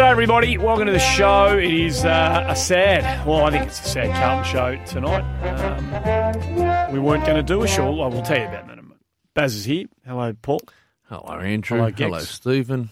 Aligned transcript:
G'day, 0.00 0.10
everybody. 0.12 0.56
Welcome 0.56 0.86
to 0.86 0.92
the 0.92 0.98
show. 0.98 1.58
It 1.58 1.74
is 1.74 2.06
uh, 2.06 2.46
a 2.48 2.56
sad, 2.56 3.26
well, 3.26 3.44
I 3.44 3.50
think 3.50 3.66
it's 3.66 3.80
a 3.80 3.84
sad 3.84 4.10
Carlton 4.14 4.50
show 4.50 4.84
tonight. 4.90 6.86
Um, 6.88 6.92
we 6.94 6.98
weren't 6.98 7.26
going 7.26 7.36
to 7.36 7.42
do 7.42 7.62
a 7.62 7.68
show. 7.68 7.92
Well, 7.92 8.08
we'll 8.10 8.22
tell 8.22 8.38
you 8.38 8.44
about 8.46 8.64
that 8.66 8.72
in 8.72 8.78
a 8.78 8.82
minute. 8.82 8.96
Baz 9.34 9.54
is 9.54 9.66
here. 9.66 9.84
Hello, 10.06 10.32
Paul. 10.40 10.62
Hello, 11.10 11.38
Andrew. 11.38 11.76
Hello, 11.76 11.90
Hello, 11.94 12.18
Stephen. 12.20 12.88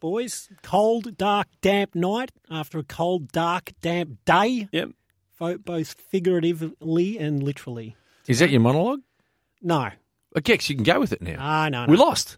boys. 0.00 0.50
Cold, 0.62 1.16
dark, 1.16 1.48
damp 1.62 1.94
night 1.94 2.30
after 2.50 2.78
a 2.78 2.84
cold, 2.84 3.32
dark, 3.32 3.72
damp 3.80 4.18
day, 4.26 4.68
Yep. 4.70 4.90
fo- 5.32 5.56
both 5.56 5.94
figuratively 5.94 7.16
and 7.18 7.42
literally. 7.42 7.96
Is 8.26 8.40
that 8.40 8.50
your 8.50 8.60
monologue? 8.60 9.00
No, 9.62 9.88
I 10.36 10.40
guess 10.42 10.68
you 10.68 10.74
can 10.76 10.84
go 10.84 11.00
with 11.00 11.14
it 11.14 11.22
now. 11.22 11.36
ah, 11.38 11.68
no, 11.70 11.86
no. 11.86 11.90
we 11.90 11.96
lost. 11.96 12.36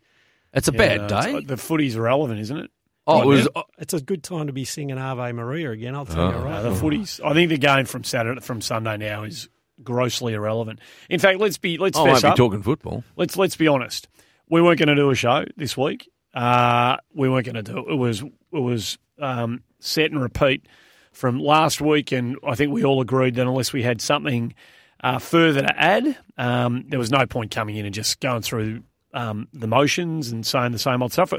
It's 0.55 0.69
a 0.69 0.73
Yeah, 0.73 0.79
bad 0.79 0.97
no, 1.11 1.17
it's- 1.19 1.25
day. 1.25 1.41
The 1.45 1.57
footy's 1.57 1.97
relevant, 1.97 2.39
isn't 2.39 2.57
it? 2.57 2.71
Oh, 3.07 3.23
it 3.23 3.27
was. 3.27 3.49
It's 3.79 3.95
a 3.95 4.01
good 4.01 4.23
time 4.23 4.47
to 4.47 4.53
be 4.53 4.65
singing 4.65 4.99
Ave 4.99 5.33
Maria 5.33 5.71
again. 5.71 5.95
I'll 5.95 6.07
tell 6.07 6.31
you 6.31 6.37
Oh. 6.37 6.41
Uh, 6.41 6.45
right. 6.45 6.63
the 6.63 6.75
footy's. 6.75 7.21
I 7.25 7.33
think 7.35 7.49
the 7.51 7.59
game 7.59 7.85
from 7.87 8.05
Saturday, 8.05 8.41
from 8.41 8.61
Sunday 8.61 8.97
now 8.97 9.23
is 9.25 9.49
grossly 9.83 10.35
irrelevant. 10.35 10.81
In 11.11 11.19
fact, 11.19 11.39
let's 11.41 11.59
be 11.59 11.79
let's 11.79 11.99
I 11.99 12.03
won't 12.03 12.23
be 12.23 12.29
up. 12.29 12.37
talking 12.37 12.63
football. 12.63 13.05
let's 13.17 13.37
let's 13.37 13.57
be 13.57 13.69
honest. 13.69 14.09
We 14.49 14.61
weren't 14.63 14.79
going 14.79 14.89
to 14.89 14.95
do 14.95 15.11
a 15.11 15.15
show 15.15 15.45
this 15.57 15.77
week. 15.77 16.11
Uh, 16.35 16.97
we 17.15 17.29
weren't 17.29 17.47
going 17.47 17.57
to 17.57 17.63
do 17.63 17.79
it. 17.79 17.93
It 17.93 17.97
was 17.97 18.23
it 18.23 18.33
was 18.53 18.99
um, 19.19 19.63
set 19.81 20.11
and 20.11 20.21
repeat 20.21 20.67
from 21.13 21.39
last 21.41 21.81
week, 21.81 22.13
and 22.13 22.37
I 22.47 22.55
think 22.55 22.73
we 22.73 22.85
all 22.85 23.01
agreed 23.01 23.35
that 23.37 23.47
unless 23.47 23.73
we 23.73 23.83
had 23.83 24.01
something 24.01 24.55
uh, 25.03 25.19
further 25.19 25.63
to 25.63 25.79
add, 25.81 26.17
um, 26.39 26.85
there 26.89 26.99
was 26.99 27.11
no 27.11 27.27
point 27.27 27.51
coming 27.51 27.77
in 27.77 27.85
and 27.85 27.95
just 27.95 28.21
going 28.21 28.41
through 28.43 28.83
um, 29.13 29.49
the 29.53 29.67
motions 29.67 30.31
and 30.33 30.47
saying 30.47 30.73
the 30.73 30.79
same 30.79 31.03
old 31.03 31.13
stuff. 31.13 31.33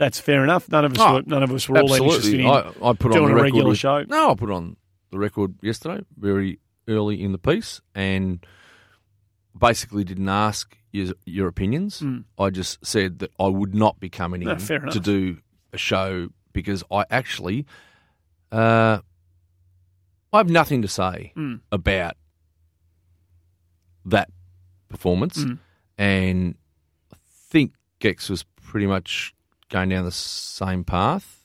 That's 0.00 0.18
fair 0.18 0.42
enough. 0.42 0.66
None 0.70 0.84
of 0.86 0.92
us 0.94 0.98
Oh, 1.00 1.14
were, 1.16 1.22
none 1.26 1.42
of 1.42 1.52
us 1.52 1.68
were 1.68 1.78
all 1.78 1.88
that 1.88 2.00
interested 2.00 2.40
in 2.40 2.46
I, 2.46 2.72
I 2.82 2.92
put 2.94 3.12
on 3.12 3.18
doing 3.18 3.34
the 3.34 3.40
a 3.40 3.42
regular 3.42 3.68
with- 3.68 3.78
show. 3.78 4.02
No, 4.08 4.30
I 4.30 4.34
put 4.34 4.50
on 4.50 4.76
the 5.10 5.18
record 5.18 5.54
yesterday, 5.62 6.02
very 6.18 6.58
early 6.88 7.22
in 7.22 7.32
the 7.32 7.38
piece, 7.38 7.82
and 7.94 8.44
basically 9.56 10.02
didn't 10.04 10.28
ask 10.30 10.74
your, 10.90 11.12
your 11.26 11.48
opinions. 11.48 12.00
Mm. 12.00 12.24
I 12.38 12.48
just 12.48 12.84
said 12.84 13.18
that 13.18 13.30
I 13.38 13.48
would 13.48 13.74
not 13.74 14.00
be 14.00 14.08
coming 14.08 14.40
in 14.42 14.56
to 14.56 14.98
do 15.00 15.36
a 15.74 15.76
show 15.78 16.30
because 16.54 16.82
I 16.90 17.04
actually, 17.10 17.66
uh, 18.50 19.00
I 20.32 20.36
have 20.38 20.48
nothing 20.48 20.80
to 20.82 20.88
say 20.88 21.32
Mm. 21.36 21.60
about 21.70 22.14
that 24.06 24.30
performance, 24.88 25.44
Mm. 25.44 25.58
and 25.98 26.54
I 27.12 27.16
think 27.50 27.74
Gex 27.98 28.30
was 28.30 28.44
pretty 28.62 28.86
much 28.86 29.34
going 29.70 29.88
down 29.88 30.04
the 30.04 30.12
same 30.12 30.84
path. 30.84 31.38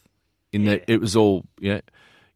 In 0.52 0.66
that 0.66 0.86
it 0.88 1.02
was 1.02 1.16
all, 1.16 1.46
yeah. 1.60 1.82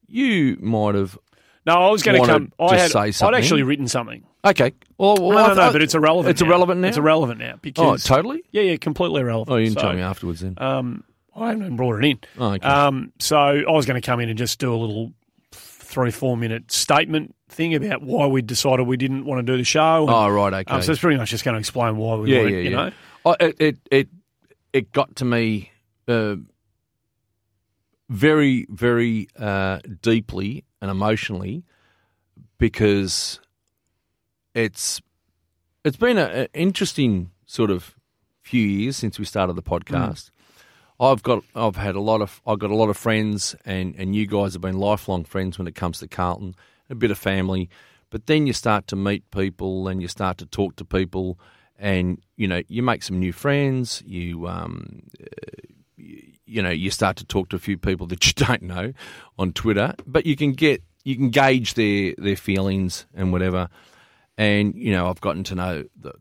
You 0.07 0.57
might 0.59 0.95
have 0.95 1.17
No, 1.65 1.73
i 1.73 1.89
was 1.89 2.03
going 2.03 2.19
to 2.21 2.27
come 2.27 2.51
i 2.59 2.75
had 2.77 2.95
i'd 2.95 3.33
actually 3.35 3.63
written 3.63 3.87
something. 3.87 4.23
okay. 4.43 4.73
Well, 4.97 5.15
well 5.15 5.31
no, 5.31 5.61
I 5.61 5.67
no, 5.67 5.71
but 5.71 5.81
it's 5.81 5.95
irrelevant. 5.95 6.31
It's 6.31 6.41
now. 6.41 6.47
irrelevant 6.47 6.81
now. 6.81 6.87
It's 6.89 6.97
irrelevant 6.97 7.39
now 7.39 7.59
Oh, 7.77 7.95
totally. 7.97 8.43
yeah, 8.51 8.63
yeah, 8.63 8.77
completely 8.77 9.21
irrelevant. 9.21 9.53
Oh, 9.53 9.57
you 9.57 9.67
didn't 9.67 9.79
So, 9.79 9.81
tell 9.83 9.93
me 9.93 10.01
afterwards 10.01 10.41
then. 10.41 10.55
Um, 10.57 11.03
I 11.35 11.49
haven't 11.49 11.63
even 11.63 11.77
brought 11.77 12.03
it 12.03 12.05
in. 12.09 12.19
Oh, 12.37 12.53
okay. 12.53 12.67
Um, 12.67 13.13
so 13.19 13.37
I 13.37 13.71
was 13.71 13.85
going 13.85 14.01
to 14.01 14.05
come 14.05 14.19
in 14.19 14.27
and 14.29 14.37
just 14.37 14.59
do 14.59 14.73
a 14.73 14.75
little 14.75 15.13
three, 15.51 16.11
four 16.11 16.35
minute 16.35 16.71
statement 16.71 17.35
thing 17.47 17.73
about 17.75 18.01
why 18.03 18.27
we 18.27 18.41
decided 18.41 18.85
we 18.85 18.97
didn't 18.97 19.25
want 19.25 19.45
to 19.45 19.51
do 19.51 19.57
the 19.57 19.63
show. 19.63 20.01
And, 20.01 20.09
oh, 20.09 20.29
right. 20.29 20.53
Okay. 20.53 20.73
um, 20.73 20.81
so 20.81 20.91
it's 20.91 21.01
pretty 21.01 21.17
much 21.17 21.29
just 21.29 21.45
going 21.45 21.53
to 21.55 21.59
explain 21.59 21.97
why 21.97 22.15
we 22.15 22.33
yeah, 22.33 22.41
weren't, 22.41 22.51
yeah, 22.51 22.59
you 22.59 22.69
yeah. 22.71 22.75
know. 22.75 22.91
Oh, 23.25 23.35
it, 23.39 23.55
it 23.59 23.77
it 23.91 24.09
it 24.73 24.91
got 24.91 25.15
to 25.17 25.25
me 25.25 25.71
uh, 26.09 26.35
very 28.09 28.65
very 28.69 29.27
uh, 29.37 29.79
deeply 30.01 30.65
and 30.81 30.89
emotionally 30.89 31.63
because 32.57 33.39
it's 34.53 35.01
it's 35.85 35.97
been 35.97 36.17
an 36.17 36.47
interesting 36.53 37.31
sort 37.45 37.71
of 37.71 37.95
few 38.41 38.65
years 38.65 38.97
since 38.97 39.19
we 39.19 39.25
started 39.25 39.53
the 39.53 39.63
podcast. 39.63 40.31
I've 40.99 41.23
got 41.23 41.43
I've 41.55 41.77
had 41.77 41.95
a 41.95 42.01
lot 42.01 42.21
of 42.21 42.41
I've 42.45 42.59
got 42.59 42.71
a 42.71 42.75
lot 42.75 42.89
of 42.89 42.97
friends 42.97 43.55
and 43.63 43.95
and 43.97 44.15
you 44.15 44.27
guys 44.27 44.53
have 44.53 44.61
been 44.61 44.77
lifelong 44.77 45.23
friends 45.23 45.57
when 45.57 45.67
it 45.67 45.75
comes 45.75 45.99
to 45.99 46.07
Carlton, 46.07 46.55
a 46.89 46.95
bit 46.95 47.11
of 47.11 47.17
family, 47.17 47.69
but 48.09 48.25
then 48.25 48.47
you 48.47 48.53
start 48.53 48.87
to 48.87 48.95
meet 48.95 49.29
people 49.31 49.87
and 49.87 50.01
you 50.01 50.07
start 50.07 50.37
to 50.39 50.45
talk 50.45 50.75
to 50.77 50.85
people 50.85 51.39
and 51.77 52.21
you 52.35 52.47
know 52.47 52.61
you 52.67 52.83
make 52.83 53.03
some 53.03 53.19
new 53.19 53.31
friends, 53.31 54.03
you 54.05 54.47
um 54.47 55.03
uh, 55.21 55.25
you, 56.49 56.61
know 56.61 56.69
you 56.69 56.91
start 56.91 57.17
to 57.17 57.25
talk 57.25 57.49
to 57.49 57.55
a 57.55 57.59
few 57.59 57.77
people 57.77 58.07
that 58.07 58.25
you 58.25 58.33
don't 58.45 58.63
know 58.63 58.93
on 59.37 59.53
Twitter, 59.53 59.93
but 60.05 60.25
you 60.25 60.35
can 60.35 60.53
get 60.53 60.83
you 61.03 61.15
can 61.15 61.29
gauge 61.29 61.75
their 61.75 62.13
their 62.17 62.35
feelings 62.35 63.05
and 63.13 63.31
whatever. 63.31 63.69
And 64.37 64.75
you 64.75 64.91
know 64.91 65.09
I've 65.09 65.21
gotten 65.21 65.43
to 65.45 65.55
know 65.55 65.85
the 65.99 66.13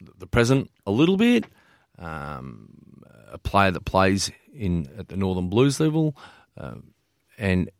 the, 0.00 0.12
the 0.18 0.26
present 0.26 0.70
a 0.86 0.90
little 0.90 1.16
bit. 1.16 1.44
Um, 1.98 2.68
a 3.32 3.38
player 3.38 3.70
that 3.70 3.84
plays 3.84 4.30
in 4.54 4.88
at 4.98 5.08
the 5.08 5.16
Northern 5.16 5.48
Blues 5.48 5.80
level, 5.80 6.16
um, 6.56 6.92
and 7.38 7.70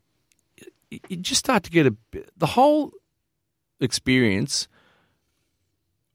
you 0.89 1.17
just 1.17 1.39
start 1.39 1.63
to 1.63 1.71
get 1.71 1.85
a 1.85 1.91
bit, 1.91 2.29
the 2.37 2.47
whole 2.47 2.91
experience 3.79 4.67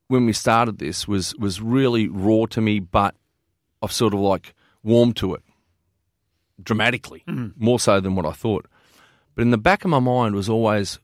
when 0.08 0.26
we 0.26 0.32
started 0.32 0.78
this 0.78 1.08
was 1.08 1.34
was 1.36 1.60
really 1.60 2.08
raw 2.08 2.46
to 2.46 2.60
me, 2.60 2.80
but 2.80 3.14
I've 3.82 3.92
sort 3.92 4.14
of 4.14 4.20
like 4.20 4.54
warmed 4.82 5.16
to 5.16 5.34
it 5.34 5.42
dramatically, 6.62 7.24
more 7.56 7.80
so 7.80 8.00
than 8.00 8.14
what 8.14 8.26
I 8.26 8.32
thought. 8.32 8.66
But 9.34 9.42
in 9.42 9.50
the 9.50 9.58
back 9.58 9.84
of 9.84 9.90
my 9.90 9.98
mind 9.98 10.34
was 10.34 10.48
always 10.48 10.98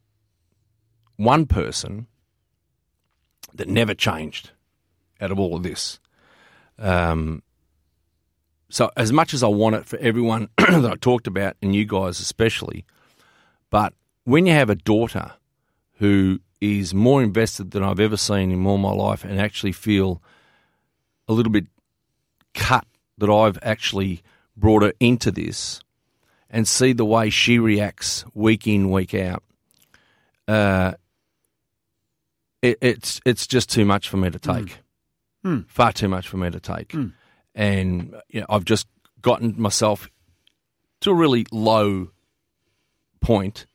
one 1.16 1.46
person 1.46 2.06
that 3.54 3.68
never 3.68 3.94
changed 3.94 4.50
out 5.20 5.30
of 5.30 5.38
all 5.38 5.56
of 5.56 5.62
this. 5.62 5.98
Um, 6.78 7.42
so 8.70 8.90
as 8.96 9.12
much 9.12 9.34
as 9.34 9.42
I 9.42 9.48
want 9.48 9.76
it 9.76 9.86
for 9.86 9.98
everyone 9.98 10.48
that 10.58 10.90
I 10.92 10.94
talked 10.96 11.26
about, 11.26 11.56
and 11.62 11.74
you 11.74 11.84
guys 11.84 12.20
especially, 12.20 12.84
but 13.70 13.94
when 14.24 14.46
you 14.46 14.52
have 14.52 14.70
a 14.70 14.74
daughter 14.74 15.32
who 15.94 16.40
is 16.60 16.92
more 16.92 17.22
invested 17.22 17.70
than 17.70 17.82
I've 17.82 18.00
ever 18.00 18.16
seen 18.16 18.50
in 18.50 18.66
all 18.66 18.78
my 18.78 18.92
life, 18.92 19.24
and 19.24 19.40
actually 19.40 19.72
feel 19.72 20.22
a 21.26 21.32
little 21.32 21.52
bit 21.52 21.66
cut 22.54 22.86
that 23.18 23.30
I've 23.30 23.58
actually 23.62 24.22
brought 24.56 24.82
her 24.82 24.92
into 25.00 25.30
this, 25.30 25.80
and 26.50 26.66
see 26.66 26.92
the 26.92 27.04
way 27.04 27.30
she 27.30 27.58
reacts 27.58 28.24
week 28.34 28.66
in 28.66 28.90
week 28.90 29.14
out, 29.14 29.42
uh, 30.48 30.94
it, 32.62 32.78
it's 32.80 33.20
it's 33.24 33.46
just 33.46 33.68
too 33.70 33.84
much 33.84 34.08
for 34.08 34.16
me 34.16 34.30
to 34.30 34.38
take. 34.38 34.78
Mm. 35.44 35.68
Far 35.68 35.92
too 35.92 36.08
much 36.08 36.26
for 36.26 36.36
me 36.38 36.50
to 36.50 36.58
take, 36.60 36.88
Mm. 36.88 37.12
and 37.54 38.14
you 38.28 38.40
know, 38.40 38.46
I've 38.48 38.64
just 38.64 38.86
gotten 39.22 39.54
myself 39.60 40.10
to 41.00 41.10
a 41.10 41.14
really 41.14 41.46
low 41.52 42.08
point. 43.20 43.66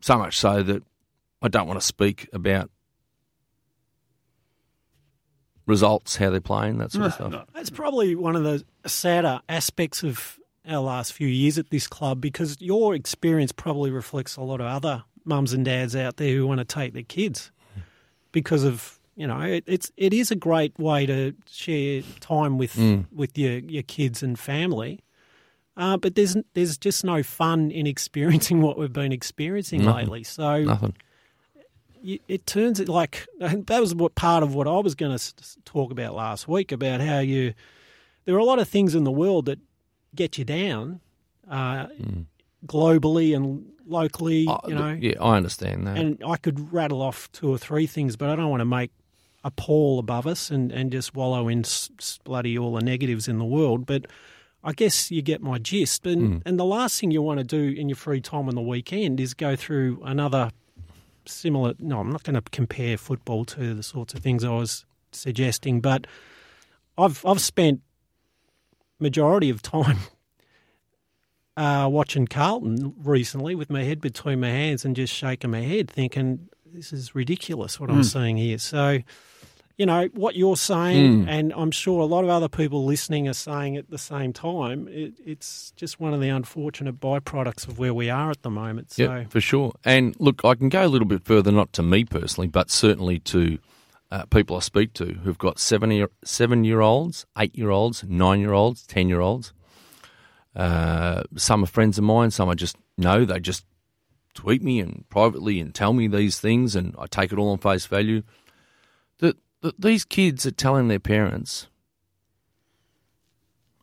So 0.00 0.16
much 0.18 0.36
so 0.38 0.62
that 0.62 0.82
I 1.42 1.48
don't 1.48 1.66
want 1.66 1.80
to 1.80 1.86
speak 1.86 2.28
about 2.32 2.70
results, 5.68 6.16
how 6.16 6.30
they're 6.30 6.40
playing, 6.40 6.78
that 6.78 6.90
sort 6.90 7.06
of 7.06 7.14
stuff. 7.14 7.46
That's 7.54 7.70
probably 7.70 8.16
one 8.16 8.34
of 8.34 8.42
the 8.42 8.64
sadder 8.88 9.40
aspects 9.48 10.02
of 10.02 10.38
our 10.68 10.80
last 10.80 11.12
few 11.12 11.28
years 11.28 11.58
at 11.58 11.70
this 11.70 11.86
club 11.86 12.20
because 12.20 12.56
your 12.60 12.94
experience 12.94 13.52
probably 13.52 13.90
reflects 13.90 14.36
a 14.36 14.40
lot 14.42 14.60
of 14.60 14.66
other 14.66 15.04
mums 15.24 15.52
and 15.52 15.64
dads 15.64 15.94
out 15.94 16.16
there 16.16 16.34
who 16.34 16.46
want 16.46 16.58
to 16.58 16.64
take 16.64 16.92
their 16.94 17.02
kids 17.04 17.50
because 18.32 18.64
of 18.64 18.98
you 19.16 19.26
know 19.26 19.40
it, 19.40 19.64
it's 19.66 19.90
it 19.96 20.12
is 20.14 20.30
a 20.30 20.36
great 20.36 20.78
way 20.78 21.04
to 21.06 21.34
share 21.50 22.02
time 22.20 22.56
with 22.58 22.74
Mm. 22.76 23.06
with 23.12 23.36
your 23.38 23.58
your 23.58 23.82
kids 23.82 24.22
and 24.22 24.38
family. 24.38 25.00
Uh, 25.76 25.96
but 25.96 26.14
there's 26.16 26.36
there's 26.54 26.76
just 26.78 27.04
no 27.04 27.22
fun 27.22 27.70
in 27.70 27.86
experiencing 27.94 28.60
what 28.62 28.78
we've 28.78 28.92
been 28.92 29.12
experiencing 29.12 29.84
Nothing. 29.84 30.00
lately. 30.04 30.24
So 30.24 30.62
Nothing. 30.64 30.94
It 32.02 32.46
turns 32.46 32.80
it 32.80 32.88
like 32.88 33.26
that 33.40 33.80
was 33.80 33.94
what 33.94 34.14
part 34.14 34.42
of 34.42 34.54
what 34.54 34.66
I 34.68 34.78
was 34.78 34.94
going 34.94 35.16
to 35.16 35.32
talk 35.64 35.90
about 35.92 36.14
last 36.14 36.48
week 36.48 36.72
about 36.72 37.00
how 37.00 37.18
you 37.20 37.54
there 38.24 38.34
are 38.34 38.38
a 38.38 38.44
lot 38.44 38.58
of 38.58 38.68
things 38.68 38.94
in 38.94 39.04
the 39.04 39.10
world 39.10 39.46
that 39.46 39.58
get 40.14 40.36
you 40.38 40.44
down 40.44 41.00
uh, 41.50 41.86
globally 42.66 43.34
and 43.34 43.64
locally, 43.86 44.46
Oh, 44.48 44.58
you 44.68 44.74
know. 44.74 44.96
yeah, 45.00 45.14
I 45.20 45.36
understand 45.36 45.86
that. 45.86 45.96
And 45.96 46.22
I 46.26 46.36
could 46.36 46.72
rattle 46.72 47.00
off 47.02 47.30
two 47.32 47.50
or 47.50 47.58
three 47.58 47.86
things, 47.86 48.16
but 48.16 48.28
I 48.28 48.36
don't 48.36 48.50
want 48.50 48.60
to 48.60 48.64
make 48.66 48.90
a 49.44 49.50
pall 49.50 49.98
above 49.98 50.26
us 50.26 50.50
and, 50.50 50.70
and 50.72 50.90
just 50.92 51.14
wallow 51.14 51.48
in 51.48 51.64
bloody 52.24 52.58
all 52.58 52.74
the 52.74 52.82
negatives 52.82 53.28
in 53.28 53.38
the 53.38 53.44
world. 53.44 53.86
But 53.86 54.06
I 54.62 54.72
guess 54.72 55.10
you 55.10 55.22
get 55.22 55.40
my 55.40 55.58
gist. 55.58 56.04
And, 56.06 56.42
and 56.44 56.58
the 56.58 56.64
last 56.64 57.00
thing 57.00 57.10
you 57.12 57.22
want 57.22 57.38
to 57.38 57.44
do 57.44 57.80
in 57.80 57.88
your 57.88 57.96
free 57.96 58.20
time 58.20 58.48
on 58.48 58.54
the 58.54 58.60
weekend 58.60 59.20
is 59.20 59.32
go 59.32 59.56
through 59.56 60.02
another 60.04 60.50
similar. 61.28 61.74
No, 61.78 62.00
I'm 62.00 62.10
not 62.10 62.22
going 62.22 62.34
to 62.34 62.42
compare 62.50 62.96
football 62.96 63.44
to 63.46 63.74
the 63.74 63.82
sorts 63.82 64.14
of 64.14 64.20
things 64.20 64.44
I 64.44 64.50
was 64.50 64.84
suggesting, 65.12 65.80
but 65.80 66.06
I've 66.96 67.24
I've 67.24 67.40
spent 67.40 67.80
majority 68.98 69.50
of 69.50 69.62
time 69.62 69.98
uh, 71.56 71.88
watching 71.90 72.26
Carlton 72.26 72.94
recently 72.98 73.54
with 73.54 73.70
my 73.70 73.82
head 73.82 74.00
between 74.00 74.40
my 74.40 74.48
hands 74.48 74.84
and 74.84 74.96
just 74.96 75.14
shaking 75.14 75.50
my 75.50 75.60
head, 75.60 75.90
thinking 75.90 76.48
this 76.72 76.92
is 76.92 77.14
ridiculous 77.14 77.80
what 77.80 77.90
I'm 77.90 78.04
seeing 78.04 78.36
here. 78.36 78.58
So, 78.58 78.98
you 79.78 79.86
know 79.86 80.08
what 80.12 80.34
you're 80.34 80.56
saying, 80.56 81.28
and 81.28 81.52
I'm 81.56 81.70
sure 81.70 82.00
a 82.00 82.04
lot 82.04 82.24
of 82.24 82.30
other 82.30 82.48
people 82.48 82.84
listening 82.84 83.28
are 83.28 83.32
saying 83.32 83.76
at 83.76 83.88
the 83.90 83.96
same 83.96 84.32
time. 84.32 84.88
It, 84.88 85.14
it's 85.24 85.72
just 85.76 86.00
one 86.00 86.12
of 86.12 86.20
the 86.20 86.28
unfortunate 86.28 86.98
byproducts 86.98 87.68
of 87.68 87.78
where 87.78 87.94
we 87.94 88.10
are 88.10 88.30
at 88.32 88.42
the 88.42 88.50
moment. 88.50 88.90
So, 88.90 89.04
Yeah, 89.04 89.24
for 89.28 89.40
sure. 89.40 89.72
And 89.84 90.16
look, 90.18 90.44
I 90.44 90.56
can 90.56 90.68
go 90.68 90.84
a 90.84 90.88
little 90.88 91.06
bit 91.06 91.24
further, 91.24 91.52
not 91.52 91.72
to 91.74 91.84
me 91.84 92.04
personally, 92.04 92.48
but 92.48 92.70
certainly 92.70 93.20
to 93.20 93.58
uh, 94.10 94.24
people 94.26 94.56
I 94.56 94.60
speak 94.60 94.94
to 94.94 95.04
who've 95.22 95.38
got 95.38 95.60
seven 95.60 95.92
year, 95.92 96.10
seven 96.24 96.64
year 96.64 96.80
olds, 96.80 97.24
eight 97.38 97.56
year 97.56 97.70
olds, 97.70 98.02
nine 98.02 98.40
year 98.40 98.52
olds, 98.52 98.84
ten 98.84 99.08
year 99.08 99.20
olds. 99.20 99.52
Uh, 100.56 101.22
some 101.36 101.62
are 101.62 101.68
friends 101.68 101.98
of 101.98 102.04
mine. 102.04 102.32
Some 102.32 102.48
I 102.48 102.54
just 102.54 102.76
know. 102.96 103.24
They 103.24 103.38
just 103.38 103.64
tweet 104.34 104.60
me 104.60 104.80
and 104.80 105.04
privately 105.08 105.60
and 105.60 105.72
tell 105.72 105.92
me 105.92 106.08
these 106.08 106.40
things, 106.40 106.74
and 106.74 106.96
I 106.98 107.06
take 107.06 107.30
it 107.30 107.38
all 107.38 107.50
on 107.50 107.58
face 107.58 107.86
value. 107.86 108.24
That 109.20 109.36
that 109.60 109.80
these 109.80 110.04
kids 110.04 110.46
are 110.46 110.50
telling 110.50 110.88
their 110.88 111.00
parents, 111.00 111.66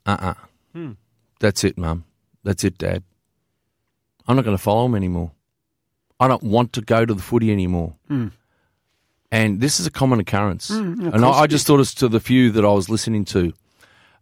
"Uh, 0.06 0.18
uh 0.19 0.33
that's 1.39 1.63
it, 1.63 1.77
mum. 1.77 2.06
That's 2.44 2.63
it, 2.63 2.77
dad. 2.77 3.04
I'm 4.27 4.36
not 4.36 4.45
going 4.45 4.57
to 4.57 4.62
follow 4.62 4.83
them 4.83 4.95
anymore. 4.95 5.31
I 6.19 6.27
don't 6.27 6.44
want 6.44 6.74
to 6.74 6.81
go 6.81 7.06
to 7.06 7.13
the 7.13 7.22
footy 7.22 7.51
anymore." 7.51 7.95
And 9.31 9.60
this 9.60 9.80
is 9.80 9.88
a 9.88 9.92
common 9.92 10.19
occurrence. 10.19 10.69
and 10.69 11.25
I, 11.25 11.30
I 11.30 11.48
just 11.48 11.68
thought 11.68 11.80
it's 11.80 11.94
to 11.95 12.07
the 12.07 12.19
few 12.21 12.51
that 12.51 12.63
I 12.63 12.71
was 12.71 12.88
listening 12.89 13.25
to. 13.25 13.54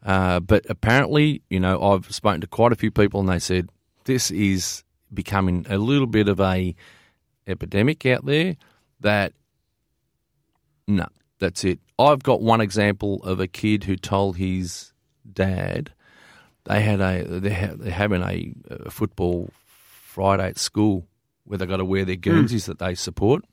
Uh, 0.03 0.39
but 0.39 0.65
apparently, 0.69 1.43
you 1.49 1.59
know, 1.59 1.81
I've 1.81 2.11
spoken 2.13 2.41
to 2.41 2.47
quite 2.47 2.71
a 2.71 2.75
few 2.75 2.89
people, 2.91 3.19
and 3.19 3.29
they 3.29 3.39
said 3.39 3.69
this 4.05 4.31
is 4.31 4.83
becoming 5.13 5.65
a 5.69 5.77
little 5.77 6.07
bit 6.07 6.27
of 6.27 6.39
a 6.41 6.75
epidemic 7.47 8.05
out 8.05 8.25
there. 8.25 8.55
That 9.01 9.33
no, 10.87 11.07
that's 11.43 11.63
it. 11.63 11.79
I've 11.99 12.23
got 12.23 12.41
one 12.41 12.61
example 12.61 13.21
of 13.23 13.39
a 13.39 13.47
kid 13.47 13.83
who 13.83 13.95
told 13.95 14.37
his 14.37 14.93
dad 15.31 15.91
they 16.63 16.81
had 16.81 17.01
a 17.01 17.23
they're, 17.39 17.53
ha- 17.53 17.75
they're 17.75 17.91
having 17.91 18.23
a, 18.23 18.53
a 18.69 18.89
football 18.89 19.49
Friday 19.67 20.47
at 20.47 20.57
school 20.57 21.05
where 21.43 21.57
they 21.57 21.65
got 21.65 21.77
to 21.77 21.85
wear 21.85 22.05
their 22.05 22.15
hmm. 22.15 22.21
Guernseys 22.21 22.65
that 22.67 22.79
they 22.79 22.95
support, 22.95 23.43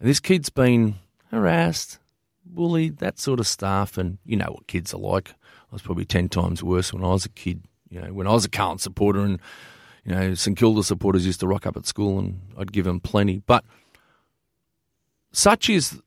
and 0.00 0.08
this 0.08 0.20
kid's 0.20 0.50
been 0.50 0.96
harassed, 1.30 1.98
bullied, 2.44 2.98
that 2.98 3.20
sort 3.20 3.38
of 3.38 3.46
stuff, 3.46 3.96
and 3.96 4.18
you 4.26 4.36
know 4.36 4.50
what 4.50 4.66
kids 4.66 4.92
are 4.92 4.98
like. 4.98 5.30
I 5.30 5.74
was 5.74 5.82
probably 5.82 6.04
ten 6.04 6.28
times 6.28 6.62
worse 6.62 6.92
when 6.92 7.04
I 7.04 7.08
was 7.08 7.24
a 7.24 7.30
kid. 7.30 7.62
You 7.88 8.00
know, 8.00 8.12
when 8.12 8.26
I 8.26 8.32
was 8.32 8.44
a 8.44 8.50
Carlton 8.50 8.78
supporter, 8.78 9.20
and 9.20 9.38
you 10.04 10.12
know 10.12 10.34
St 10.34 10.56
Kilda 10.56 10.82
supporters 10.82 11.24
used 11.24 11.40
to 11.40 11.46
rock 11.46 11.66
up 11.66 11.76
at 11.76 11.86
school, 11.86 12.18
and 12.18 12.40
I'd 12.58 12.72
give 12.72 12.84
them 12.84 12.98
plenty. 12.98 13.42
But 13.46 13.64
such 15.30 15.70
is 15.70 16.00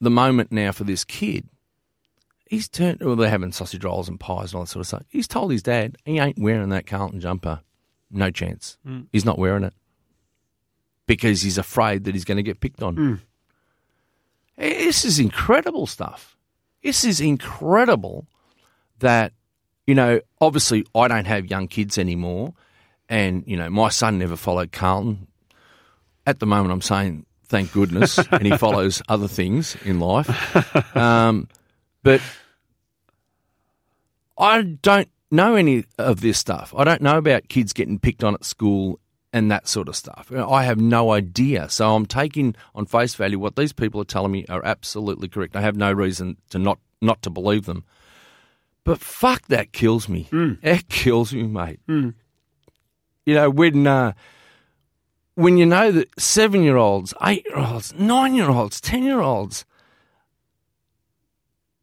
the 0.00 0.10
moment 0.10 0.50
now 0.52 0.72
for 0.72 0.84
this 0.84 1.04
kid. 1.04 1.48
He's 2.46 2.68
turned. 2.68 3.00
Well, 3.00 3.16
they're 3.16 3.30
having 3.30 3.52
sausage 3.52 3.84
rolls 3.84 4.08
and 4.08 4.18
pies 4.18 4.52
and 4.52 4.56
all 4.56 4.62
that 4.62 4.70
sort 4.70 4.80
of 4.80 4.86
stuff. 4.88 5.02
He's 5.08 5.28
told 5.28 5.52
his 5.52 5.62
dad 5.62 5.96
he 6.04 6.18
ain't 6.18 6.38
wearing 6.38 6.70
that 6.70 6.86
Carlton 6.86 7.20
jumper. 7.20 7.60
No 8.10 8.30
chance. 8.30 8.76
Mm. 8.86 9.06
He's 9.12 9.24
not 9.24 9.38
wearing 9.38 9.62
it 9.62 9.74
because 11.06 11.42
he's 11.42 11.58
afraid 11.58 12.04
that 12.04 12.14
he's 12.14 12.24
going 12.24 12.36
to 12.36 12.42
get 12.42 12.60
picked 12.60 12.82
on. 12.82 12.96
Mm. 12.96 13.20
This 14.56 15.04
is 15.04 15.18
incredible 15.18 15.86
stuff. 15.86 16.36
This 16.82 17.04
is 17.04 17.20
incredible 17.20 18.26
that, 18.98 19.32
you 19.86 19.94
know, 19.94 20.20
obviously 20.40 20.84
I 20.94 21.08
don't 21.08 21.26
have 21.26 21.46
young 21.46 21.68
kids 21.68 21.98
anymore. 21.98 22.54
And, 23.08 23.44
you 23.46 23.56
know, 23.56 23.70
my 23.70 23.88
son 23.88 24.18
never 24.18 24.36
followed 24.36 24.72
Carlton. 24.72 25.28
At 26.26 26.38
the 26.38 26.46
moment, 26.46 26.72
I'm 26.72 26.80
saying 26.80 27.26
thank 27.50 27.72
goodness. 27.72 28.18
and 28.30 28.46
he 28.46 28.56
follows 28.56 29.02
other 29.08 29.28
things 29.28 29.76
in 29.84 30.00
life. 30.00 30.96
Um, 30.96 31.48
but 32.02 32.22
I 34.38 34.62
don't 34.62 35.08
know 35.30 35.54
any 35.56 35.84
of 35.98 36.22
this 36.22 36.38
stuff. 36.38 36.72
I 36.76 36.84
don't 36.84 37.02
know 37.02 37.18
about 37.18 37.48
kids 37.48 37.72
getting 37.72 37.98
picked 37.98 38.24
on 38.24 38.34
at 38.34 38.44
school 38.44 38.98
and 39.32 39.50
that 39.50 39.68
sort 39.68 39.88
of 39.88 39.94
stuff. 39.94 40.32
I 40.32 40.64
have 40.64 40.80
no 40.80 41.12
idea. 41.12 41.68
So 41.68 41.94
I'm 41.94 42.06
taking 42.06 42.54
on 42.74 42.86
face 42.86 43.14
value 43.14 43.38
what 43.38 43.56
these 43.56 43.72
people 43.72 44.00
are 44.00 44.04
telling 44.04 44.32
me 44.32 44.46
are 44.48 44.64
absolutely 44.64 45.28
correct. 45.28 45.54
I 45.56 45.60
have 45.60 45.76
no 45.76 45.92
reason 45.92 46.36
to 46.50 46.58
not 46.58 46.78
not 47.02 47.22
to 47.22 47.30
believe 47.30 47.66
them. 47.66 47.84
But 48.84 48.98
fuck, 49.00 49.46
that 49.48 49.72
kills 49.72 50.08
me. 50.08 50.28
It 50.62 50.88
kills 50.88 51.32
me, 51.34 51.42
mate. 51.44 51.80
You 53.26 53.34
know 53.34 53.50
when 53.50 53.86
uh, 53.86 54.12
when 55.34 55.56
you 55.56 55.66
know 55.66 55.90
that 55.92 56.08
seven 56.20 56.62
year 56.62 56.76
olds, 56.76 57.14
eight 57.22 57.44
year 57.46 57.58
olds, 57.58 57.94
nine 57.94 58.34
year 58.34 58.50
olds, 58.50 58.80
ten 58.80 59.02
year 59.02 59.20
olds 59.20 59.64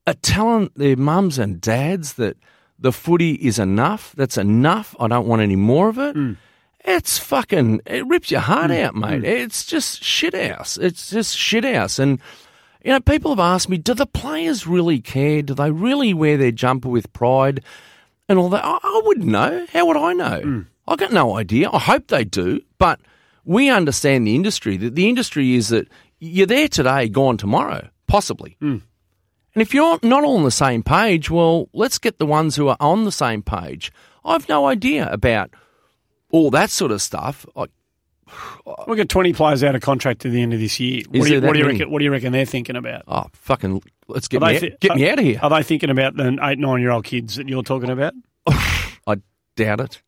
are 0.06 0.14
telling 0.16 0.70
their 0.76 0.96
mums 0.96 1.38
and 1.38 1.60
dads 1.60 2.14
that 2.14 2.38
the 2.80 2.92
footy 2.92 3.34
is 3.34 3.60
enough. 3.60 4.14
That's 4.16 4.38
enough. 4.38 4.96
I 5.00 5.08
don't 5.08 5.28
want 5.28 5.42
any 5.42 5.56
more 5.56 5.90
of 5.90 5.98
it. 5.98 6.16
Mm. 6.16 6.38
It's 6.86 7.18
fucking. 7.18 7.82
It 7.86 8.08
rips 8.08 8.32
your 8.32 8.42
heart 8.42 8.72
mm. 8.72 8.82
out, 8.84 8.96
mate. 8.96 9.24
Mm. 9.24 9.26
It's 9.26 9.66
just 9.66 10.04
shit 10.04 10.34
house. 10.34 10.78
It's 10.78 11.10
just 11.10 11.36
shit 11.36 11.66
house. 11.66 12.00
And 12.00 12.20
you 12.84 12.92
know, 12.92 13.02
people 13.02 13.32
have 13.32 13.40
asked 13.40 13.68
me, 13.68 13.78
do 13.78 13.94
the 13.94 14.06
players 14.06 14.66
really 14.66 15.02
care? 15.02 15.42
Do 15.42 15.54
they 15.54 15.72
really 15.72 16.14
wear 16.14 16.38
their 16.38 16.52
jumper 16.52 16.88
with 16.88 17.12
pride 17.12 17.62
and 18.30 18.40
all 18.40 18.50
that? 18.50 18.64
I, 18.64 18.78
I 18.82 19.02
wouldn't 19.04 19.28
know. 19.28 19.66
How 19.74 19.86
would 19.88 19.98
I 19.98 20.14
know? 20.14 20.66
I've 20.88 20.98
got 20.98 21.12
no 21.12 21.36
idea. 21.36 21.70
I 21.70 21.80
hope 21.80 22.08
they 22.08 22.24
do, 22.24 22.62
but 22.78 23.02
we 23.48 23.70
understand 23.70 24.28
the 24.28 24.36
industry. 24.36 24.78
That 24.78 24.94
the 24.96 25.10
industry 25.10 25.56
is 25.56 25.70
that 25.70 25.88
you're 26.20 26.46
there 26.46 26.68
today, 26.68 27.08
gone 27.08 27.38
tomorrow, 27.38 27.88
possibly. 28.06 28.58
Hmm. 28.60 28.78
And 29.56 29.62
if 29.62 29.74
you're 29.74 29.98
not 30.04 30.24
all 30.24 30.38
on 30.38 30.44
the 30.44 30.52
same 30.52 30.84
page, 30.84 31.32
well, 31.32 31.70
let's 31.74 31.98
get 31.98 32.20
the 32.20 32.26
ones 32.26 32.56
who 32.56 32.68
are 32.68 32.78
on 32.80 33.06
the 33.06 33.12
same 33.12 33.42
page. 33.42 33.92
I've 34.24 34.48
no 34.48 34.68
idea 34.68 35.10
about 35.12 35.50
all 36.30 36.52
that 36.52 36.70
sort 36.70 36.92
of 36.92 37.02
stuff. 37.02 37.46
I, 37.56 37.66
We've 38.88 38.98
got 38.98 39.08
20 39.08 39.32
players 39.32 39.64
out 39.64 39.74
of 39.74 39.82
contract 39.82 40.20
to 40.22 40.30
the 40.30 40.42
end 40.42 40.54
of 40.54 40.60
this 40.60 40.82
year. 40.82 41.04
What, 41.10 41.28
do 41.28 41.34
you, 41.34 41.42
what, 41.42 41.54
do 41.54 41.60
you 41.60 41.66
reckon, 41.66 41.90
what 41.90 42.00
do 42.00 42.06
you 42.06 42.12
reckon 42.12 42.34
they're 42.34 42.46
thinking 42.46 42.76
about? 42.76 43.04
oh, 43.08 43.28
fucking, 43.32 43.82
let's 44.10 44.28
get, 44.28 44.42
me, 44.42 44.60
they 44.60 44.72
out, 44.74 44.80
get 44.82 44.96
me 44.98 45.10
out 45.10 45.20
of 45.20 45.26
here. 45.26 45.40
Are 45.42 45.50
they 45.50 45.64
thinking 45.64 45.90
about 45.90 46.18
the 46.18 46.38
eight, 46.42 46.60
nine 46.60 46.82
year 46.82 46.92
old 46.92 47.06
kids 47.06 47.38
that 47.38 47.48
you're 47.48 47.64
talking 47.64 47.90
about? 47.90 48.14
I 48.48 49.22
doubt 49.56 49.80
it. 49.80 50.02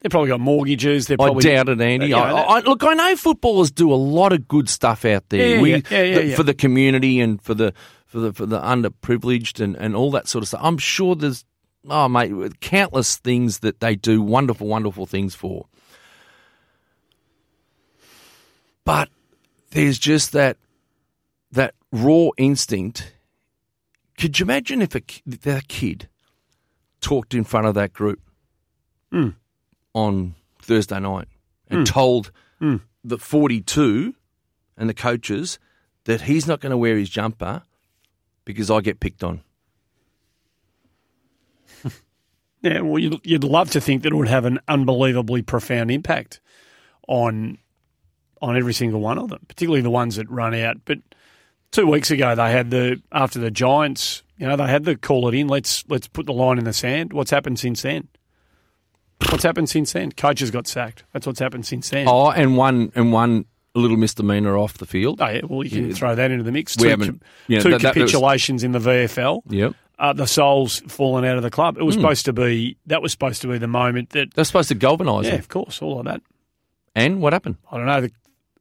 They've 0.00 0.10
probably 0.10 0.28
got 0.28 0.40
mortgages. 0.40 1.06
They're 1.06 1.16
I 1.18 1.24
probably 1.24 1.44
doubt 1.44 1.68
it, 1.68 1.80
Andy. 1.80 2.06
You 2.06 2.16
know, 2.16 2.22
I, 2.22 2.58
I, 2.58 2.60
look, 2.60 2.84
I 2.84 2.94
know 2.94 3.16
footballers 3.16 3.70
do 3.70 3.92
a 3.92 3.96
lot 3.96 4.32
of 4.32 4.46
good 4.46 4.68
stuff 4.68 5.04
out 5.04 5.28
there. 5.30 5.56
Yeah, 5.56 5.60
we, 5.60 5.70
yeah, 5.70 6.02
yeah, 6.02 6.18
the- 6.20 6.34
for 6.34 6.42
the 6.42 6.54
community 6.54 7.18
and 7.18 7.40
for 7.40 7.54
the 7.54 7.72
for 8.06 8.20
the 8.20 8.32
for 8.32 8.46
the 8.46 8.60
underprivileged 8.60 9.60
and, 9.60 9.74
and 9.76 9.96
all 9.96 10.10
that 10.12 10.28
sort 10.28 10.42
of 10.42 10.48
stuff. 10.48 10.60
I'm 10.62 10.78
sure 10.78 11.16
there's 11.16 11.44
oh 11.88 12.08
mate, 12.08 12.60
countless 12.60 13.16
things 13.16 13.60
that 13.60 13.80
they 13.80 13.96
do 13.96 14.22
wonderful, 14.22 14.66
wonderful 14.66 15.06
things 15.06 15.34
for. 15.34 15.66
But 18.84 19.08
there's 19.70 19.98
just 19.98 20.32
that 20.32 20.58
that 21.52 21.74
raw 21.90 22.28
instinct. 22.36 23.12
Could 24.18 24.38
you 24.38 24.44
imagine 24.44 24.82
if 24.82 24.94
a, 24.94 25.02
that 25.26 25.68
kid 25.68 26.08
talked 27.00 27.34
in 27.34 27.44
front 27.44 27.66
of 27.66 27.74
that 27.74 27.92
group 27.92 28.20
hmm. 29.10 29.30
On 29.96 30.34
Thursday 30.60 31.00
night 31.00 31.26
and 31.68 31.86
mm. 31.86 31.90
told 31.90 32.30
mm. 32.60 32.80
the 33.02 33.16
42 33.16 34.14
and 34.76 34.88
the 34.90 34.94
coaches 34.94 35.58
that 36.04 36.20
he's 36.22 36.46
not 36.46 36.60
going 36.60 36.70
to 36.70 36.76
wear 36.76 36.98
his 36.98 37.08
jumper 37.08 37.62
because 38.44 38.70
I 38.70 38.82
get 38.82 39.00
picked 39.00 39.24
on? 39.24 39.40
Yeah, 42.62 42.80
well, 42.80 42.98
you'd, 42.98 43.20
you'd 43.22 43.44
love 43.44 43.70
to 43.72 43.80
think 43.80 44.02
that 44.02 44.12
it 44.12 44.16
would 44.16 44.26
have 44.26 44.44
an 44.44 44.58
unbelievably 44.66 45.42
profound 45.42 45.90
impact 45.90 46.40
on 47.06 47.58
on 48.42 48.56
every 48.56 48.72
single 48.72 49.00
one 49.00 49.18
of 49.18 49.28
them, 49.28 49.44
particularly 49.46 49.82
the 49.82 49.90
ones 49.90 50.16
that 50.16 50.28
run 50.28 50.52
out. 50.52 50.78
But 50.84 50.98
two 51.70 51.86
weeks 51.86 52.10
ago, 52.10 52.34
they 52.34 52.50
had 52.50 52.70
the 52.70 53.00
after 53.12 53.38
the 53.38 53.52
Giants, 53.52 54.24
you 54.36 54.48
know, 54.48 54.56
they 54.56 54.66
had 54.66 54.84
the 54.84 54.96
call 54.96 55.28
it 55.28 55.34
in. 55.34 55.46
Let's 55.46 55.84
let's 55.88 56.08
put 56.08 56.26
the 56.26 56.32
line 56.32 56.58
in 56.58 56.64
the 56.64 56.72
sand. 56.72 57.12
What's 57.12 57.30
happened 57.30 57.60
since 57.60 57.82
then? 57.82 58.08
What's 59.30 59.42
happened 59.44 59.68
since 59.68 59.92
then? 59.92 60.12
Coaches 60.12 60.50
got 60.50 60.66
sacked. 60.66 61.04
That's 61.12 61.26
what's 61.26 61.40
happened 61.40 61.66
since 61.66 61.88
then. 61.90 62.06
Oh, 62.08 62.30
and 62.30 62.56
one 62.56 62.92
and 62.94 63.12
one 63.12 63.46
little 63.74 63.96
misdemeanor 63.96 64.56
off 64.56 64.78
the 64.78 64.86
field. 64.86 65.20
Oh, 65.20 65.28
yeah, 65.28 65.40
well, 65.44 65.62
you 65.64 65.70
can 65.70 65.94
throw 65.94 66.14
that 66.14 66.30
into 66.30 66.44
the 66.44 66.52
mix. 66.52 66.76
We 66.76 66.84
two 66.84 66.88
haven't- 66.88 67.22
you 67.46 67.56
know, 67.56 67.62
two 67.62 67.70
that- 67.72 67.82
that 67.82 67.94
was- 67.96 68.10
capitulations 68.10 68.62
in 68.64 68.72
the 68.72 68.78
VFL. 68.78 69.42
Yep. 69.48 69.74
Uh, 69.98 70.12
the 70.12 70.26
soul's 70.26 70.80
fallen 70.88 71.24
out 71.24 71.36
of 71.38 71.42
the 71.42 71.50
club. 71.50 71.76
It 71.78 71.82
was 71.82 71.94
supposed 71.94 72.26
to 72.26 72.32
be 72.32 72.76
that 72.86 73.00
was 73.02 73.12
supposed 73.12 73.40
to 73.42 73.48
be 73.48 73.56
the 73.58 73.66
moment 73.66 74.10
that. 74.10 74.34
They're 74.34 74.44
supposed 74.44 74.68
to 74.68 74.74
galvanise 74.74 75.24
Yeah, 75.26 75.32
him. 75.32 75.38
of 75.40 75.48
course, 75.48 75.80
all 75.82 75.98
of 75.98 76.04
that. 76.04 76.20
And 76.94 77.20
what 77.22 77.32
happened? 77.32 77.56
I 77.70 77.76
don't 77.78 77.86
know. 77.86 78.00
The, 78.02 78.10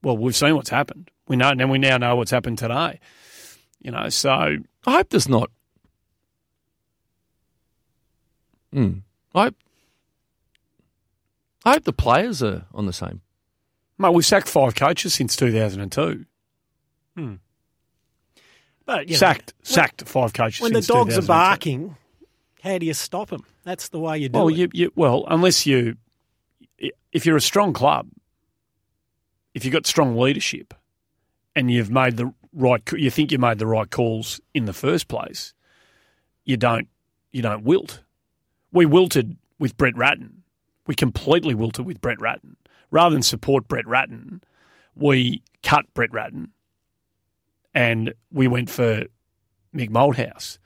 well, 0.02 0.18
we've 0.18 0.36
seen 0.36 0.56
what's 0.56 0.70
happened. 0.70 1.12
We 1.28 1.36
know, 1.36 1.50
and 1.50 1.70
we 1.70 1.78
now 1.78 1.98
know 1.98 2.16
what's 2.16 2.32
happened 2.32 2.58
today. 2.58 3.00
You 3.82 3.92
know, 3.92 4.08
so 4.10 4.30
I 4.32 4.58
hope 4.92 5.10
there's 5.10 5.28
not 5.30 5.50
Mm. 8.74 9.02
I 9.34 9.44
hope, 9.44 9.56
I 11.66 11.74
hope 11.74 11.84
the 11.84 11.94
players 11.94 12.44
are 12.44 12.66
on 12.74 12.86
the 12.86 12.94
same. 12.94 13.22
Mate, 13.98 14.14
we've 14.14 14.26
sacked 14.26 14.48
five 14.48 14.76
coaches 14.76 15.14
since 15.14 15.36
2002. 15.36 16.26
Hmm. 17.16 17.36
But 18.86 19.08
you 19.08 19.14
know, 19.14 19.20
sacked, 19.20 19.54
sacked 19.64 20.08
five 20.08 20.34
coaches 20.34 20.62
when 20.62 20.74
the 20.74 20.82
dogs 20.82 21.18
are 21.18 21.22
barking, 21.24 21.96
how 22.62 22.78
do 22.78 22.86
you 22.86 22.94
stop 22.94 23.30
them? 23.30 23.44
That's 23.64 23.90
the 23.90 24.00
way 24.00 24.20
you 24.20 24.30
do 24.30 24.38
Well, 24.38 24.48
it. 24.50 24.58
you, 24.58 24.70
you, 24.74 24.92
well, 24.96 25.26
unless 25.28 25.66
you, 25.66 25.96
if 27.12 27.26
you're 27.26 27.38
a 27.38 27.42
strong 27.42 27.74
club, 27.74 28.08
if 29.56 29.66
you've 29.66 29.74
got 29.74 29.88
strong 29.88 30.18
leadership, 30.18 30.74
and 31.56 31.72
you've 31.72 31.90
made 31.90 32.18
the 32.18 32.32
right, 32.54 32.82
you 32.94 33.10
think 33.10 33.32
you 33.32 33.40
made 33.40 33.58
the 33.60 33.66
right 33.66 33.90
calls 33.90 34.40
in 34.54 34.66
the 34.66 34.74
first 34.74 35.08
place, 35.08 35.54
you 36.44 36.58
don't, 36.58 36.88
you 37.32 37.42
don't 37.42 37.64
wilt. 37.64 38.02
We 38.72 38.86
wilted 38.86 39.38
with 39.58 39.78
Brett 39.78 39.96
Ratten. 39.96 40.35
We 40.88 40.96
completely 40.96 41.56
wilted 41.56 41.86
with 41.86 42.02
Brett 42.02 42.20
Ratten. 42.20 42.58
Rather 42.92 43.14
than 43.14 43.24
support 43.24 43.68
Brett 43.68 43.88
Ratten, 43.88 44.42
we 44.96 45.42
cut 45.64 45.86
Brett 45.94 46.14
Ratten, 46.14 46.52
and 47.74 48.14
we 48.32 48.48
went 48.48 48.70
for 48.70 49.04
Mick 49.76 49.90
Malthouse. 49.90 50.60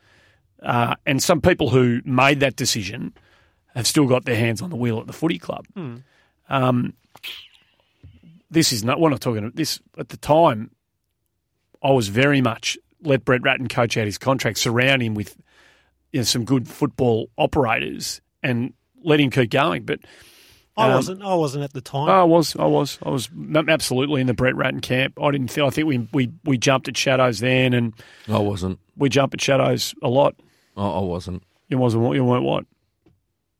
Uh, 0.62 0.94
and 1.06 1.22
some 1.22 1.40
people 1.40 1.70
who 1.70 2.00
made 2.04 2.40
that 2.40 2.54
decision 2.54 3.14
have 3.74 3.86
still 3.86 4.06
got 4.06 4.26
their 4.26 4.36
hands 4.36 4.60
on 4.60 4.70
the 4.70 4.76
wheel 4.76 5.00
at 5.00 5.06
the 5.06 5.12
footy 5.12 5.38
club. 5.38 5.66
Um, 6.48 6.92
this 8.50 8.72
is 8.72 8.84
not. 8.84 9.00
We're 9.00 9.10
not 9.10 9.20
talking 9.20 9.38
about 9.38 9.56
this 9.56 9.80
at 9.96 10.10
the 10.10 10.16
time. 10.16 10.70
I 11.82 11.90
was 11.92 12.08
very 12.08 12.40
much 12.42 12.76
let 13.02 13.24
Brett 13.24 13.42
Ratten 13.42 13.68
coach 13.68 13.96
out 13.96 14.04
his 14.04 14.18
contract, 14.18 14.58
surround 14.58 15.02
him 15.02 15.14
with 15.14 15.36
you 16.12 16.20
know, 16.20 16.24
some 16.24 16.44
good 16.44 16.68
football 16.68 17.30
operators, 17.38 18.20
and 18.42 18.74
let 19.02 19.20
him 19.20 19.30
keep 19.30 19.50
going. 19.50 19.84
But 19.84 20.00
I 20.76 20.88
um, 20.88 20.94
wasn't. 20.94 21.22
I 21.22 21.34
wasn't 21.34 21.64
at 21.64 21.72
the 21.72 21.80
time. 21.80 22.08
I 22.08 22.24
was, 22.24 22.56
I 22.56 22.64
was, 22.66 22.98
I 23.04 23.10
was 23.10 23.28
absolutely 23.68 24.20
in 24.20 24.26
the 24.26 24.34
Brett 24.34 24.54
Ratten 24.56 24.80
camp. 24.80 25.18
I 25.20 25.30
didn't 25.30 25.48
feel. 25.48 25.66
I 25.66 25.70
think 25.70 25.86
we 25.88 26.08
we 26.12 26.30
we 26.44 26.58
jumped 26.58 26.88
at 26.88 26.96
shadows 26.96 27.40
then, 27.40 27.72
and 27.74 27.92
I 28.28 28.38
wasn't. 28.38 28.78
we 28.96 29.08
jump 29.08 29.34
at 29.34 29.40
shadows 29.40 29.94
a 30.02 30.08
lot. 30.08 30.34
I, 30.76 30.86
I 30.86 31.00
wasn't. 31.00 31.42
You 31.68 31.78
wasn't. 31.78 32.04
what- 32.04 32.14
You 32.16 32.24
weren't 32.24 32.44
what? 32.44 32.64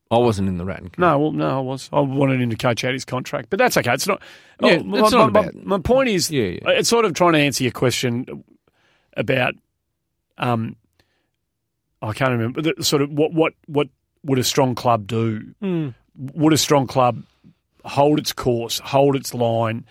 I 0.09 0.17
wasn't 0.17 0.49
in 0.49 0.57
the 0.57 0.65
Ratten. 0.65 0.89
camp. 0.89 0.97
No, 0.99 1.17
well, 1.19 1.31
no, 1.31 1.57
I 1.57 1.61
was. 1.61 1.89
I 1.93 2.01
wanted 2.01 2.41
him 2.41 2.49
to 2.49 2.57
coach 2.57 2.83
out 2.83 2.91
his 2.93 3.05
contract, 3.05 3.49
but 3.49 3.57
that's 3.59 3.77
okay. 3.77 3.93
It's 3.93 4.07
not. 4.07 4.21
Yeah, 4.61 4.79
oh, 4.81 4.83
my, 4.83 4.99
it's 4.99 5.11
not 5.11 5.31
my- 5.31 5.39
about- 5.41 5.55
my, 5.55 5.77
my 5.77 5.79
point 5.81 6.09
is, 6.09 6.29
Yeah, 6.29 6.43
yeah. 6.47 6.59
it's 6.71 6.89
sort 6.89 7.05
of 7.05 7.13
trying 7.13 7.33
to 7.33 7.39
answer 7.39 7.63
your 7.63 7.71
question 7.71 8.43
about, 9.15 9.53
um, 10.37 10.75
I 12.01 12.11
can't 12.13 12.31
remember. 12.31 12.61
The, 12.61 12.83
sort 12.83 13.01
of 13.03 13.11
what 13.11 13.31
what 13.33 13.53
what 13.67 13.87
would 14.23 14.39
a 14.39 14.43
strong 14.43 14.75
club 14.75 15.07
do? 15.07 15.53
Mm. 15.61 15.93
Would 16.33 16.53
a 16.53 16.57
strong 16.57 16.87
club 16.87 17.23
hold 17.83 18.19
its 18.19 18.33
course, 18.33 18.79
hold 18.79 19.15
its 19.15 19.33
line, 19.33 19.85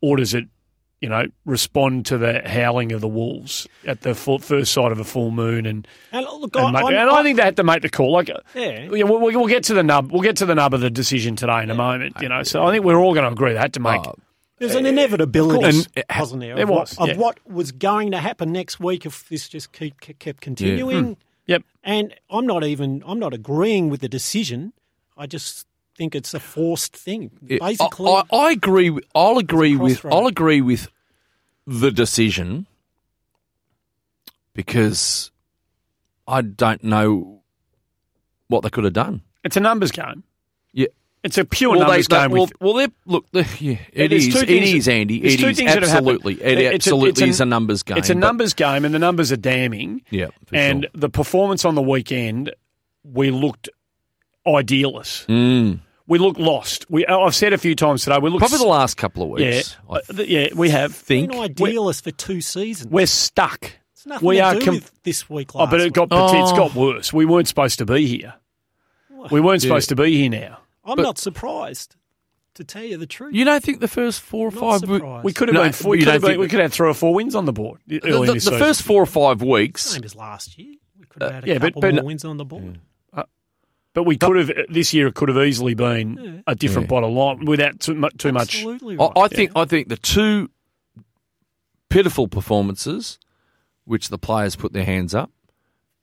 or 0.00 0.16
does 0.16 0.34
it, 0.34 0.44
you 1.00 1.08
know, 1.08 1.24
respond 1.46 2.04
to 2.06 2.18
the 2.18 2.42
howling 2.44 2.92
of 2.92 3.00
the 3.00 3.08
wolves 3.08 3.66
at 3.86 4.02
the 4.02 4.14
full, 4.14 4.38
first 4.38 4.72
sight 4.72 4.92
of 4.92 4.98
a 5.00 5.04
full 5.04 5.30
moon 5.30 5.64
and 5.66 5.88
And 6.12 6.26
look, 6.40 6.54
and, 6.56 6.76
I, 6.76 6.82
make, 6.82 6.92
and 6.92 7.10
I 7.10 7.22
think 7.22 7.38
they 7.38 7.42
had 7.44 7.56
to 7.56 7.64
make 7.64 7.82
the 7.82 7.88
call. 7.88 8.12
Like, 8.12 8.28
uh, 8.30 8.34
Yeah. 8.54 8.88
yeah, 8.92 9.04
we'll, 9.04 9.18
we'll 9.20 9.46
get 9.46 9.64
to 9.64 9.74
the 9.74 9.82
nub. 9.82 10.12
We'll 10.12 10.20
get 10.22 10.36
to 10.36 10.46
the 10.46 10.54
nub 10.54 10.74
of 10.74 10.80
the 10.80 10.90
decision 10.90 11.34
today 11.36 11.62
in 11.62 11.70
a 11.70 11.74
moment. 11.74 12.16
You 12.20 12.28
know, 12.28 12.42
so 12.42 12.62
I 12.64 12.70
think 12.72 12.84
we're 12.84 12.98
all 12.98 13.14
going 13.14 13.24
to 13.26 13.32
agree 13.32 13.52
they 13.54 13.58
had 13.58 13.72
to 13.74 13.80
uh, 13.80 13.92
make. 13.92 14.06
Oh, 14.06 14.14
There's 14.58 14.74
an 14.74 14.86
inevitability, 14.86 15.64
And 15.64 15.88
it 15.96 16.04
ha- 16.10 16.20
wasn't 16.20 16.40
there? 16.42 16.54
there 16.54 16.64
of 16.64 16.68
was, 16.70 16.96
what, 16.98 17.06
yeah. 17.08 17.14
of 17.14 17.18
what 17.18 17.38
was 17.48 17.72
going 17.72 18.10
to 18.12 18.18
happen 18.18 18.52
next 18.52 18.78
week 18.78 19.06
if 19.06 19.28
this 19.28 19.48
just 19.48 19.72
keep, 19.72 19.98
kept 20.00 20.40
continuing. 20.40 21.04
Hmm. 21.04 21.12
Yep. 21.46 21.62
And 21.82 22.14
I'm 22.30 22.46
not 22.46 22.64
even. 22.64 23.02
I'm 23.06 23.18
not 23.18 23.34
agreeing 23.34 23.88
with 23.88 24.00
the 24.00 24.08
decision. 24.08 24.72
I 25.16 25.26
just 25.26 25.66
think 25.96 26.14
it's 26.14 26.34
a 26.34 26.40
forced 26.40 26.96
thing. 26.96 27.30
Basically, 27.42 28.10
I, 28.10 28.22
I, 28.32 28.36
I 28.36 28.50
agree. 28.52 28.98
I'll 29.14 29.38
agree 29.38 29.76
with. 29.76 30.04
I'll 30.04 30.26
agree 30.26 30.60
with 30.60 30.88
the 31.66 31.90
decision 31.90 32.66
because 34.54 35.30
I 36.26 36.42
don't 36.42 36.84
know 36.84 37.42
what 38.48 38.62
they 38.62 38.70
could 38.70 38.84
have 38.84 38.92
done. 38.92 39.22
It's 39.44 39.56
a 39.56 39.60
numbers 39.60 39.90
game. 39.90 40.24
Yeah. 40.72 40.88
It's 41.24 41.38
a 41.38 41.44
pure 41.44 41.70
Well, 41.70 41.80
they, 41.80 41.86
numbers 41.86 42.08
they, 42.08 42.16
game. 42.18 42.30
well, 42.32 42.42
with, 42.42 42.52
well, 42.60 42.74
they're, 42.74 42.88
look, 43.06 43.26
they're, 43.30 43.46
yeah, 43.60 43.76
it 43.92 44.08
There's 44.08 44.26
is. 44.26 44.34
two 44.34 44.40
It 44.40 44.46
things 44.46 44.68
is, 44.74 44.84
that- 44.86 44.92
Andy. 44.92 45.20
there's 45.20 45.34
It 45.34 45.38
two 45.40 45.46
is 45.48 45.56
things 45.56 45.72
that 45.72 45.82
have 45.82 45.90
happened. 45.90 46.08
absolutely. 46.08 46.34
It 46.42 46.58
It's 46.58 46.60
a- 46.60 46.74
absolutely 46.74 47.08
it's 47.10 47.20
is 47.36 47.40
a 47.40 47.44
numbers 47.44 47.82
game. 47.84 47.96
it's 47.98 48.10
a 48.10 48.14
but- 48.14 48.18
numbers 48.20 48.54
game, 48.54 48.84
and 48.84 48.92
the 48.92 48.98
numbers 48.98 49.30
are 49.30 49.36
damning. 49.36 50.02
Yeah, 50.10 50.26
for 50.46 50.56
and 50.56 50.82
sure. 50.82 50.90
the 50.94 51.08
performance 51.08 51.64
on 51.64 51.76
the 51.76 51.82
weekend, 51.82 52.52
we 53.04 53.30
looked 53.30 53.68
idealist. 54.46 55.28
Mm. 55.28 55.80
We 56.08 56.18
looked 56.18 56.40
lost. 56.40 56.86
We 56.90 57.06
I've 57.06 57.34
said 57.34 57.52
a 57.52 57.58
few 57.58 57.74
times 57.76 58.02
today. 58.04 58.18
We 58.18 58.28
looked 58.28 58.40
Probably 58.40 58.58
the 58.58 58.64
last 58.66 58.96
couple 58.96 59.32
of 59.34 59.40
yeah, 59.40 59.56
weeks. 59.56 59.76
I 59.88 59.94
uh, 59.94 60.00
th- 60.16 60.28
yeah. 60.28 60.48
We 60.54 60.70
have. 60.70 60.94
think. 60.94 61.30
been 61.30 61.40
idealist 61.40 62.02
for 62.04 62.10
two 62.10 62.40
seasons. 62.40 62.90
We're 62.90 63.06
stuck. 63.06 63.70
it's 63.92 64.04
nothing 64.06 64.26
we 64.28 64.36
to 64.36 64.42
are 64.42 64.54
do 64.54 64.60
com- 64.64 64.74
with 64.74 64.90
this 65.04 65.30
week. 65.30 65.50
Oh, 65.54 65.66
but 65.66 65.80
it 65.80 65.84
week. 65.84 65.92
got 65.92 66.08
but 66.08 66.34
it's 66.34 66.50
Oh. 66.50 66.56
got 66.56 66.74
worse. 66.74 67.12
We 67.12 67.24
weren't 67.24 67.46
supposed 67.46 67.78
to 67.78 67.86
be 67.86 68.06
here. 68.06 68.34
We 69.30 69.40
weren't 69.40 69.62
Yeah. 69.62 69.68
supposed 69.68 69.88
to 69.90 69.96
be 69.96 70.18
here 70.18 70.28
now. 70.30 70.58
I'm 70.84 70.96
but- 70.96 71.02
not 71.02 71.18
surprised, 71.18 71.96
to 72.54 72.64
tell 72.64 72.82
you 72.84 72.96
the 72.98 73.06
truth. 73.06 73.34
You 73.34 73.44
don't 73.44 73.62
think 73.62 73.80
the 73.80 73.88
first 73.88 74.20
four 74.20 74.48
or 74.48 74.50
five 74.50 74.82
weeks. 74.82 75.00
surprised. 75.00 75.24
We 75.24 75.32
could 75.32 75.48
have 75.48 75.54
No, 75.54 75.62
been. 75.62 75.90
We 75.90 75.98
you 75.98 76.04
could 76.04 76.04
don't 76.06 76.12
have, 76.14 76.22
been, 76.22 76.30
think 76.32 76.40
we 76.40 76.48
could 76.48 76.60
have 76.60 76.72
three 76.72 76.88
or 76.88 76.94
four 76.94 77.14
wins 77.14 77.34
on 77.34 77.44
the 77.46 77.52
board 77.52 77.80
The, 77.86 78.02
early 78.04 78.26
the- 78.26 78.32
in 78.32 78.34
this 78.36 78.44
the 78.44 78.50
season. 78.50 78.58
first 78.58 78.82
four 78.82 79.02
or 79.02 79.06
five 79.06 79.40
weeks. 79.42 79.82
Same 79.82 80.04
as 80.04 80.14
last 80.14 80.58
year. 80.58 80.74
We 80.98 81.06
could 81.06 81.22
have 81.22 81.30
uh, 81.30 81.34
had 81.34 81.44
a 81.44 81.46
yeah, 81.46 81.58
but- 81.58 81.74
couple 81.74 81.80
but- 81.82 81.94
more 81.94 82.04
wins 82.04 82.24
on 82.24 82.36
the 82.36 82.44
board. 82.44 82.62
Mm. 82.74 82.76
Uh, 83.14 83.22
but 83.94 84.02
we 84.04 84.16
could 84.18 84.36
have 84.36 84.50
uh, 84.50 84.62
this 84.68 84.92
year. 84.92 85.06
It 85.06 85.14
could 85.14 85.28
have 85.30 85.38
easily 85.38 85.74
been 85.74 86.42
a 86.46 86.54
different 86.54 86.86
Yeah. 86.86 86.90
bottom 86.90 87.12
line 87.14 87.44
without 87.46 87.80
too, 87.80 87.94
mu- 87.94 88.10
too 88.10 88.32
much. 88.32 88.56
Absolutely 88.56 88.96
I, 88.98 89.04
right. 89.04 89.12
I 89.16 89.28
think 89.28 89.52
I 89.56 89.64
think 89.64 89.88
the 89.88 89.96
two 89.96 90.50
pitiful 91.88 92.28
performances, 92.28 93.18
which 93.84 94.08
the 94.08 94.18
players 94.18 94.56
put 94.56 94.72
their 94.72 94.84
hands 94.84 95.14
up, 95.14 95.30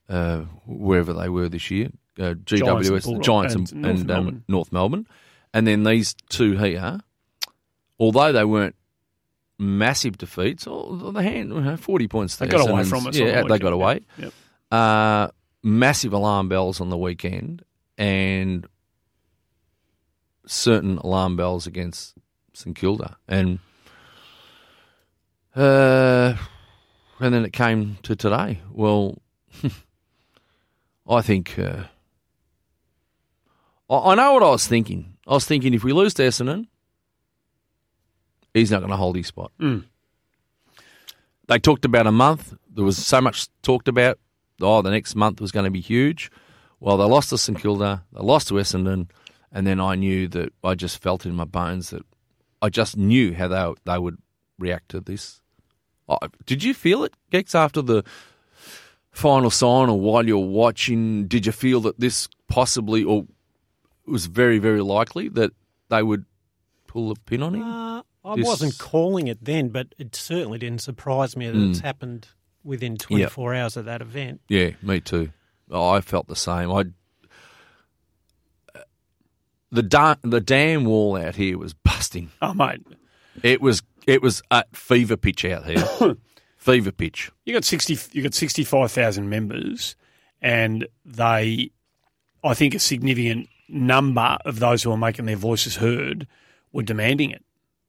uh, 0.08 0.42
wherever 0.66 1.14
they 1.14 1.30
were 1.30 1.50
this 1.50 1.70
year, 1.72 1.90
uh, 2.20 2.34
GWS, 2.34 3.22
Giants, 3.24 3.56
and 3.56 3.72
and, 3.72 3.82
North 3.82 4.00
and, 4.02 4.12
um, 4.12 4.24
Melbourne. 4.24 4.44
North 4.48 4.72
Melbourne, 4.72 5.08
and 5.54 5.66
then 5.66 5.84
these 5.84 6.14
two 6.30 6.58
here, 6.58 7.00
although 8.00 8.32
they 8.32 8.46
weren't 8.46 8.76
massive 9.58 10.18
defeats, 10.18 10.66
oh, 10.68 11.12
the 11.12 11.24
hand 11.24 11.50
you 11.50 11.62
know, 11.62 11.78
forty 11.78 12.08
points. 12.08 12.36
They 12.38 12.48
got 12.48 12.70
away 12.70 12.84
from 12.84 13.08
us. 13.08 13.20
on 13.20 13.26
Yeah, 13.28 13.44
the 13.44 13.48
they 13.48 13.60
got 13.60 13.74
away. 13.74 14.02
Yep. 14.18 14.34
Uh, 14.72 15.30
massive 15.64 16.14
alarm 16.14 16.50
bells 16.50 16.82
on 16.82 16.90
the 16.90 16.98
weekend, 16.98 17.64
and 17.98 18.68
certain 20.46 20.98
alarm 20.98 21.36
bells 21.36 21.68
against 21.68 22.16
St 22.54 22.76
Kilda, 22.76 23.18
and 23.28 23.60
uh, 25.56 26.36
and 27.20 27.34
then 27.34 27.46
it 27.46 27.54
came 27.54 27.98
to 28.04 28.16
today. 28.16 28.60
Well, 28.72 29.22
I 31.10 31.22
think 31.22 31.58
uh, 31.58 31.84
I, 33.90 34.12
I 34.12 34.16
know 34.16 34.34
what 34.34 34.44
I 34.44 34.50
was 34.50 34.68
thinking. 34.68 35.18
I 35.28 35.34
was 35.34 35.46
thinking 35.46 35.74
if 35.74 35.84
we 35.84 35.94
lose 35.94 36.14
to 36.16 36.24
Essendon, 36.24 36.68
he's 38.54 38.72
not 38.72 38.80
going 38.80 38.92
to 38.92 38.98
hold 38.98 39.16
his 39.16 39.28
spot. 39.28 39.52
Mm. 39.60 39.86
They 41.48 41.60
talked 41.60 41.86
about 41.86 42.08
a 42.08 42.12
month. 42.12 42.54
There 42.72 42.86
was 42.86 42.98
so 42.98 43.22
much 43.22 43.48
talked 43.62 43.88
about. 43.88 44.20
Oh, 44.62 44.82
the 44.82 44.92
next 44.92 45.16
month 45.16 45.40
was 45.42 45.52
going 45.52 45.66
to 45.66 45.72
be 45.72 45.82
huge. 45.82 46.32
Well, 46.80 46.98
they 46.98 47.06
lost 47.06 47.30
to 47.30 47.38
St 47.38 47.60
Kilda, 47.60 48.04
they 48.14 48.22
lost 48.22 48.48
to 48.50 48.54
Essendon, 48.56 49.10
and 49.52 49.68
then 49.68 49.80
I 49.80 49.96
knew 49.96 50.28
that 50.30 50.54
I 50.64 50.76
just 50.76 51.02
felt 51.02 51.26
in 51.26 51.36
my 51.36 51.44
bones 51.44 51.90
that 51.90 52.04
I 52.62 52.70
just 52.70 52.98
knew 52.98 53.34
how 53.34 53.48
they 53.48 53.74
they 53.86 53.98
would 53.98 54.18
react 54.58 54.90
to 54.90 55.02
this. 55.02 55.42
Oh, 56.08 56.18
did 56.46 56.64
you 56.64 56.74
feel 56.74 57.04
it, 57.04 57.14
Gex, 57.32 57.54
after 57.54 57.82
the 57.82 58.04
final 59.12 59.50
sign, 59.50 59.90
or 59.90 60.00
while 60.00 60.26
you're 60.26 60.38
watching? 60.38 61.28
Did 61.28 61.46
you 61.46 61.52
feel 61.52 61.82
that 61.82 62.00
this 62.00 62.28
possibly, 62.48 63.04
or 63.04 63.26
it 64.10 64.12
was 64.12 64.26
very, 64.26 64.58
very 64.58 64.82
likely 64.82 65.30
that 65.30 65.52
they 65.90 66.02
would 66.02 66.26
pull 66.88 67.14
the 67.14 67.20
pin 67.28 67.44
on 67.44 67.54
him? 67.56 67.62
Uh, 67.64 68.02
I 68.26 68.36
This- 68.36 68.46
wasn't 68.48 68.78
calling 68.80 69.28
it 69.28 69.44
then, 69.46 69.70
but 69.70 69.94
it 70.00 70.16
certainly 70.16 70.58
didn't 70.58 70.82
surprise 70.82 71.38
me 71.38 71.46
that 71.48 71.56
Mm. 71.56 71.70
it's 71.70 71.80
happened 71.82 72.28
within 72.64 72.98
24 72.98 73.54
hours 73.54 73.78
of 73.78 73.86
that 73.86 74.02
event. 74.02 74.42
Yeah, 74.50 74.72
me 74.82 75.00
too. 75.00 75.32
Oh, 75.72 75.90
I 75.90 76.02
felt 76.02 76.28
the 76.28 76.36
same. 76.36 76.72
I 76.72 76.86
the 79.72 79.84
da- 79.84 80.16
the 80.24 80.42
dam 80.42 80.86
wall 80.86 81.16
out 81.16 81.36
here 81.36 81.58
was 81.58 81.74
busting. 81.86 82.32
Oh 82.42 82.54
mate, 82.54 82.82
It 83.44 83.62
was 83.62 83.84
it 84.08 84.22
was 84.22 84.42
at 84.50 84.76
fever 84.76 85.16
pitch 85.18 85.46
out 85.46 85.66
here. 85.66 86.18
fever 86.58 86.92
pitch. 86.92 87.32
you 87.46 87.54
got 87.54 87.64
sixty. 87.64 87.98
You 88.12 88.24
got 88.24 88.34
sixty 88.34 88.64
five 88.64 88.92
thousand 88.92 89.30
members, 89.30 89.96
and 90.42 90.88
they, 91.06 91.70
I 92.44 92.54
think, 92.56 92.74
a 92.74 92.80
significant 92.80 93.48
number 93.72 94.38
of 94.46 94.60
those 94.60 94.84
who 94.84 94.92
are 94.92 94.98
making 94.98 95.26
their 95.26 95.36
voices 95.36 95.76
heard 95.78 96.28
were 96.72 96.84
demanding 96.84 97.32
it. 97.32 97.44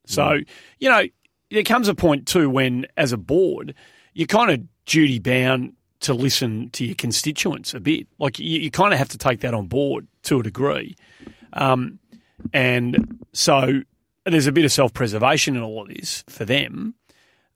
So 0.06 0.38
you 0.78 0.88
know, 0.88 1.02
there 1.50 1.62
comes 1.62 1.88
a 1.88 1.94
point 1.94 2.26
too 2.26 2.48
when, 2.50 2.86
as 2.96 3.12
a 3.12 3.16
board, 3.18 3.74
you're 4.14 4.26
kind 4.26 4.50
of 4.50 4.62
duty 4.86 5.18
bound 5.18 5.74
to 6.00 6.14
listen 6.14 6.70
to 6.70 6.84
your 6.84 6.94
constituents 6.94 7.74
a 7.74 7.80
bit. 7.80 8.06
Like 8.18 8.38
you, 8.38 8.58
you 8.60 8.70
kind 8.70 8.92
of 8.92 8.98
have 8.98 9.08
to 9.10 9.18
take 9.18 9.40
that 9.40 9.52
on 9.54 9.66
board 9.66 10.06
to 10.24 10.40
a 10.40 10.42
degree. 10.42 10.96
Um, 11.52 11.98
and 12.54 13.18
so 13.32 13.82
there's 14.24 14.46
a 14.46 14.52
bit 14.52 14.64
of 14.64 14.72
self 14.72 14.92
preservation 14.94 15.56
in 15.56 15.62
all 15.62 15.82
of 15.82 15.88
this 15.88 16.24
for 16.28 16.44
them. 16.44 16.94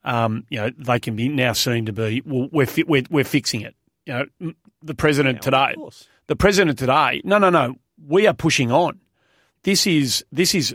Um, 0.05 0.45
you 0.51 0.59
know, 0.61 0.71
they 0.77 1.01
can 1.01 1.17
be 1.17 1.29
now 1.31 1.55
seen 1.55 1.87
to 1.87 1.93
be, 1.93 2.23
well, 2.27 2.49
we're, 2.53 2.67
fi- 2.67 2.85
we're, 2.87 3.05
we're 3.09 3.25
fixing 3.25 3.63
it. 3.63 3.75
You 4.05 4.13
know, 4.41 4.53
the 4.83 4.95
president 4.95 5.41
today, 5.41 5.71
Of 5.71 5.77
course. 5.77 6.09
the 6.27 6.37
president 6.37 6.79
today, 6.79 7.23
no, 7.25 7.39
no, 7.39 7.49
no, 7.49 7.77
we 8.07 8.27
are 8.27 8.35
pushing 8.35 8.71
on. 8.71 9.01
This 9.63 9.87
is, 9.87 10.25
this 10.31 10.55
is 10.55 10.75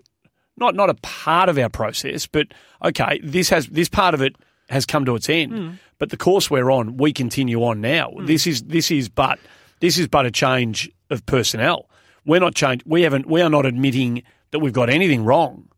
not, 0.58 0.76
not 0.76 0.90
a 0.90 0.96
part 0.96 1.50
of 1.50 1.58
our 1.58 1.70
process, 1.70 2.28
but 2.28 2.48
okay, 2.84 3.20
this 3.24 3.50
has, 3.50 3.68
this 3.68 3.90
part 3.90 4.14
of 4.14 4.22
it 4.22 4.36
has 4.70 4.86
come 4.86 5.06
to 5.06 5.16
its 5.16 5.30
end, 5.30 5.52
hmm. 5.52 5.70
but 5.98 6.10
the 6.10 6.18
course 6.18 6.50
we're 6.50 6.72
on, 6.72 6.98
we 6.98 7.14
continue 7.14 7.64
on 7.64 7.82
now. 7.82 8.12
Hmm. 8.12 8.26
This 8.26 8.48
is, 8.48 8.64
this 8.64 8.92
is 8.92 9.10
but, 9.10 9.40
this 9.80 9.98
is 9.98 10.08
but 10.08 10.26
a 10.26 10.32
change 10.32 10.90
of 11.10 11.26
personnel. 11.26 11.90
We're 12.26 12.40
not 12.40 12.54
change. 12.56 12.84
We 12.86 13.04
haven't. 13.04 13.28
We 13.28 13.42
are 13.42 13.50
not 13.50 13.66
admitting 13.66 14.24
that 14.52 14.60
we've 14.60 14.74
got 14.74 14.90
anything 14.90 15.24
wrong, 15.24 15.70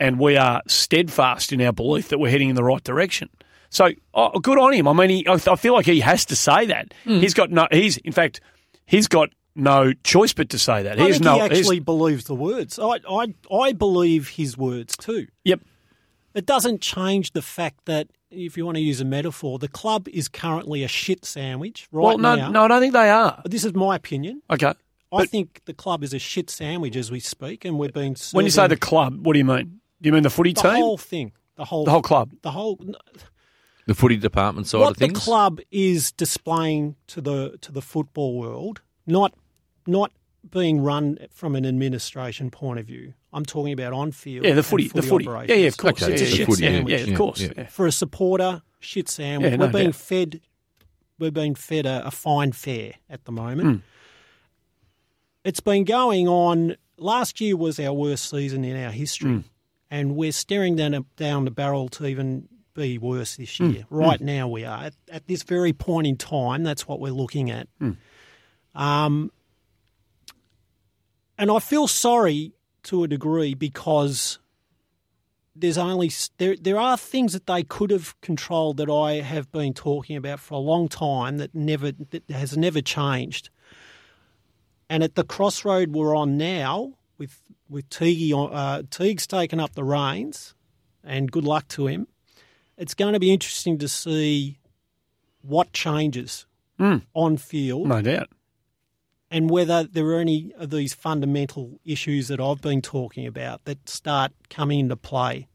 and 0.00 0.18
we 0.18 0.36
are 0.36 0.62
steadfast 0.66 1.52
in 1.52 1.60
our 1.60 1.72
belief 1.72 2.08
that 2.08 2.18
we're 2.18 2.30
heading 2.30 2.48
in 2.48 2.56
the 2.56 2.64
right 2.64 2.82
direction. 2.82 3.28
So, 3.70 3.90
oh, 4.14 4.38
good 4.40 4.58
on 4.58 4.72
him. 4.72 4.88
I 4.88 4.92
mean, 4.92 5.10
he, 5.10 5.26
I 5.28 5.34
I 5.34 5.56
feel 5.56 5.74
like 5.74 5.86
he 5.86 6.00
has 6.00 6.24
to 6.26 6.36
say 6.36 6.66
that. 6.66 6.94
Hmm. 7.04 7.20
He's 7.20 7.34
got 7.34 7.50
no. 7.50 7.68
He's 7.70 7.98
in 7.98 8.12
fact, 8.12 8.40
he's 8.86 9.08
got 9.08 9.30
no 9.58 9.92
choice 10.04 10.32
but 10.32 10.48
to 10.50 10.58
say 10.58 10.82
that. 10.84 10.98
I 10.98 11.04
He's 11.04 11.14
think 11.16 11.24
no. 11.24 11.34
he 11.34 11.40
he's- 11.48 11.58
actually 11.58 11.80
believes 11.80 12.24
the 12.24 12.34
words. 12.34 12.78
I, 12.78 13.00
I, 13.10 13.34
I 13.54 13.72
believe 13.72 14.28
his 14.30 14.56
words 14.56 14.96
too. 14.96 15.26
yep. 15.44 15.60
It 16.34 16.46
doesn't 16.46 16.80
change 16.80 17.32
the 17.32 17.42
fact 17.42 17.86
that, 17.86 18.08
if 18.30 18.56
you 18.56 18.64
want 18.64 18.76
to 18.76 18.82
use 18.82 19.00
a 19.00 19.04
metaphor, 19.04 19.58
the 19.58 19.66
club 19.66 20.06
is 20.08 20.28
currently 20.28 20.84
a 20.84 20.88
shit 20.88 21.24
sandwich 21.24 21.88
right 21.90 22.04
Well, 22.04 22.18
no, 22.18 22.34
now. 22.36 22.50
no, 22.50 22.64
I 22.64 22.68
don't 22.68 22.80
think 22.80 22.92
they 22.92 23.10
are. 23.10 23.42
This 23.46 23.64
is 23.64 23.74
my 23.74 23.96
opinion. 23.96 24.42
Okay. 24.50 24.66
I 24.68 24.74
But- 25.10 25.30
think 25.30 25.62
the 25.64 25.72
club 25.74 26.04
is 26.04 26.12
a 26.14 26.18
shit 26.18 26.48
sandwich 26.50 26.94
as 26.96 27.10
we 27.10 27.18
speak, 27.18 27.64
and 27.64 27.78
we're 27.78 27.88
being 27.90 28.14
When 28.32 28.44
you 28.44 28.50
say 28.50 28.66
the 28.68 28.76
club, 28.76 29.24
what 29.26 29.32
do 29.32 29.38
you 29.38 29.44
mean? 29.44 29.80
Do 30.00 30.08
you 30.08 30.12
mean 30.12 30.22
the 30.22 30.30
footy 30.30 30.52
the 30.52 30.60
team? 30.60 30.70
The 30.72 30.76
whole 30.76 30.98
thing, 30.98 31.32
the 31.56 31.64
whole, 31.64 31.84
the 31.86 31.90
whole 31.90 32.02
club. 32.02 32.32
the 32.42 32.50
whole. 32.52 32.78
The 33.86 33.94
footy 33.94 34.16
department 34.18 34.66
side 34.66 34.80
what 34.80 34.90
of 34.92 34.96
things. 34.98 35.14
the 35.14 35.20
club 35.20 35.60
is 35.72 36.12
displaying 36.12 36.94
to 37.08 37.22
the 37.22 37.56
to 37.62 37.72
the 37.72 37.80
football 37.82 38.38
world, 38.38 38.82
not 39.06 39.32
not 39.88 40.12
being 40.48 40.80
run 40.80 41.18
from 41.30 41.56
an 41.56 41.66
administration 41.66 42.50
point 42.50 42.78
of 42.78 42.86
view. 42.86 43.14
I'm 43.32 43.44
talking 43.44 43.72
about 43.72 43.92
on 43.92 44.12
field. 44.12 44.44
Yeah, 44.44 44.52
the 44.52 44.58
and 44.58 44.66
footy. 44.66 44.88
The 44.88 45.02
footy. 45.02 45.24
Yeah, 45.24 45.30
operations. 45.30 45.58
yeah, 45.60 45.66
of 45.66 45.76
course. 45.76 46.02
Okay, 46.02 46.08
yeah, 46.10 46.14
it's 46.14 46.22
a 46.22 46.24
yeah, 46.26 46.34
shit 46.36 46.46
footy, 46.46 46.62
sandwich. 46.62 47.00
yeah, 47.06 47.12
of 47.12 47.18
course. 47.18 47.40
yeah. 47.40 47.52
yeah. 47.56 47.66
For 47.66 47.86
a 47.86 47.92
supporter, 47.92 48.62
shit 48.80 49.08
sandwich. 49.08 49.50
Yeah, 49.52 49.58
we're 49.58 49.72
being 49.72 49.86
doubt. 49.86 49.94
fed. 49.96 50.40
We're 51.18 51.30
being 51.32 51.54
fed 51.56 51.84
a, 51.86 52.06
a 52.06 52.10
fine 52.12 52.52
fare 52.52 52.92
at 53.10 53.24
the 53.24 53.32
moment. 53.32 53.68
Hmm. 53.68 53.76
It's 55.44 55.60
been 55.60 55.84
going 55.84 56.28
on. 56.28 56.76
Last 56.96 57.40
year 57.40 57.56
was 57.56 57.78
our 57.80 57.92
worst 57.92 58.28
season 58.30 58.64
in 58.64 58.76
our 58.82 58.90
history, 58.90 59.30
Hmm. 59.30 59.40
and 59.90 60.16
we're 60.16 60.32
staring 60.32 60.76
down 60.76 61.04
down 61.16 61.44
the 61.44 61.50
barrel 61.50 61.88
to 61.90 62.06
even 62.06 62.48
be 62.74 62.98
worse 62.98 63.36
this 63.36 63.56
Hmm. 63.58 63.70
year. 63.70 63.86
Right 63.90 64.20
now, 64.20 64.48
we 64.48 64.64
are 64.64 64.84
at, 64.84 64.94
at 65.10 65.26
this 65.26 65.42
very 65.42 65.72
point 65.72 66.06
in 66.06 66.16
time. 66.16 66.62
That's 66.62 66.86
what 66.88 67.00
we're 67.00 67.12
looking 67.12 67.50
at. 67.50 67.68
Hmm. 67.80 67.92
Um, 68.74 69.32
and 71.38 71.50
I 71.50 71.58
feel 71.60 71.86
sorry 71.86 72.52
to 72.84 73.04
a 73.04 73.08
degree 73.08 73.54
because 73.54 74.38
there's 75.54 75.78
only 75.78 76.10
there 76.38 76.56
there 76.60 76.78
are 76.78 76.96
things 76.96 77.32
that 77.32 77.46
they 77.46 77.62
could 77.62 77.90
have 77.90 78.20
controlled 78.20 78.76
that 78.78 78.90
I 78.90 79.20
have 79.20 79.50
been 79.50 79.74
talking 79.74 80.16
about 80.16 80.40
for 80.40 80.54
a 80.54 80.58
long 80.58 80.88
time 80.88 81.38
that 81.38 81.54
never 81.54 81.92
that 81.92 82.28
has 82.30 82.56
never 82.56 82.80
changed. 82.80 83.50
And 84.90 85.02
at 85.02 85.14
the 85.16 85.24
crossroad 85.24 85.92
we're 85.92 86.16
on 86.16 86.36
now, 86.36 86.94
with 87.18 87.40
with 87.68 87.88
Teague, 87.90 88.32
uh, 88.32 88.82
Teague's 88.90 89.26
taken 89.26 89.60
up 89.60 89.74
the 89.74 89.84
reins, 89.84 90.54
and 91.04 91.30
good 91.30 91.44
luck 91.44 91.68
to 91.68 91.86
him. 91.86 92.06
It's 92.76 92.94
going 92.94 93.12
to 93.12 93.20
be 93.20 93.32
interesting 93.32 93.78
to 93.78 93.88
see 93.88 94.58
what 95.42 95.72
changes 95.72 96.46
on 97.14 97.36
field 97.36 97.88
No 97.88 98.00
doubt. 98.00 98.28
And 99.30 99.50
whether 99.50 99.84
there 99.84 100.06
are 100.06 100.20
any 100.20 100.52
of 100.56 100.70
these 100.70 100.94
fundamental 100.94 101.78
issues 101.84 102.28
that 102.28 102.40
I've 102.40 102.60
been 102.62 102.80
talking 102.82 103.26
about 103.26 103.64
that 103.64 103.88
start 103.88 104.32
coming 104.48 104.80
into 104.80 104.96
play. 104.96 105.48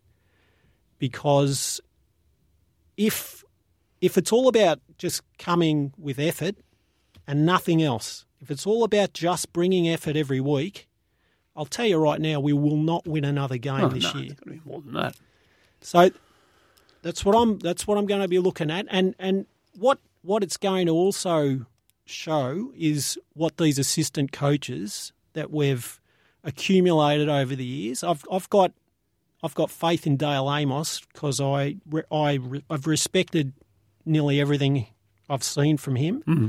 Because 1.00 1.82
if 2.98 3.44
if 4.02 4.18
it's 4.18 4.32
all 4.32 4.48
about 4.48 4.80
just 4.98 5.22
coming 5.38 5.94
with 5.98 6.20
effort 6.20 6.56
and 7.26 7.46
nothing 7.46 7.82
else, 7.82 8.26
if 8.42 8.52
it's 8.52 8.66
all 8.68 8.84
about 8.84 9.14
just 9.14 9.54
bringing 9.54 9.88
effort 9.88 10.16
every 10.16 10.40
week, 10.42 10.88
I'll 11.56 11.66
tell 11.66 11.86
you 11.86 11.98
right 11.98 12.20
now, 12.20 12.40
we 12.40 12.54
will 12.54 12.78
not 12.78 13.08
win 13.08 13.24
another 13.26 13.58
game 13.58 13.82
Oh, 13.82 13.88
this 13.90 14.04
no, 14.14 14.20
year. 14.20 14.32
it's 14.32 14.42
to 14.42 14.50
be 14.50 14.62
more 14.66 14.82
than 14.82 14.94
that. 14.94 15.16
So 15.82 16.10
that's 17.02 17.26
what 17.26 17.36
I'm 17.36 17.60
that's 17.60 17.88
what 17.88 17.98
I'm 17.98 18.06
going 18.06 18.22
to 18.22 18.28
be 18.28 18.40
looking 18.40 18.70
at, 18.72 18.86
and 18.90 19.16
and 19.20 19.46
what 19.78 20.00
what 20.22 20.44
it's 20.44 20.58
going 20.58 20.88
to 20.88 20.94
also 20.94 21.66
show 22.06 22.72
is 22.76 23.18
what 23.34 23.58
these 23.58 23.80
assistant 23.80 24.32
coaches 24.32 25.14
that 25.34 25.52
we've 25.52 26.00
accumulated 26.44 27.30
over 27.30 27.56
the 27.56 27.66
years. 27.66 28.04
I've 28.04 28.24
I've 28.32 28.50
got 28.50 28.74
I've 29.42 29.56
got 29.56 29.72
faith 29.72 30.06
in 30.06 30.18
Dale 30.18 30.54
Amos 30.54 31.02
because 31.14 31.40
I 31.40 31.76
I 32.12 32.40
I've 32.70 32.88
respected 32.88 33.54
nearly 34.06 34.40
everything 34.40 34.88
I've 35.30 35.44
seen 35.44 35.78
from 35.78 35.96
him, 35.96 36.24
mm-hmm. 36.28 36.48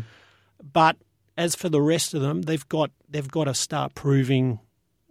but 0.72 0.96
as 1.36 1.54
for 1.54 1.68
the 1.68 1.80
rest 1.80 2.14
of 2.14 2.20
them, 2.20 2.42
they've 2.42 2.68
got 2.68 2.90
they've 3.08 3.30
got 3.30 3.44
to 3.44 3.54
start 3.54 3.94
proving 3.94 4.60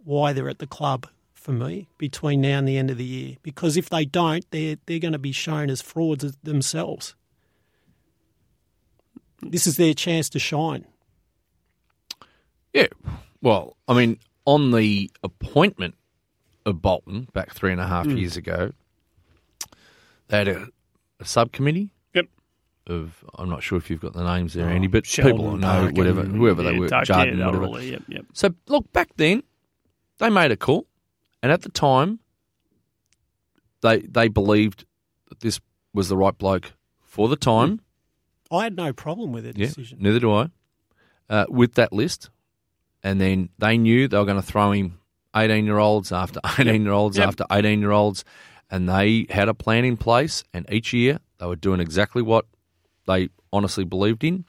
why 0.02 0.32
they're 0.32 0.48
at 0.48 0.58
the 0.58 0.66
club 0.66 1.06
for 1.32 1.52
me 1.52 1.88
between 1.98 2.40
now 2.40 2.58
and 2.58 2.68
the 2.68 2.78
end 2.78 2.90
of 2.90 2.98
the 2.98 3.04
year. 3.04 3.36
Because 3.42 3.76
if 3.76 3.90
they 3.90 4.04
don't, 4.04 4.44
they're 4.50 4.76
they're 4.86 4.98
going 4.98 5.12
to 5.12 5.18
be 5.18 5.32
shown 5.32 5.70
as 5.70 5.82
frauds 5.82 6.36
themselves. 6.42 7.14
This 9.50 9.66
is 9.66 9.76
their 9.76 9.94
chance 9.94 10.28
to 10.30 10.38
shine. 10.38 10.86
Yeah. 12.72 12.86
Well, 13.42 13.76
I 13.86 13.94
mean, 13.94 14.18
on 14.46 14.70
the 14.72 15.10
appointment 15.22 15.94
of 16.66 16.80
Bolton 16.82 17.28
back 17.32 17.52
three 17.52 17.72
and 17.72 17.80
a 17.80 17.86
half 17.86 18.06
Hmm. 18.06 18.16
years 18.16 18.36
ago, 18.36 18.72
they 20.28 20.38
had 20.38 20.48
a, 20.48 20.66
a 21.20 21.24
subcommittee 21.24 21.90
Yep. 22.14 22.26
of, 22.88 23.24
I'm 23.34 23.48
not 23.50 23.62
sure 23.62 23.78
if 23.78 23.90
you've 23.90 24.00
got 24.00 24.14
the 24.14 24.24
names 24.24 24.54
there, 24.54 24.66
Oh, 24.68 24.72
Andy, 24.72 24.86
but 24.88 25.06
Sheldon, 25.06 25.36
people 25.36 25.56
know, 25.58 25.90
whatever, 25.92 26.22
whoever 26.24 26.62
they 26.62 26.78
were, 26.78 26.88
Tuck, 26.88 27.04
Jarden, 27.04 27.38
yeah, 27.38 27.46
whatever. 27.50 27.82
Yep, 27.82 28.02
yep. 28.08 28.24
So, 28.32 28.54
look, 28.68 28.90
back 28.92 29.10
then, 29.16 29.42
they 30.18 30.30
made 30.30 30.50
a 30.50 30.56
call, 30.56 30.86
and 31.42 31.52
at 31.52 31.62
the 31.62 31.68
time, 31.68 32.20
they 33.82 33.98
they 34.00 34.28
believed 34.28 34.86
that 35.28 35.40
this 35.40 35.60
was 35.92 36.08
the 36.08 36.16
right 36.16 36.36
bloke 36.38 36.72
for 37.02 37.28
the 37.28 37.36
time. 37.36 37.80
I 38.54 38.64
had 38.64 38.76
no 38.76 38.92
problem 38.92 39.32
with 39.32 39.44
their 39.44 39.52
Yeah, 39.56 39.66
decision. 39.66 39.98
neither 40.00 40.20
do 40.20 40.32
I. 40.32 40.48
Uh, 41.28 41.46
with 41.48 41.74
that 41.74 41.92
list, 41.92 42.30
and 43.02 43.20
then 43.20 43.48
they 43.58 43.78
knew 43.78 44.08
they 44.08 44.18
were 44.18 44.24
going 44.26 44.40
to 44.40 44.46
throw 44.46 44.72
him 44.72 44.98
eighteen 45.34 45.64
year 45.64 45.78
olds 45.78 46.12
after 46.12 46.40
eighteen 46.58 46.84
year 46.84 46.92
olds 46.92 47.16
Yep. 47.16 47.28
after 47.28 47.44
eighteen 47.50 47.80
year 47.80 47.92
olds, 47.92 48.24
and 48.70 48.88
they 48.88 49.26
had 49.30 49.48
a 49.48 49.54
plan 49.54 49.84
in 49.84 49.96
place. 49.96 50.44
And 50.52 50.66
each 50.70 50.92
year 50.92 51.18
they 51.38 51.46
were 51.46 51.56
doing 51.56 51.80
exactly 51.80 52.22
what 52.22 52.44
they 53.06 53.28
honestly 53.52 53.84
believed 53.84 54.22
in. 54.24 54.44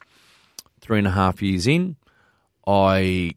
Three 0.80 0.98
and 0.98 1.06
a 1.06 1.10
half 1.12 1.40
years 1.42 1.66
in, 1.66 1.96
I 2.66 3.32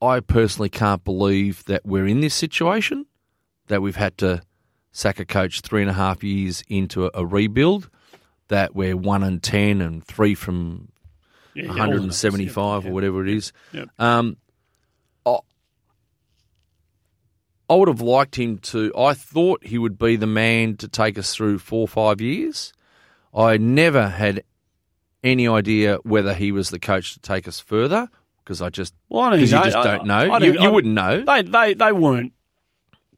I 0.00 0.20
personally 0.20 0.68
can't 0.68 1.04
believe 1.04 1.64
that 1.64 1.84
we're 1.84 2.06
in 2.06 2.20
this 2.20 2.34
situation, 2.34 3.06
that 3.66 3.82
we've 3.82 3.96
had 3.96 4.16
to 4.18 4.42
sack 4.92 5.18
a 5.20 5.24
coach 5.24 5.60
three 5.60 5.82
and 5.82 5.90
a 5.90 5.94
half 5.94 6.22
years 6.24 6.62
into 6.68 7.06
a, 7.06 7.10
a 7.14 7.26
rebuild, 7.26 7.90
that 8.48 8.74
we're 8.74 8.96
one 8.96 9.22
and 9.22 9.42
ten 9.42 9.80
and 9.80 10.04
three 10.04 10.34
from 10.34 10.88
Yeah, 11.54 11.64
yeah, 11.64 11.70
all 11.70 11.76
175 11.78 12.84
yep, 12.84 12.90
or 12.90 12.94
whatever 12.94 13.22
it 13.26 13.28
is. 13.34 13.52
Yep. 13.72 13.88
Um, 13.98 14.36
I, 15.26 15.38
I 17.70 17.74
would 17.74 17.88
have 17.88 18.00
liked 18.00 18.36
him 18.36 18.58
to. 18.58 18.92
I 18.96 19.14
thought 19.14 19.64
he 19.64 19.78
would 19.78 19.98
be 19.98 20.16
the 20.16 20.26
man 20.26 20.76
to 20.78 20.88
take 20.88 21.18
us 21.18 21.34
through 21.34 21.58
four 21.58 21.82
or 21.82 21.88
five 21.88 22.20
years. 22.20 22.72
I 23.34 23.58
never 23.58 24.08
had 24.08 24.42
any 25.22 25.46
idea 25.46 25.98
whether 26.04 26.32
he 26.32 26.52
was 26.52 26.70
the 26.70 26.78
coach 26.78 27.12
to 27.14 27.20
take 27.20 27.46
us 27.46 27.60
further 27.60 28.08
because 28.42 28.62
I 28.62 28.70
just 28.70 28.94
Well, 29.10 29.24
I 29.24 29.34
you 29.34 29.46
just 29.46 29.74
don't 29.74 30.06
know. 30.06 30.14
I- 30.14 30.36
I 30.36 30.38
you 30.38 30.52
don't- 30.52 30.62
you 30.62 30.68
I- 30.68 30.72
wouldn't 30.72 30.94
know. 30.94 31.22
They, 31.24 31.42
they, 31.42 31.74
they 31.74 31.92
weren't 31.92 32.32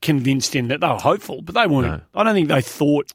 convinced 0.03 0.57
in 0.57 0.69
that. 0.69 0.81
They 0.81 0.89
were 0.89 0.95
hopeful, 0.95 1.43
but 1.43 1.55
they 1.55 1.67
weren't. 1.69 1.87
No. 1.87 2.01
I 2.15 2.25
don't 2.25 2.35
think 2.35 2.49
they 2.49 2.63
thought 2.63 3.13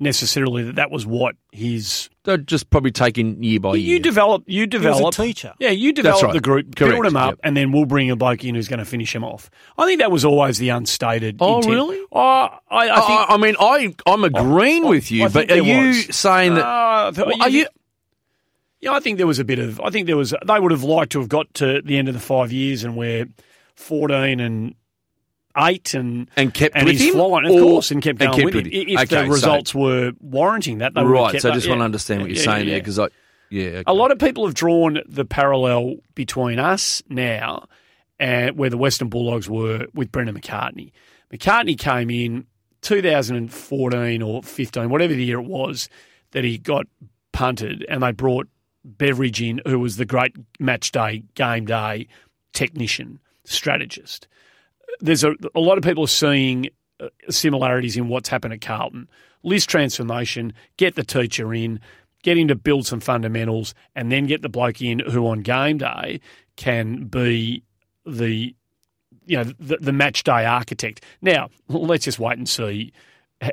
necessarily 0.00 0.62
that 0.64 0.76
that 0.76 0.90
was 0.90 1.06
what 1.06 1.34
his. 1.52 2.08
They're 2.24 2.36
just 2.36 2.68
probably 2.70 2.90
taking 2.90 3.42
year 3.42 3.58
by 3.60 3.74
year. 3.74 3.94
You 3.94 4.00
develop. 4.00 4.44
You 4.46 4.60
He 4.62 4.66
was 4.66 4.70
develop. 4.70 5.14
a 5.14 5.22
teacher. 5.22 5.54
Yeah, 5.58 5.70
you 5.70 5.92
develop 5.92 6.22
right. 6.22 6.32
the 6.32 6.40
group, 6.40 6.76
Correct, 6.76 6.92
build 6.94 7.06
them 7.06 7.16
up, 7.16 7.30
yep. 7.32 7.38
and 7.42 7.56
then 7.56 7.72
we'll 7.72 7.86
bring 7.86 8.10
a 8.10 8.16
bloke 8.16 8.44
in 8.44 8.54
who's 8.54 8.68
going 8.68 8.78
to 8.80 8.84
finish 8.84 9.14
him 9.14 9.24
off. 9.24 9.50
I 9.78 9.86
think 9.86 10.00
that 10.00 10.10
was 10.10 10.24
always 10.24 10.58
the 10.58 10.68
unstated. 10.68 11.38
Oh, 11.40 11.56
intent. 11.56 11.72
really? 11.74 12.00
Oh, 12.12 12.20
I, 12.20 12.58
I 12.70 13.00
think. 13.00 13.20
I, 13.20 13.26
I 13.30 13.36
mean, 13.38 13.54
I 13.58 13.94
I'm 14.06 14.24
agreeing 14.24 14.84
I- 14.84 14.88
with 14.90 15.10
you, 15.10 15.24
I 15.24 15.28
but 15.28 15.50
are 15.50 15.56
you 15.56 15.86
was. 15.88 16.14
saying 16.16 16.54
that? 16.56 16.64
Uh, 16.66 17.12
th- 17.12 17.40
are 17.40 17.48
you? 17.48 17.66
Yeah, 18.80 18.92
I 18.92 19.00
think 19.00 19.16
there 19.18 19.26
was 19.26 19.38
a 19.40 19.44
bit 19.44 19.58
of. 19.58 19.80
I 19.80 19.90
think 19.90 20.06
there 20.06 20.16
was. 20.16 20.32
They 20.46 20.60
would 20.60 20.70
have 20.70 20.84
liked 20.84 21.12
to 21.12 21.20
have 21.20 21.28
got 21.28 21.52
to 21.54 21.82
the 21.82 21.96
end 21.98 22.08
of 22.08 22.14
the 22.14 22.20
five 22.20 22.52
years 22.52 22.84
and 22.84 22.96
we're 22.96 23.26
fourteen 23.74 24.38
and 24.40 24.74
eight 25.58 25.94
and 25.94 26.30
And 26.36 26.52
kept 26.54 26.76
and 26.76 26.84
with 26.86 26.98
he's 26.98 27.08
him, 27.08 27.14
flying, 27.14 27.46
of 27.46 27.50
course, 27.62 27.90
and 27.90 28.02
kept 28.02 28.20
and 28.22 28.30
going 28.32 28.42
kept 28.44 28.54
with 28.54 28.66
him. 28.66 28.72
him. 28.72 28.88
If 28.88 28.98
Okay, 29.00 29.04
the 29.06 29.24
so- 29.24 29.28
results 29.28 29.74
were 29.74 30.12
warranting 30.20 30.78
that, 30.78 30.94
they 30.94 31.02
right. 31.02 31.40
So 31.40 31.48
I 31.48 31.50
that, 31.52 31.54
just 31.56 31.66
yeah. 31.66 31.70
want 31.72 31.80
to 31.80 31.84
understand 31.86 32.22
what 32.22 32.30
you're 32.30 32.42
saying 32.42 32.66
there 32.66 32.78
because 32.80 32.98
I 32.98 33.08
yeah 33.50 33.66
okay. 33.66 33.82
A 33.86 33.94
lot 33.94 34.10
of 34.12 34.18
people 34.18 34.44
have 34.46 34.54
drawn 34.54 35.00
the 35.06 35.24
parallel 35.24 35.96
between 36.14 36.58
us 36.58 37.02
now 37.08 37.66
and 38.20 38.56
where 38.56 38.70
the 38.70 38.78
Western 38.78 39.08
Bulldogs 39.08 39.48
were 39.48 39.86
with 39.94 40.10
Brendan 40.12 40.38
McCartney. 40.38 40.92
McCartney 41.32 41.78
came 41.78 42.10
in 42.10 42.46
2014 42.82 44.22
or 44.22 44.42
15, 44.42 44.90
whatever 44.90 45.14
the 45.14 45.24
year 45.24 45.38
it 45.40 45.46
was, 45.46 45.88
that 46.32 46.44
he 46.44 46.58
got 46.58 46.86
punted, 47.32 47.84
and 47.88 48.02
they 48.02 48.12
brought 48.12 48.48
Beveridge 48.84 49.42
in, 49.42 49.60
who 49.66 49.78
was 49.78 49.96
the 49.96 50.04
great 50.04 50.34
match 50.58 50.92
day, 50.92 51.22
game 51.34 51.64
day 51.66 52.06
technician, 52.52 53.20
strategist. 53.44 54.26
There's 55.00 55.24
a, 55.24 55.34
a 55.54 55.60
lot 55.60 55.78
of 55.78 55.84
people 55.84 56.06
seeing 56.06 56.68
uh, 57.00 57.08
similarities 57.30 57.96
in 57.96 58.08
what's 58.08 58.28
happened 58.28 58.54
at 58.54 58.60
Carlton. 58.60 59.08
List 59.42 59.68
transformation, 59.68 60.52
get 60.76 60.96
the 60.96 61.04
teacher 61.04 61.54
in, 61.54 61.80
get 62.22 62.36
him 62.36 62.48
to 62.48 62.56
build 62.56 62.86
some 62.86 63.00
fundamentals, 63.00 63.74
and 63.94 64.10
then 64.10 64.26
get 64.26 64.42
the 64.42 64.48
bloke 64.48 64.82
in 64.82 64.98
who 64.98 65.26
on 65.28 65.40
game 65.40 65.78
day 65.78 66.20
can 66.56 67.04
be 67.04 67.62
the 68.04 68.54
you 69.26 69.36
know 69.36 69.44
the, 69.60 69.76
the 69.80 69.92
match 69.92 70.24
day 70.24 70.44
architect. 70.44 71.04
Now 71.22 71.50
let's 71.68 72.04
just 72.04 72.18
wait 72.18 72.38
and 72.38 72.48
see 72.48 72.92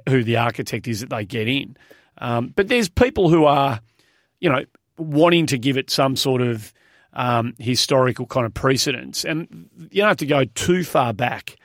who 0.09 0.23
the 0.23 0.37
architect 0.37 0.87
is 0.87 1.01
that 1.01 1.09
they 1.09 1.25
get 1.25 1.47
in. 1.47 1.77
Um, 2.17 2.53
but 2.55 2.69
there's 2.69 2.89
people 2.89 3.29
who 3.29 3.45
are 3.45 3.79
you 4.39 4.49
know 4.49 4.65
wanting 4.97 5.45
to 5.47 5.57
give 5.57 5.77
it 5.77 5.91
some 5.91 6.15
sort 6.15 6.41
of 6.41 6.73
um, 7.15 7.53
historical 7.57 8.25
kind 8.25 8.45
of 8.45 8.53
precedents. 8.53 9.23
and 9.23 9.69
you 9.91 10.01
don't 10.01 10.09
have 10.09 10.17
to 10.17 10.25
go 10.25 10.45
too 10.45 10.83
far 10.83 11.13
back 11.13 11.55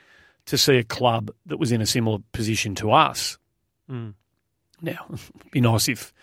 to 0.45 0.57
see 0.57 0.77
a 0.77 0.83
club 0.83 1.31
that 1.45 1.57
was 1.57 1.71
in 1.71 1.81
a 1.81 1.85
similar 1.85 2.19
position 2.31 2.73
to 2.75 2.91
us. 2.91 3.37
Mm. 3.89 4.13
Now, 4.81 5.05
it'd 5.13 5.21
be 5.51 5.61
nice 5.61 5.87
if 5.87 6.13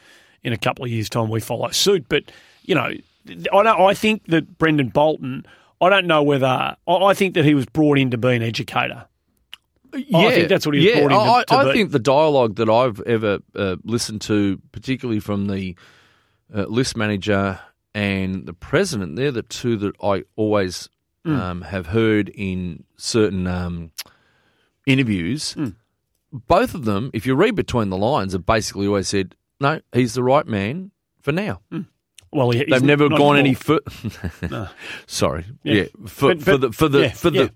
in 0.43 0.53
a 0.53 0.59
couple 0.59 0.85
of 0.85 0.91
years' 0.91 1.09
time 1.09 1.29
we 1.29 1.41
follow 1.41 1.71
suit. 1.71 2.07
But 2.09 2.25
you 2.63 2.75
know, 2.75 2.91
I 3.29 3.63
don't, 3.63 3.67
I 3.67 3.95
think 3.95 4.27
that 4.27 4.59
Brendan 4.59 4.89
Bolton. 4.89 5.45
I 5.81 5.91
don't 5.91 6.07
know 6.07 6.25
whether 6.25 6.47
I 6.47 6.77
I 6.89 7.15
think 7.15 7.35
that 7.35 7.45
he 7.45 7.55
was 7.55 7.67
brought 7.67 7.99
in 7.99 8.11
to 8.11 8.19
be 8.19 8.35
an 8.35 8.43
educator. 8.43 9.07
yeah, 9.95 10.19
I 10.19 10.35
think 10.35 10.49
that's 10.49 10.67
what 10.67 10.75
he 10.75 10.85
was 10.85 10.95
yeah, 10.95 11.07
brought 11.07 11.13
in 11.13 11.19
to- 11.47 11.55
I, 11.55 11.63
to 11.63 11.69
I 11.71 11.73
think 11.73 11.93
the 11.93 12.01
dialogue 12.01 12.57
that 12.57 12.69
I've 12.69 13.01
ever 13.03 13.39
uh, 13.55 13.77
listened 13.85 14.23
to, 14.23 14.61
particularly 14.73 15.21
from 15.21 15.47
the 15.47 15.77
uh, 16.53 16.65
list 16.65 16.97
manager 16.97 17.61
and 17.95 18.47
the 18.47 18.53
president, 18.53 19.17
they're 19.17 19.33
the 19.33 19.43
two 19.43 19.77
that 19.79 19.95
I 20.03 20.25
always 20.37 20.89
Mm. 21.27 21.37
um, 21.39 21.63
have 21.63 21.89
heard 21.89 22.29
in 22.31 22.85
certain 22.97 23.47
um, 23.49 23.91
interviews. 24.87 25.55
Mm. 25.55 25.75
Both 26.33 26.75
of 26.75 26.85
them, 26.85 27.11
if 27.13 27.27
you 27.27 27.35
read 27.35 27.55
between 27.55 27.91
the 27.91 27.97
lines, 27.97 28.33
have 28.35 28.47
basically 28.47 28.87
always 28.87 29.09
said, 29.09 29.35
"No, 29.61 29.81
he's 29.93 30.15
the 30.15 30.23
right 30.23 30.47
man 30.47 30.91
for 31.21 31.33
now." 31.33 31.61
Well, 32.33 32.51
he, 32.51 32.59
he's 32.61 32.69
They've 32.69 32.83
never 32.83 33.09
gone 33.09 33.37
any 33.37 33.55
further. 33.55 33.83
No. 34.49 34.69
Sorry, 35.07 35.45
Yeah. 35.65 35.75
yeah, 35.75 35.85
for, 36.07 36.35
But- 36.35 36.43
for 36.45 36.51
but- 36.53 36.61
the 36.61 36.73
for 36.73 36.89
the 36.89 37.01
yeah, 37.01 37.09
for 37.13 37.31
yeah. 37.31 37.43
the 37.45 37.53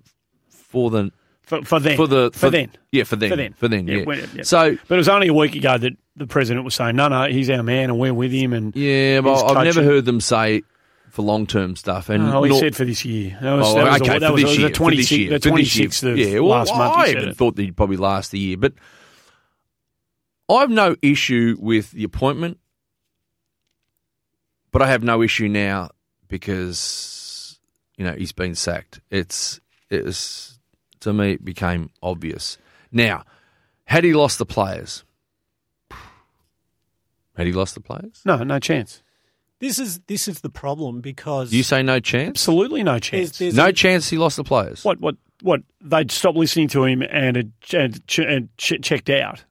for 0.51 0.90
the 0.90 1.11
for, 1.42 1.62
for 1.64 1.81
then. 1.81 1.97
for 1.97 2.07
the 2.07 2.31
for, 2.35 2.51
then. 2.51 2.71
yeah 2.92 3.05
for 3.05 3.16
them 3.16 3.31
For 3.31 3.37
then. 3.37 3.53
for 3.55 3.68
then 3.68 3.87
Yeah, 3.87 4.05
yeah. 4.07 4.27
yeah. 4.35 4.42
So 4.42 4.77
But 4.88 4.95
it 4.95 4.99
was 4.99 5.09
only 5.09 5.29
a 5.29 5.35
week 5.35 5.55
ago 5.55 5.77
that 5.79 5.92
the 6.16 6.27
president 6.27 6.64
was 6.64 6.75
saying, 6.75 6.96
"No, 6.96 7.09
no, 7.09 7.25
he's 7.27 7.51
our 7.51 7.62
man, 7.62 7.90
and 7.90 7.98
we're 7.98 8.14
with 8.14 8.33
him." 8.33 8.53
And 8.53 8.75
yeah, 8.77 9.20
but 9.20 9.44
I've 9.44 9.64
never 9.64 9.83
heard 9.83 10.05
them 10.05 10.20
say 10.20 10.62
for 11.11 11.22
long 11.22 11.46
term 11.46 11.77
stuff. 11.77 12.09
And 12.09 12.22
oh, 12.22 12.42
he 12.42 12.59
said 12.59 12.75
for 12.75 12.85
this 12.85 13.05
year. 13.05 13.38
That 13.40 13.53
was, 13.55 13.68
Oh, 13.68 13.75
that 13.77 13.92
was, 13.92 14.01
okay, 14.01 14.16
a, 14.16 14.20
that 14.20 14.27
for 14.29 14.33
was, 14.33 14.42
this 14.42 14.59
year, 14.59 14.68
the 14.68 14.75
for 14.75 14.90
this 14.90 15.11
26th, 15.11 15.18
year, 15.18 15.38
the 15.38 15.51
for 15.51 15.57
this 15.57 15.77
26th 15.77 16.11
of. 16.11 16.18
Yeah, 16.18 16.38
well, 16.40 16.48
last 16.48 16.75
month. 16.75 16.96
I 16.96 17.09
even 17.09 17.29
it. 17.29 17.37
thought 17.37 17.57
that 17.57 17.62
he'd 17.62 17.77
probably 17.77 17.98
last 17.98 18.31
the 18.31 18.38
year, 18.38 18.57
but 18.57 18.72
I've 20.48 20.70
no 20.70 20.96
issue 21.03 21.57
with 21.61 21.90
the 21.92 22.05
appointment, 22.05 22.59
but 24.70 24.83
I 24.83 24.88
have 24.88 25.03
no 25.03 25.22
issue 25.22 25.48
now 25.48 25.90
because 26.29 27.59
you 27.96 28.05
know 28.05 28.14
he's 28.14 28.33
been 28.33 28.55
sacked. 28.55 29.01
It's 29.11 29.61
it's 29.90 30.59
to 31.01 31.12
me 31.12 31.33
it 31.33 31.44
became 31.44 31.90
obvious. 32.03 32.57
Now, 32.90 33.25
had 33.85 34.05
he 34.05 34.14
lost 34.14 34.38
the 34.38 34.46
players? 34.46 35.05
Had 37.37 37.47
he 37.47 37.53
lost 37.53 37.75
the 37.75 37.81
players? 37.81 38.21
No, 38.25 38.37
no 38.42 38.59
chance. 38.59 39.03
This 39.59 39.79
is 39.79 40.01
this 40.09 40.27
is 40.29 40.40
the 40.40 40.51
problem 40.51 41.01
because 41.01 41.53
You 41.53 41.62
say 41.62 41.83
no 41.83 42.01
chance? 42.01 42.31
Absolutely 42.31 42.83
no 42.83 42.99
chance. 42.99 43.38
there's 43.38 43.55
No 43.55 43.66
a- 43.66 43.73
chance 43.73 44.09
he 44.11 44.18
lost 44.18 44.37
the 44.37 44.45
players. 44.45 44.85
What? 44.85 45.01
What? 45.01 45.16
What? 45.40 45.62
They'd 45.81 46.11
stop 46.11 46.35
listening 46.37 46.68
to 46.68 46.85
him 46.85 47.03
and 47.03 47.37
had 47.37 47.53
and, 47.73 48.07
ch- 48.07 48.18
and 48.21 48.49
ch- 48.59 48.81
checked 48.83 49.09
out. 49.11 49.45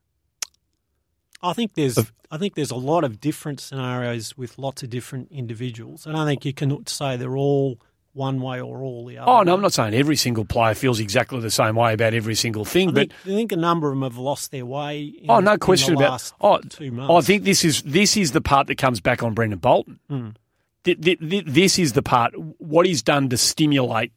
I 1.42 1.54
think 1.54 1.74
there's 1.74 1.98
I 2.30 2.38
think 2.38 2.56
there's 2.56 2.72
a 2.72 2.76
lot 2.76 3.04
of 3.04 3.20
different 3.20 3.60
scenarios 3.60 4.38
with 4.38 4.58
lots 4.58 4.84
of 4.84 4.90
different 4.90 5.32
individuals. 5.32 6.06
and 6.06 6.16
I 6.16 6.26
think 6.26 6.46
you 6.46 6.54
can 6.54 6.86
say 6.88 7.18
they're 7.18 7.36
all 7.38 7.80
one 8.14 8.42
way 8.42 8.60
or 8.60 8.82
all 8.84 9.06
the 9.06 9.18
other. 9.18 9.30
Oh 9.30 9.44
no, 9.44 9.52
way. 9.52 9.56
I'm 9.56 9.62
not 9.62 9.74
saying 9.74 9.94
every 9.94 10.16
single 10.18 10.44
player 10.46 10.74
feels 10.74 11.00
exactly 11.00 11.40
the 11.40 11.50
same 11.52 11.76
way 11.76 11.94
about 11.94 12.14
every 12.14 12.36
single 12.36 12.66
thing, 12.66 12.90
I 12.90 12.92
but 12.92 13.00
think, 13.10 13.14
I 13.24 13.30
think 13.30 13.52
a 13.52 13.56
number 13.58 13.88
of 13.88 13.94
them 13.94 14.04
have 14.04 14.18
lost 14.18 14.52
their 14.52 14.66
way. 14.66 15.02
In, 15.02 15.30
oh, 15.30 15.40
no 15.40 15.58
question 15.58 15.96
about. 15.96 16.32
Oh, 16.42 16.58
two 16.60 16.92
months. 16.92 17.14
I 17.14 17.22
think 17.26 17.44
this 17.44 17.64
is 17.64 17.82
this 17.84 18.18
is 18.18 18.32
the 18.34 18.42
part 18.42 18.68
that 18.68 18.78
comes 18.78 19.00
back 19.00 19.24
on 19.24 19.34
Brendan 19.34 19.60
Bolton. 19.60 20.36
Th- 20.84 20.98
This 21.20 21.78
is 21.80 21.94
the 21.94 22.02
part 22.02 22.34
what 22.60 22.86
he's 22.86 23.02
done 23.04 23.30
to 23.30 23.38
stimulate 23.38 24.12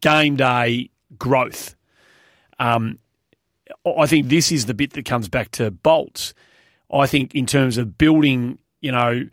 game 0.00 0.36
day 0.36 0.90
growth. 1.18 1.74
Um, 2.58 2.98
I 3.84 4.06
think 4.06 4.28
this 4.28 4.52
is 4.52 4.66
the 4.66 4.74
bit 4.74 4.92
that 4.92 5.04
comes 5.04 5.28
back 5.28 5.50
to 5.52 5.70
Bolts. 5.70 6.32
I 6.92 7.06
think 7.06 7.34
in 7.34 7.46
terms 7.46 7.78
of 7.78 7.96
building, 7.98 8.58
you 8.80 8.92
know, 8.92 9.28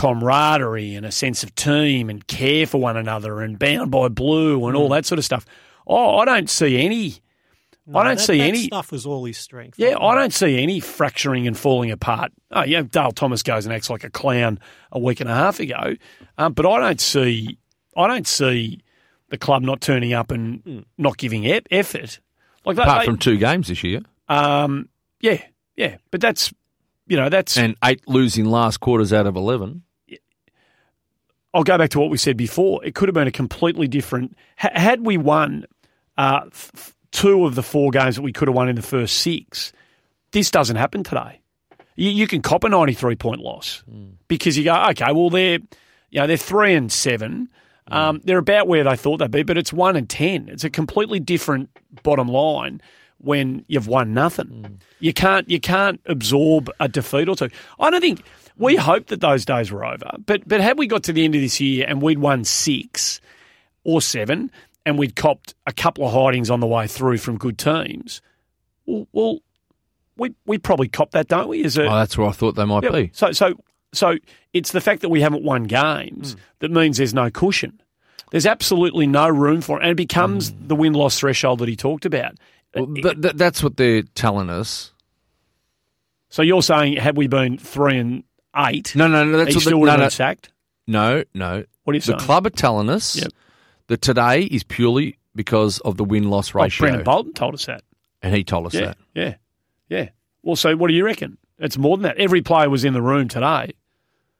camaraderie 0.00 0.94
and 0.94 1.04
a 1.04 1.12
sense 1.12 1.42
of 1.42 1.54
team 1.54 2.08
and 2.10 2.26
care 2.26 2.66
for 2.66 2.80
one 2.80 2.96
another 2.96 3.40
and 3.40 3.58
bound 3.58 3.90
by 3.90 4.08
blue 4.08 4.66
and 4.66 4.76
all 4.76 4.86
Hmm. 4.86 4.92
that 4.94 5.06
sort 5.06 5.18
of 5.18 5.24
stuff. 5.24 5.44
Oh, 5.86 6.18
I 6.18 6.24
don't 6.24 6.48
see 6.48 6.78
any. 6.84 7.16
No, 7.86 7.98
I 7.98 8.04
don't 8.04 8.16
that- 8.18 8.22
see 8.24 8.38
that 8.38 8.44
any- 8.48 8.64
stuff 8.64 8.92
was 8.92 9.04
all 9.04 9.24
his 9.24 9.36
strength. 9.38 9.78
Yeah, 9.78 9.98
I 9.98 10.14
don't 10.14 10.32
see 10.32 10.62
any 10.62 10.80
fracturing 10.80 11.46
and 11.46 11.56
falling 11.56 11.90
apart. 11.90 12.32
Oh, 12.50 12.62
yeah, 12.62 12.82
Dale 12.82 13.10
Thomas 13.12 13.42
goes 13.42 13.66
and 13.66 13.74
acts 13.74 13.90
like 13.90 14.04
a 14.04 14.10
clown 14.10 14.58
a 14.92 14.98
week 14.98 15.20
and 15.20 15.28
a 15.28 15.34
half 15.34 15.58
ago, 15.60 15.96
um, 16.38 16.52
but 16.52 16.66
I 16.66 16.78
don't 16.78 17.00
see, 17.00 17.58
I 17.96 18.06
don't 18.06 18.26
see 18.26 18.80
the 19.30 19.38
club 19.38 19.62
not 19.62 19.80
turning 19.80 20.12
up 20.12 20.30
and 20.30 20.84
not 20.98 21.16
giving 21.18 21.44
e- 21.44 21.60
effort. 21.70 22.20
Like 22.64 22.76
that, 22.76 22.82
Apart 22.86 23.00
they- 23.00 23.06
from 23.06 23.18
two 23.18 23.36
games 23.38 23.68
this 23.68 23.82
year 23.82 24.00
um, 24.28 24.88
yeah, 25.20 25.42
yeah, 25.76 25.96
but 26.12 26.20
that's, 26.20 26.52
you 27.08 27.16
know, 27.16 27.28
that's. 27.28 27.56
and 27.58 27.74
eight 27.84 28.02
losing 28.06 28.44
last 28.44 28.78
quarters 28.78 29.12
out 29.12 29.26
of 29.26 29.34
11. 29.36 29.82
I'll 31.52 31.64
go 31.64 31.76
back 31.78 31.90
to 31.90 32.00
what 32.00 32.10
we 32.10 32.16
said 32.18 32.36
before. 32.36 32.84
It 32.84 32.94
could 32.94 33.08
have 33.08 33.14
been 33.14 33.26
a 33.28 33.32
completely 33.32 33.88
different. 33.88 34.36
Ha- 34.58 34.70
had 34.72 35.04
we 35.04 35.16
won 35.16 35.64
uh, 36.16 36.42
f- 36.46 36.94
two 37.10 37.44
of 37.44 37.54
the 37.54 37.62
four 37.62 37.90
games 37.90 38.16
that 38.16 38.22
we 38.22 38.32
could 38.32 38.48
have 38.48 38.54
won 38.54 38.68
in 38.68 38.76
the 38.76 38.82
first 38.82 39.18
six, 39.18 39.72
this 40.32 40.50
doesn't 40.50 40.76
happen 40.76 41.02
today. 41.02 41.40
You, 41.96 42.10
you 42.10 42.26
can 42.26 42.40
cop 42.40 42.64
a 42.64 42.68
ninety-three 42.68 43.16
point 43.16 43.40
loss 43.40 43.82
because 44.28 44.56
you 44.56 44.64
go, 44.64 44.74
okay, 44.90 45.12
well 45.12 45.28
they're, 45.28 45.58
you 46.10 46.20
know, 46.20 46.26
they're 46.26 46.36
three 46.36 46.74
and 46.74 46.90
seven. 46.90 47.48
Um, 47.88 48.20
they're 48.22 48.38
about 48.38 48.68
where 48.68 48.84
they 48.84 48.94
thought 48.94 49.16
they'd 49.16 49.32
be, 49.32 49.42
but 49.42 49.58
it's 49.58 49.72
one 49.72 49.96
and 49.96 50.08
ten. 50.08 50.48
It's 50.48 50.62
a 50.62 50.70
completely 50.70 51.18
different 51.18 51.70
bottom 52.04 52.28
line 52.28 52.80
when 53.18 53.64
you've 53.66 53.88
won 53.88 54.14
nothing. 54.14 54.78
You 55.00 55.12
can't 55.12 55.50
you 55.50 55.58
can't 55.58 56.00
absorb 56.06 56.70
a 56.78 56.88
defeat 56.88 57.28
or 57.28 57.34
two. 57.34 57.50
I 57.80 57.90
don't 57.90 58.00
think 58.00 58.22
we 58.56 58.76
hoped 58.76 59.08
that 59.08 59.20
those 59.20 59.44
days 59.44 59.70
were 59.70 59.84
over, 59.84 60.10
but 60.24 60.46
but 60.46 60.60
had 60.60 60.78
we 60.78 60.86
got 60.86 61.02
to 61.04 61.12
the 61.12 61.24
end 61.24 61.34
of 61.34 61.40
this 61.40 61.60
year 61.60 61.86
and 61.88 62.02
we'd 62.02 62.18
won 62.18 62.44
six 62.44 63.20
or 63.84 64.02
seven 64.02 64.50
and 64.84 64.98
we'd 64.98 65.16
copped 65.16 65.54
a 65.66 65.72
couple 65.72 66.06
of 66.06 66.12
hidings 66.12 66.50
on 66.50 66.60
the 66.60 66.66
way 66.66 66.86
through 66.86 67.18
from 67.18 67.38
good 67.38 67.58
teams, 67.58 68.20
well, 68.86 69.06
well 69.12 69.38
we 70.16 70.34
we 70.46 70.58
probably 70.58 70.88
copped 70.88 71.12
that, 71.12 71.28
don't 71.28 71.48
we? 71.48 71.64
As 71.64 71.76
a 71.78 71.86
Oh, 71.86 71.96
that's 71.96 72.16
where 72.16 72.28
I 72.28 72.32
thought 72.32 72.54
they 72.54 72.64
might 72.64 72.84
yeah, 72.84 72.90
be. 72.90 73.10
So 73.12 73.32
so 73.32 73.54
so 73.92 74.16
it's 74.52 74.72
the 74.72 74.80
fact 74.80 75.02
that 75.02 75.08
we 75.08 75.20
haven't 75.20 75.42
won 75.42 75.64
games 75.64 76.34
hmm. 76.34 76.40
that 76.60 76.70
means 76.70 76.98
there's 76.98 77.14
no 77.14 77.30
cushion. 77.30 77.80
There's 78.30 78.46
absolutely 78.46 79.08
no 79.08 79.28
room 79.28 79.60
for 79.60 79.78
it, 79.78 79.82
and 79.82 79.90
it 79.90 79.96
becomes 79.96 80.50
hmm. 80.50 80.68
the 80.68 80.76
win 80.76 80.92
loss 80.92 81.18
threshold 81.18 81.58
that 81.60 81.68
he 81.68 81.76
talked 81.76 82.04
about. 82.04 82.36
Well, 82.74 82.86
th- 82.86 83.20
th- 83.20 83.34
that's 83.34 83.62
what 83.62 83.76
they're 83.76 84.02
telling 84.02 84.50
us. 84.50 84.92
So 86.28 86.42
you're 86.42 86.62
saying 86.62 86.96
had 86.96 87.16
we 87.16 87.26
been 87.26 87.58
three 87.58 87.98
and 87.98 88.22
eight, 88.56 88.94
No, 88.96 89.06
no, 89.08 89.24
no. 89.24 89.38
That's 89.38 89.54
what 89.54 89.62
still 89.62 89.80
the, 89.80 89.86
no, 89.86 89.96
no, 89.96 90.08
sacked? 90.08 90.50
no, 90.86 91.24
no. 91.34 91.64
What 91.84 91.92
think? 91.94 92.04
The 92.04 92.12
saying? 92.12 92.18
club 92.20 92.46
are 92.46 92.50
telling 92.50 92.88
us 92.90 93.16
Yep. 93.16 93.28
that 93.88 94.02
today 94.02 94.42
is 94.42 94.62
purely 94.64 95.18
because 95.34 95.78
of 95.80 95.96
the 95.96 96.04
win 96.04 96.28
loss 96.30 96.54
Oh, 96.54 96.60
ratio, 96.62 96.84
Brendan 96.86 97.04
Bolton 97.04 97.32
told 97.32 97.54
us 97.54 97.66
that. 97.66 97.82
and 98.22 98.34
he 98.34 98.44
told 98.44 98.66
us 98.66 98.74
Yeah, 98.74 98.80
that. 98.80 98.98
yeah, 99.14 99.34
yeah. 99.88 100.08
Well, 100.42 100.56
so 100.56 100.76
what 100.76 100.88
do 100.88 100.94
you 100.94 101.04
reckon? 101.04 101.38
It's 101.58 101.76
more 101.78 101.96
than 101.96 102.04
that. 102.04 102.16
Every 102.18 102.42
player 102.42 102.68
was 102.70 102.84
in 102.84 102.92
the 102.94 103.02
room 103.02 103.28
today 103.28 103.72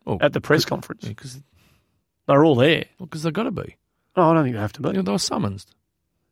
Oh, 0.07 0.19
at 0.21 0.33
the 0.33 0.41
press 0.41 0.65
conference. 0.65 1.05
because 1.07 1.41
They're 2.27 2.45
all 2.45 2.55
there. 2.55 2.87
because 2.99 3.23
they've 3.23 3.33
got 3.33 3.43
to 3.45 3.51
be. 3.51 3.77
Oh, 4.17 4.31
I 4.31 4.35
don't 4.35 4.45
think 4.45 4.55
they 4.57 4.61
have 4.61 4.73
to 4.75 4.83
be. 4.83 4.89
You 4.89 4.95
know, 4.95 5.03
they 5.03 5.13
were 5.13 5.19
summoned. 5.19 5.65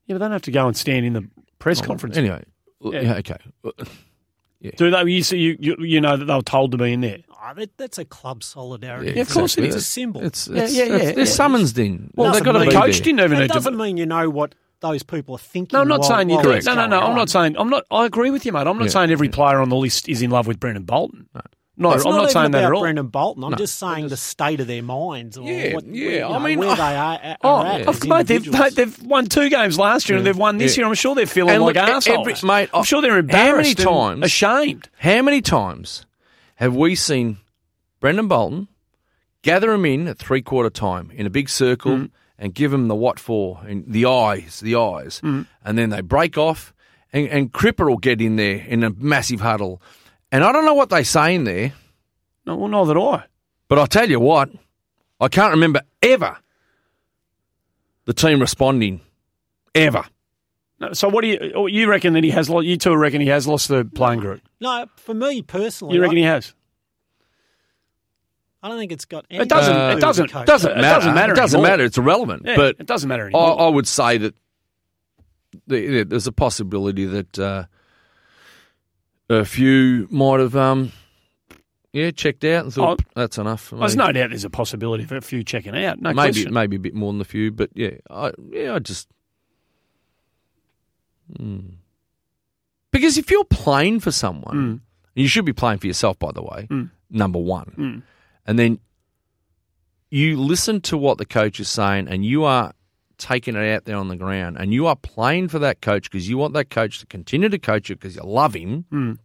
Yeah, 0.07 0.15
but 0.15 0.19
they 0.21 0.25
don't 0.25 0.33
have 0.33 0.43
to 0.43 0.51
go 0.51 0.67
and 0.67 0.77
stand 0.77 1.05
in 1.07 1.13
the 1.13 1.29
press 1.59 1.81
oh, 1.83 1.85
conference. 1.85 2.17
Anyway, 2.17 2.43
well, 2.81 2.95
Yeah. 2.95 3.21
Yeah. 4.61 4.71
Do 4.77 4.91
they? 4.91 5.03
You, 5.11 5.23
see, 5.23 5.39
you, 5.39 5.57
you 5.61 5.77
you 5.79 6.01
know 6.01 6.17
that 6.17 6.25
they 6.25 6.35
were 6.35 6.43
told 6.43 6.73
to 6.73 6.79
be 6.79 6.93
in 6.93 7.01
there. 7.01 7.19
Oh, 7.31 7.55
that, 7.55 7.77
that's 7.77 7.99
a 7.99 8.05
club 8.05 8.43
solidarity. 8.43 9.13
Yeah, 9.13 9.23
of 9.23 9.31
course 9.31 9.57
it 9.57 9.65
it's 9.65 9.77
a 9.77 9.81
symbol. 9.81 10.23
It's, 10.25 10.49
Yeah, 10.49 10.63
it's, 10.65 10.75
yeah, 10.75 10.85
it's- 10.85 11.03
yeah, 11.03 11.11
they're 11.13 11.19
yeah. 11.21 11.25
summonsed 11.25 11.79
in. 11.79 12.11
Well, 12.15 12.33
they've 12.33 12.43
got 12.43 12.53
to 12.53 12.61
be 12.61 12.71
coach 12.73 12.95
there. 12.97 13.05
didn't 13.05 13.21
even 13.21 13.31
that 13.33 13.41
need 13.43 13.49
to. 13.49 13.55
doesn't 13.55 13.77
mean 13.77 13.97
you 13.97 14.07
know 14.07 14.29
what 14.29 14.55
those 14.81 15.03
people 15.03 15.35
are 15.37 15.39
thinking. 15.39 15.77
No, 15.77 15.83
I'm 15.83 15.89
not 15.89 16.01
while- 16.01 16.09
saying 16.09 16.29
you 16.31 16.37
while 16.37 16.45
correct. 16.45 16.67
No, 16.67 16.75
no, 16.75 16.87
no. 16.87 16.99
going 17.01 17.11
I'm 17.11 17.17
not 17.17 17.31
saying. 17.31 17.57
I'm 17.59 17.69
not. 17.71 17.85
I 17.91 18.07
agree 18.07 18.31
with 18.31 18.45
you, 18.45 18.53
mate. 18.53 18.67
I'm 18.67 18.77
not 18.79 18.85
Yeah. 18.85 18.91
saying 18.91 19.11
every 19.11 19.29
player 19.29 19.61
on 19.61 19.69
the 19.69 19.77
list 19.77 20.09
is 20.09 20.23
in 20.23 20.31
love 20.31 20.47
with 20.47 20.59
Brendan 20.61 20.85
Bolton. 20.85 21.29
No, 21.81 21.93
It's 21.93 22.05
I'm 22.05 22.11
not, 22.11 22.17
not 22.17 22.23
even 22.25 22.33
saying 22.33 22.51
that 22.51 22.59
about 22.59 22.67
at 22.67 22.75
all. 22.75 22.81
Brendan 22.83 23.07
Bolton. 23.07 23.45
I'm 23.45 23.51
No. 23.53 23.57
just 23.57 23.79
saying 23.79 24.09
the 24.09 24.17
state 24.17 24.59
of 24.61 24.67
their 24.67 24.83
minds. 24.83 25.39
Or 25.39 25.49
Yeah, 25.49 25.75
what, 25.75 25.87
yeah. 25.87 26.11
You 26.11 26.21
know, 26.21 26.33
I 26.33 26.39
mean, 26.41 26.59
where 26.59 26.71
I- 26.71 26.75
they 26.75 26.83
are, 26.97 27.21
are 27.21 27.37
Oh, 27.45 27.65
at 27.67 27.81
of 27.83 27.89
as 27.97 28.05
mate, 28.07 28.27
they've, 28.27 28.51
mate, 28.53 28.75
they've 28.75 29.03
won 29.05 29.27
two 29.27 29.49
games 29.49 29.79
last 29.79 30.09
year 30.09 30.19
and 30.19 30.27
they've 30.27 30.37
won 30.37 30.59
this 30.59 30.77
Yeah. 30.77 30.83
year. 30.83 30.89
I'm 30.89 30.95
sure 30.95 31.15
they're 31.15 31.27
feeling 31.27 31.55
And 31.55 31.63
like 31.63 31.77
look, 31.77 31.89
assholes. 31.89 32.27
every- 32.29 32.49
mate, 32.49 32.69
I'm 32.75 32.83
sure 32.85 33.01
they're 33.01 33.13
how 33.13 33.17
many 33.23 33.27
embarrassed, 33.39 33.79
and 33.79 33.89
times- 33.89 34.25
ashamed. 34.25 34.89
How 34.99 35.23
many 35.23 35.41
times 35.41 36.05
have 36.57 36.75
we 36.75 36.97
seen 36.97 37.39
Brendan 38.01 38.27
Bolton 38.27 38.67
gather 39.43 39.73
him 39.73 39.85
in 39.85 40.09
at 40.09 40.19
three 40.19 40.43
quarter 40.43 40.71
time 40.71 41.11
in 41.15 41.27
a 41.27 41.31
big 41.31 41.49
circle 41.49 41.93
Mm. 41.93 42.11
and 42.39 42.55
give 42.55 42.73
him 42.73 42.89
the 42.89 42.97
what 42.97 43.21
for 43.21 43.61
and 43.69 43.85
the 43.87 44.05
eyes, 44.05 44.59
the 44.61 44.75
eyes, 44.75 45.21
Mm. 45.23 45.47
and 45.65 45.79
then 45.79 45.91
they 45.91 46.01
break 46.01 46.37
off 46.37 46.73
and, 47.13 47.29
and 47.29 47.53
Cripper 47.53 47.89
will 47.89 47.97
get 47.99 48.21
in 48.21 48.35
there 48.37 48.65
in 48.67 48.83
a 48.85 48.91
massive 48.91 49.41
huddle, 49.41 49.81
and 50.33 50.45
I 50.45 50.53
don't 50.53 50.65
know 50.65 50.75
what 50.75 50.91
they 50.91 51.03
say 51.05 51.35
in 51.35 51.45
there, 51.45 51.73
No, 52.47 52.57
well, 52.57 52.69
neither 52.69 52.95
do 52.95 53.03
I. 53.09 53.25
but 53.69 53.79
I 53.79 53.87
tell 53.87 54.09
you 54.09 54.21
what, 54.21 54.51
I 55.21 55.29
can't 55.29 55.53
remember 55.53 55.83
ever 56.03 56.37
the 58.05 58.13
team 58.15 58.41
responding 58.41 59.01
ever. 59.75 60.05
No, 60.81 60.93
so 60.93 61.09
what 61.09 61.23
do 61.23 61.29
you? 61.29 61.53
oh, 61.57 61.67
You 61.67 61.89
reckon 61.91 62.13
that 62.15 62.23
he 62.25 62.31
has? 62.31 62.49
lo- 62.49 62.61
You 62.61 62.77
two 62.77 62.95
reckon 62.97 63.21
he 63.21 63.27
has 63.29 63.47
lost 63.49 63.69
the 63.69 63.85
playing 63.85 64.21
group? 64.21 64.41
no, 64.61 64.87
for 64.97 65.13
me 65.15 65.43
personally, 65.43 65.97
You 65.97 66.01
reckon 66.03 66.17
I, 66.19 66.21
he 66.21 66.27
has? 66.27 66.55
I 68.63 68.69
don't 68.69 68.79
think 68.79 68.91
it's 68.93 69.05
got. 69.05 69.25
It 69.31 69.49
doesn't. 69.49 69.77
Uh, 69.77 69.97
it 69.97 70.01
doesn't. 70.01 70.31
Coach. 70.33 70.47
Doesn't 70.47 70.71
It 70.73 70.77
matter. 70.81 70.95
doesn't 70.99 71.15
matter 71.15 71.33
It 71.33 71.37
doesn't 71.37 71.59
anymore. 71.59 71.71
matter. 71.71 71.85
It's 71.85 71.99
irrelevant. 71.99 72.43
Yeah, 72.45 72.57
but 72.57 72.77
it 72.81 72.87
doesn't 72.87 73.09
matter 73.09 73.23
I, 73.25 73.27
anymore. 73.27 73.61
I 73.61 73.69
would 73.69 73.87
say 73.87 74.19
that 74.19 74.35
the- 75.69 76.03
there's 76.05 76.27
a 76.27 76.33
possibility 76.33 77.05
that 77.05 77.39
uh, 77.39 77.65
a 79.31 79.45
few 79.45 80.07
might 80.11 80.41
have, 80.41 80.57
um, 80.57 80.93
yeah, 81.93 82.11
checked 82.11 82.45
out 82.45 82.65
and 82.65 82.73
thought 82.75 83.01
Oh, 83.03 83.11
that's 83.15 83.39
enough. 83.39 83.71
There's 83.71 83.97
no 83.97 84.11
doubt 84.13 84.31
there's 84.31 84.45
a 84.45 84.51
possibility 84.51 85.05
of 85.05 85.13
a 85.13 85.21
few 85.21 85.43
checking 85.45 85.77
out. 85.77 86.01
No 86.01 86.13
maybe 86.13 86.33
question. 86.33 86.55
maybe 86.55 86.77
a 86.77 86.79
bit 86.79 86.95
more 86.95 87.13
than 87.13 87.21
a 87.21 87.25
few, 87.25 87.51
but 87.51 87.71
yeah, 87.75 87.91
I, 88.11 88.33
yeah, 88.51 88.75
I 88.75 88.79
just 88.79 89.09
Hmm. 91.37 91.59
because 92.91 93.19
if 93.19 93.31
you're 93.31 93.45
playing 93.45 94.01
for 94.01 94.11
someone, 94.11 94.57
Mm. 94.57 94.81
you 95.15 95.29
should 95.29 95.45
be 95.45 95.53
playing 95.53 95.79
for 95.79 95.87
yourself, 95.87 96.19
by 96.19 96.33
the 96.33 96.43
way. 96.43 96.67
Mm. 96.71 96.91
Number 97.11 97.39
one, 97.39 97.75
Mm. 97.77 98.03
and 98.47 98.59
then 98.59 98.79
you 100.11 100.41
listen 100.41 100.81
to 100.83 100.97
what 100.97 101.19
the 101.19 101.27
coach 101.27 101.61
is 101.61 101.69
saying, 101.69 102.09
and 102.09 102.25
you 102.25 102.45
are 102.45 102.73
taking 103.19 103.57
it 103.57 103.69
out 103.75 103.85
there 103.85 103.97
on 103.97 104.09
the 104.09 104.17
ground, 104.17 104.57
and 104.59 104.73
you 104.73 104.87
are 104.87 104.97
playing 104.97 105.49
for 105.49 105.59
that 105.59 105.81
coach 105.81 106.11
because 106.11 106.29
you 106.29 106.39
want 106.39 106.55
that 106.55 106.71
coach 106.71 107.01
to 107.01 107.07
continue 107.07 107.49
to 107.49 107.59
coach 107.59 107.89
you 107.91 107.97
because 107.97 108.17
you 108.17 108.23
love 108.23 108.55
him, 108.55 108.85
Mm. 108.93 109.19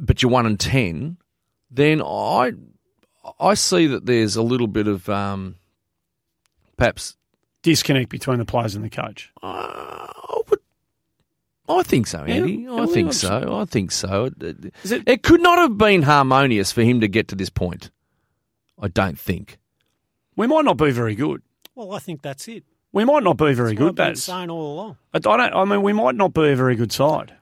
but 0.00 0.22
you're 0.22 0.30
one 0.32 0.46
in 0.46 0.56
ten. 0.56 1.16
Then 1.70 2.00
I, 2.02 2.52
I 3.40 3.54
see 3.54 3.86
that 3.88 4.06
there's 4.06 4.36
a 4.36 4.42
little 4.42 4.66
bit 4.68 4.86
of 4.88 5.08
um, 5.08 5.56
perhaps. 6.76 7.16
Disconnect 7.62 8.08
between 8.08 8.38
the 8.38 8.44
players 8.44 8.76
and 8.76 8.84
the 8.84 8.88
coach. 8.88 9.30
Uh, 9.42 9.46
I 9.46 10.40
would. 10.48 10.60
I 11.68 11.82
think 11.82 12.06
so, 12.06 12.20
Andy. 12.22 12.52
yeah, 12.62 12.72
I 12.76 12.86
think 12.86 13.12
so. 13.12 13.58
I 13.60 13.64
think 13.64 13.90
so. 13.90 14.26
It- 14.26 14.64
it- 14.64 14.74
Is 14.84 14.92
it? 14.92 15.02
It 15.06 15.22
could 15.24 15.42
not 15.42 15.58
have 15.58 15.76
been 15.76 16.02
harmonious 16.02 16.70
for 16.72 16.82
him 16.82 17.00
to 17.00 17.08
get 17.08 17.26
to 17.28 17.34
this 17.34 17.50
point. 17.50 17.90
I 18.80 18.86
don't 18.88 19.18
think. 19.18 19.58
We 20.36 20.46
might 20.46 20.64
not 20.64 20.76
be 20.78 20.92
very 20.92 21.16
good. 21.16 21.42
Well, 21.78 21.92
I 21.92 22.00
think 22.00 22.22
that's 22.22 22.48
it. 22.48 22.64
We 22.92 23.04
might 23.04 23.22
not 23.22 23.36
be 23.36 23.52
very 23.54 23.70
That's 23.70 23.78
good. 23.78 23.94
Been 23.94 24.06
That's. 24.08 24.24
saying 24.24 24.50
all 24.50 24.74
along. 24.74 24.96
I 25.14 25.20
don't. 25.20 25.40
I 25.40 25.64
mean, 25.64 25.82
we 25.82 25.92
might 25.92 26.16
not 26.16 26.34
be 26.34 26.48
a 26.50 26.56
very 26.56 26.74
good 26.74 26.90
side. 26.90 27.34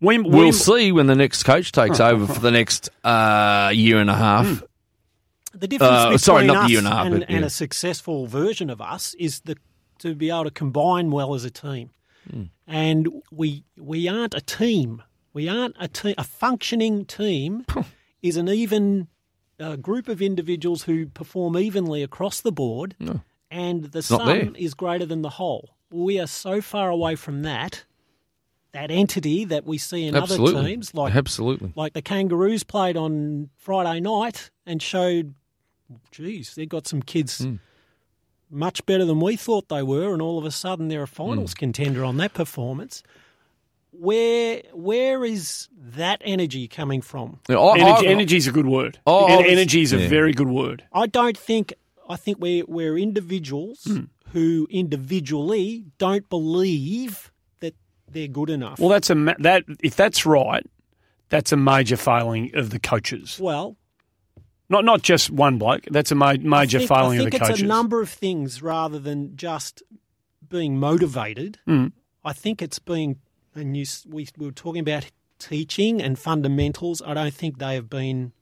We, 0.00 0.18
we, 0.18 0.30
We'll 0.30 0.52
see 0.54 0.92
when 0.92 1.08
the 1.08 1.14
next 1.14 1.42
coach 1.42 1.70
takes 1.70 2.00
over 2.10 2.26
for 2.26 2.40
the 2.40 2.50
next 2.50 2.88
uh, 3.04 3.70
year 3.74 3.98
and 3.98 4.08
a 4.08 4.14
half. 4.14 4.46
Hmm. 4.46 4.64
The 5.58 5.68
difference 5.68 5.92
Uh, 5.92 6.04
between 6.04 6.18
sorry, 6.18 6.46
not 6.46 6.54
the 6.54 6.60
us 6.60 6.70
year 6.70 6.78
and 6.78 6.86
a 6.88 6.90
half, 6.90 7.06
and, 7.06 7.18
but, 7.18 7.28
and 7.30 7.44
a 7.44 7.50
successful 7.50 8.26
version 8.26 8.70
of 8.70 8.80
us 8.80 9.12
is 9.18 9.40
the 9.40 9.56
to 9.98 10.14
be 10.14 10.30
able 10.30 10.44
to 10.44 10.50
combine 10.50 11.10
well 11.10 11.34
as 11.34 11.44
a 11.44 11.50
team. 11.50 11.90
Hmm. 12.30 12.44
And 12.66 13.22
we 13.30 13.64
we 13.76 14.08
aren't 14.08 14.32
a 14.34 14.40
team. 14.40 15.02
We 15.34 15.50
aren't 15.50 15.76
a 15.78 15.88
team. 15.88 16.14
A 16.16 16.24
functioning 16.24 17.04
team 17.04 17.66
is 18.22 18.38
an 18.38 18.48
even 18.48 19.08
uh, 19.58 19.76
group 19.76 20.08
of 20.08 20.22
individuals 20.22 20.84
who 20.84 21.06
perform 21.08 21.58
evenly 21.58 22.02
across 22.02 22.40
the 22.40 22.52
board, 22.52 22.94
and 23.50 23.84
the 23.84 23.98
not 23.98 24.04
sum 24.04 24.26
there. 24.26 24.50
is 24.56 24.74
greater 24.74 25.06
than 25.06 25.22
the 25.22 25.30
whole. 25.30 25.70
We 25.90 26.20
are 26.20 26.26
so 26.26 26.60
far 26.60 26.88
away 26.90 27.16
from 27.16 27.42
that. 27.42 27.84
That 28.72 28.92
entity 28.92 29.44
that 29.46 29.64
we 29.66 29.78
see 29.78 30.06
in 30.06 30.14
Absolutely. 30.14 30.56
other 30.60 30.68
teams, 30.68 30.94
like 30.94 31.14
Absolutely. 31.16 31.72
like 31.74 31.92
the 31.92 32.02
Kangaroos 32.02 32.62
played 32.62 32.96
on 32.96 33.50
Friday 33.56 33.98
night 33.98 34.50
and 34.64 34.80
showed, 34.80 35.34
geez, 36.12 36.54
they've 36.54 36.68
got 36.68 36.86
some 36.86 37.02
kids 37.02 37.38
Hmm. 37.38 37.56
much 38.48 38.86
better 38.86 39.04
than 39.04 39.18
we 39.18 39.34
thought 39.34 39.68
they 39.68 39.82
were, 39.82 40.12
and 40.12 40.22
all 40.22 40.38
of 40.38 40.44
a 40.44 40.52
sudden 40.52 40.86
they're 40.86 41.02
a 41.02 41.06
Hmm. 41.06 41.14
finals 41.14 41.52
contender 41.54 42.04
on 42.04 42.16
that 42.18 42.32
performance. 42.32 43.02
Where 43.92 44.62
where 44.72 45.24
is 45.24 45.68
that 45.76 46.22
energy 46.24 46.68
coming 46.68 47.02
from? 47.02 47.40
Yeah, 47.48 47.58
I- 47.58 48.04
energy, 48.04 48.36
is 48.36 48.46
a 48.46 48.52
good 48.52 48.66
word. 48.66 49.00
Oh, 49.04 49.26
En- 49.26 49.44
energy 49.44 49.82
is 49.82 49.92
a 49.92 49.98
yeah. 49.98 50.08
very 50.08 50.32
good 50.32 50.46
word. 50.48 50.84
I 50.92 51.08
don't 51.08 51.36
think 51.36 51.74
I 52.10 52.16
think 52.16 52.38
we're 52.40 52.64
we're 52.66 52.98
individuals 52.98 53.84
Hmm. 53.84 54.04
who 54.32 54.66
individually 54.70 55.84
don't 55.98 56.28
believe 56.28 57.30
that 57.60 57.74
they're 58.10 58.28
good 58.28 58.50
enough. 58.50 58.78
Well, 58.78 58.88
that's 58.88 59.10
a 59.10 59.14
ma- 59.14 59.34
that 59.38 59.64
if 59.82 59.94
that's 59.96 60.26
right, 60.26 60.64
that's 61.28 61.52
a 61.52 61.56
major 61.56 61.96
failing 61.96 62.50
of 62.54 62.70
the 62.70 62.78
coaches. 62.80 63.38
well 63.40 63.76
Not 64.68 64.84
not 64.84 65.02
just 65.02 65.30
one 65.30 65.58
bloke. 65.58 65.84
That's 65.90 66.10
a 66.12 66.14
ma- 66.14 66.34
major 66.40 66.78
think, 66.78 66.88
failing 66.88 67.18
I 67.20 67.22
of 67.22 67.30
think 67.30 67.30
the 67.32 67.36
it's 67.38 67.48
coaches. 67.48 67.62
a 67.62 67.66
number 67.66 68.00
of 68.02 68.08
things 68.10 68.60
rather 68.62 68.98
than 68.98 69.36
just 69.36 69.82
being 70.48 70.78
motivated. 70.78 71.58
Mm. 71.66 71.92
I 72.24 72.32
think 72.32 72.60
it's 72.60 72.78
being, 72.80 73.16
and 73.54 73.76
you, 73.76 73.84
we, 74.08 74.28
we 74.36 74.46
were 74.46 74.52
talking 74.64 74.80
about 74.80 75.06
teaching 75.38 76.02
and 76.02 76.18
fundamentals. 76.18 77.00
I 77.06 77.14
don't 77.14 77.32
think 77.34 77.58
they 77.58 77.74
have 77.76 77.88
been 77.88 78.32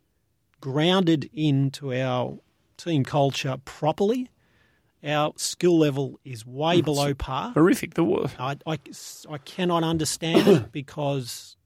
grounded 0.60 1.30
into 1.32 1.92
our 1.94 2.38
team 2.78 3.04
culture 3.04 3.56
properly. 3.66 4.30
Our 5.04 5.32
skill 5.36 5.78
level 5.78 6.18
is 6.24 6.44
way 6.46 6.80
below 6.80 7.14
par. 7.14 7.52
Horrific. 7.52 7.94
The 7.94 8.02
wo- 8.02 8.28
I, 8.38 8.56
I, 8.66 8.78
I 9.30 9.38
cannot 9.38 9.84
understand 9.84 10.48
it 10.48 10.72
because 10.72 11.56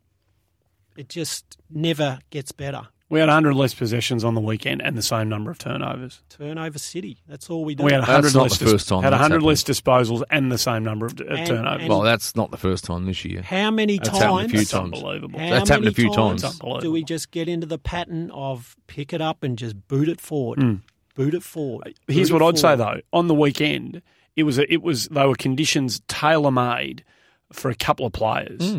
it 0.97 1.09
just 1.09 1.57
never 1.71 2.19
gets 2.29 2.53
better. 2.53 2.89
we 3.09 3.21
had 3.21 3.29
100 3.31 3.55
less 3.55 3.73
possessions 3.73 4.23
on 4.23 4.35
the 4.35 4.41
weekend 4.43 4.83
and 4.83 4.99
the 4.99 5.03
same 5.03 5.31
number 5.31 5.51
of 5.51 5.57
turnovers. 5.57 6.21
Turnover 6.29 6.79
city. 6.79 7.23
That's 7.27 7.49
all 7.49 7.65
we 7.65 7.75
do. 7.75 7.85
We 7.85 7.93
had 7.93 8.01
100 8.01 8.23
That's 8.23 8.35
not 8.35 8.43
less 8.43 8.59
the 8.59 8.67
first 8.67 8.87
time 8.89 9.03
had 9.03 9.13
100 9.13 9.37
happened. 9.37 9.47
less 9.47 9.65
disposals 9.65 10.23
and 10.29 10.53
the 10.53 10.59
same 10.59 10.85
number 10.85 11.07
of, 11.07 11.13
of 11.19 11.27
And- 11.27 11.47
turnovers. 11.47 11.81
and- 11.81 11.89
well, 11.89 12.03
that's 12.03 12.37
not 12.37 12.51
the 12.51 12.59
first 12.59 12.85
time 12.85 13.07
this 13.07 13.25
year. 13.25 13.41
How 13.41 13.71
many 13.71 13.97
That's 13.97 14.11
happened 14.11 14.45
a 14.45 14.49
few 14.51 14.59
That's 14.59 14.71
times. 14.71 14.93
unbelievable. 14.95 15.39
How 15.41 15.49
That's 15.49 15.71
happened 15.71 15.89
a 15.89 15.93
few 15.95 16.13
times 16.13 16.43
times. 16.43 16.61
Unbelievable. 16.61 16.81
Do 16.83 16.93
we 16.93 17.03
just 17.03 17.31
get 17.31 17.49
into 17.49 17.67
the 17.67 17.79
pattern 17.79 18.31
of 18.31 18.77
pick 18.89 19.15
it 19.15 19.23
up 19.23 19.43
and 19.43 19.57
just 19.57 19.89
boot 19.89 20.11
it 20.11 20.21
forward? 20.21 20.61
Hmm. 20.63 20.75
Boot 21.15 21.35
it 21.35 21.43
forward. 21.43 21.95
Here's 22.09 22.31
boot 22.31 22.41
what 22.41 22.47
it 22.47 22.49
I'd 22.55 22.59
say 22.59 22.77
though: 22.77 23.01
on 23.13 23.27
the 23.29 23.35
weekend, 23.35 24.03
it 24.37 24.45
was 24.45 24.59
a, 24.59 24.73
it 24.73 24.83
was 24.83 25.09
they 25.09 25.27
were 25.27 25.35
conditions 25.35 26.01
tailor 26.09 26.51
made 26.51 27.05
for 27.53 27.71
a 27.71 27.75
couple 27.75 28.07
of 28.07 28.13
players. 28.13 28.73
Hmm. 28.73 28.79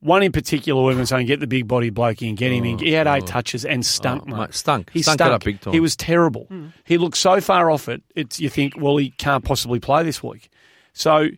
One 0.00 0.24
in 0.24 0.32
particular, 0.32 0.82
we've 0.82 0.96
been 0.96 1.06
saying, 1.06 1.28
get 1.28 1.38
the 1.38 1.46
big 1.46 1.68
body 1.68 1.90
bloke 1.90 2.22
in, 2.22 2.34
get 2.34 2.50
him 2.50 2.64
in. 2.64 2.78
He 2.78 2.90
had 2.90 3.06
eight 3.06 3.24
touches 3.24 3.64
and 3.64 3.86
stunk, 3.86 4.24
Oh, 4.26 4.30
mate. 4.32 4.36
mate, 4.36 4.54
stunk. 4.54 4.90
He 4.92 5.00
Stunk 5.00 5.20
it 5.20 5.22
stunk. 5.22 5.32
up 5.32 5.44
big 5.44 5.60
time. 5.60 5.72
He 5.72 5.78
was 5.78 5.94
terrible. 5.94 6.46
Hmm. 6.46 6.66
He 6.82 6.98
looked 6.98 7.16
so 7.16 7.40
far 7.40 7.70
off 7.70 7.88
it. 7.88 8.02
It's 8.16 8.40
you 8.40 8.48
think, 8.48 8.74
well, 8.76 8.96
he 8.96 9.10
can't 9.10 9.44
possibly 9.44 9.78
play 9.78 10.02
this 10.02 10.20
week. 10.20 10.48
So, 10.92 11.28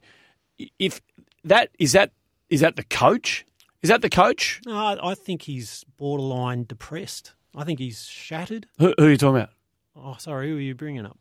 if 0.79 1.01
that 1.45 1.69
is 1.79 1.93
that 1.93 2.13
is 2.49 2.61
that 2.61 2.77
the 2.77 2.85
coach? 2.85 3.45
Is 3.83 3.89
that 3.91 4.01
the 4.01 4.09
coach? 4.09 4.63
No, 4.65 4.75
I, 4.75 5.11
I 5.11 5.15
think 5.15 5.43
he's 5.43 5.85
borderline 5.99 6.65
depressed. 6.65 7.35
I 7.55 7.65
think 7.65 7.79
he's 7.79 8.05
shattered. 8.07 8.67
Who, 8.79 8.95
who 8.99 9.05
are 9.05 9.11
you 9.11 9.17
talking 9.19 9.37
about? 9.37 9.51
Oh, 9.97 10.17
sorry, 10.19 10.49
who 10.51 10.57
are 10.57 10.61
you 10.61 10.75
bringing 10.75 11.07
up? 11.07 11.19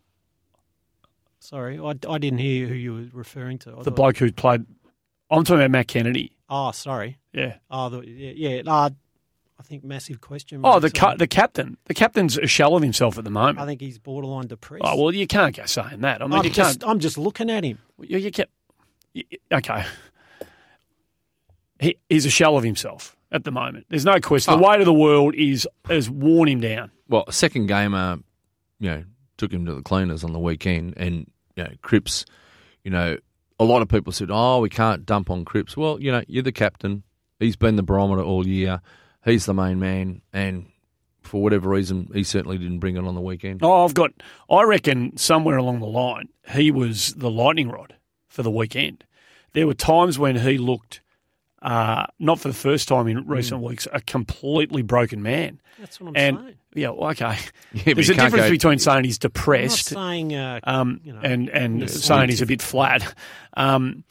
Sorry, 1.40 1.78
I, 1.80 1.90
I 2.10 2.18
didn't 2.18 2.40
hear 2.40 2.68
who 2.68 2.74
you 2.74 2.94
were 2.94 3.06
referring 3.20 3.60
to. 3.60 3.72
I 3.72 3.76
The 3.78 3.84
thought- 3.86 3.96
bloke 3.96 4.18
who 4.18 4.32
played. 4.32 4.66
I'm 5.30 5.44
talking 5.44 5.60
about 5.62 5.72
Matt 5.72 5.88
Kennedy. 5.88 6.32
Oh, 6.50 6.72
sorry. 6.72 7.18
Yeah. 7.34 7.56
Oh, 7.72 7.90
the, 7.90 8.08
yeah, 8.08 8.32
yeah. 8.62 8.62
Uh, 8.72 8.90
I 9.60 9.64
think 9.64 9.84
massive 9.84 10.22
question. 10.22 10.62
Oh, 10.64 10.80
the 10.80 10.90
ca- 10.92 11.16
the 11.16 11.28
captain. 11.28 11.78
The 11.86 11.94
captain's 11.94 12.38
a 12.38 12.48
shell 12.48 12.76
of 12.76 12.84
himself 12.84 13.18
at 13.18 13.24
the 13.24 13.30
moment. 13.30 13.60
I 13.60 13.66
think 13.66 13.82
he's 13.82 13.98
borderline 13.98 14.48
depressed. 14.48 14.84
Oh 14.86 15.02
well, 15.02 15.14
you 15.14 15.26
can't 15.28 15.56
go 15.56 15.66
saying 15.66 16.02
that. 16.02 16.22
I 16.22 16.26
mean, 16.28 16.40
I'm 16.40 16.46
you 16.46 16.52
can't. 16.52 16.84
I'm 16.86 17.00
just 17.00 17.18
looking 17.18 17.50
at 17.50 17.64
him. 17.64 17.80
You, 18.02 18.18
you 18.18 18.32
can't. 18.32 18.50
you- 19.14 19.24
okay. 19.52 19.86
He, 21.80 21.98
he's 22.10 22.26
a 22.26 22.30
shell 22.30 22.58
of 22.58 22.64
himself 22.64 23.16
at 23.32 23.44
the 23.44 23.52
moment. 23.52 23.86
There's 23.90 24.06
no 24.06 24.20
question. 24.20 24.58
The 24.58 24.64
Oh. 24.66 24.70
weight 24.70 24.80
of 24.80 24.86
the 24.86 24.94
world 24.94 25.36
is 25.36 25.68
has 25.88 26.10
worn 26.10 26.48
him 26.50 26.60
down. 26.62 26.92
Well, 27.10 27.26
second 27.32 27.68
gamer, 27.68 28.20
you 28.84 28.90
know, 28.90 29.04
took 29.38 29.52
him 29.54 29.66
to 29.66 29.74
the 29.74 29.82
cleaners 29.82 30.24
on 30.24 30.34
the 30.34 30.40
weekend, 30.40 30.94
and 30.98 31.32
you 31.56 31.64
know, 31.64 31.72
Cripps, 31.82 32.26
you 32.84 32.92
know, 32.92 33.18
a 33.60 33.64
lot 33.64 33.82
of 33.82 33.88
people 33.88 34.12
said, 34.12 34.28
"Oh, 34.30 34.60
we 34.60 34.70
can't 34.70 35.06
dump 35.06 35.30
on 35.30 35.46
Cripps." 35.46 35.78
Well, 35.78 36.02
you 36.02 36.12
know, 36.12 36.22
you're 36.28 36.44
the 36.44 36.52
captain. 36.52 37.04
He's 37.40 37.56
been 37.56 37.78
the 37.78 37.84
barometer 37.84 38.22
all 38.22 38.46
year. 38.46 38.82
He's 39.24 39.46
the 39.46 39.54
main 39.54 39.80
man, 39.80 40.22
and 40.34 40.66
for 41.22 41.42
whatever 41.42 41.70
reason, 41.70 42.10
he 42.14 42.24
certainly 42.24 42.58
didn't 42.58 42.80
bring 42.80 42.98
it 42.98 43.06
on 43.06 43.16
the 43.16 43.22
weekend. 43.22 43.62
Oh, 43.64 43.86
I've 43.86 43.94
got. 43.94 44.12
I 44.50 44.64
reckon 44.64 45.16
somewhere 45.16 45.56
along 45.58 45.80
the 45.80 45.86
line, 45.88 46.28
he 46.52 46.70
was 46.72 47.14
the 47.14 47.32
lightning 47.32 47.70
rod 47.70 47.96
for 48.28 48.44
the 48.44 48.52
weekend. 48.52 49.06
There 49.54 49.66
were 49.66 49.74
times 49.76 50.20
when 50.20 50.36
he 50.36 50.58
looked, 50.58 51.00
uh, 51.62 52.08
not 52.20 52.40
for 52.40 52.50
the 52.50 52.54
first 52.54 52.88
time 52.90 53.08
in 53.08 53.26
recent 53.28 53.62
weeks, 53.62 53.88
a 53.94 54.02
completely 54.02 54.82
broken 54.82 55.22
man. 55.22 55.62
That's 55.80 56.02
what 56.02 56.10
I'm 56.10 56.16
And 56.18 56.38
saying. 56.40 56.56
Yeah, 56.76 56.90
well, 56.90 57.12
okay. 57.12 57.38
Yeah, 57.74 57.96
There's 57.96 58.10
a 58.10 58.14
difference 58.14 58.46
go- 58.46 58.50
between 58.52 58.78
saying 58.80 59.04
he's 59.06 59.16
I'm 59.18 59.28
not 59.28 59.34
depressed 59.34 59.86
saying, 59.88 60.36
uh, 60.36 60.60
um, 60.64 61.02
you 61.04 61.12
know, 61.14 61.20
and 61.22 61.50
and 61.50 61.90
saying 61.90 62.30
he's 62.30 62.42
a 62.42 62.46
bit 62.46 62.62
flat. 62.62 63.16
Um, 63.58 64.04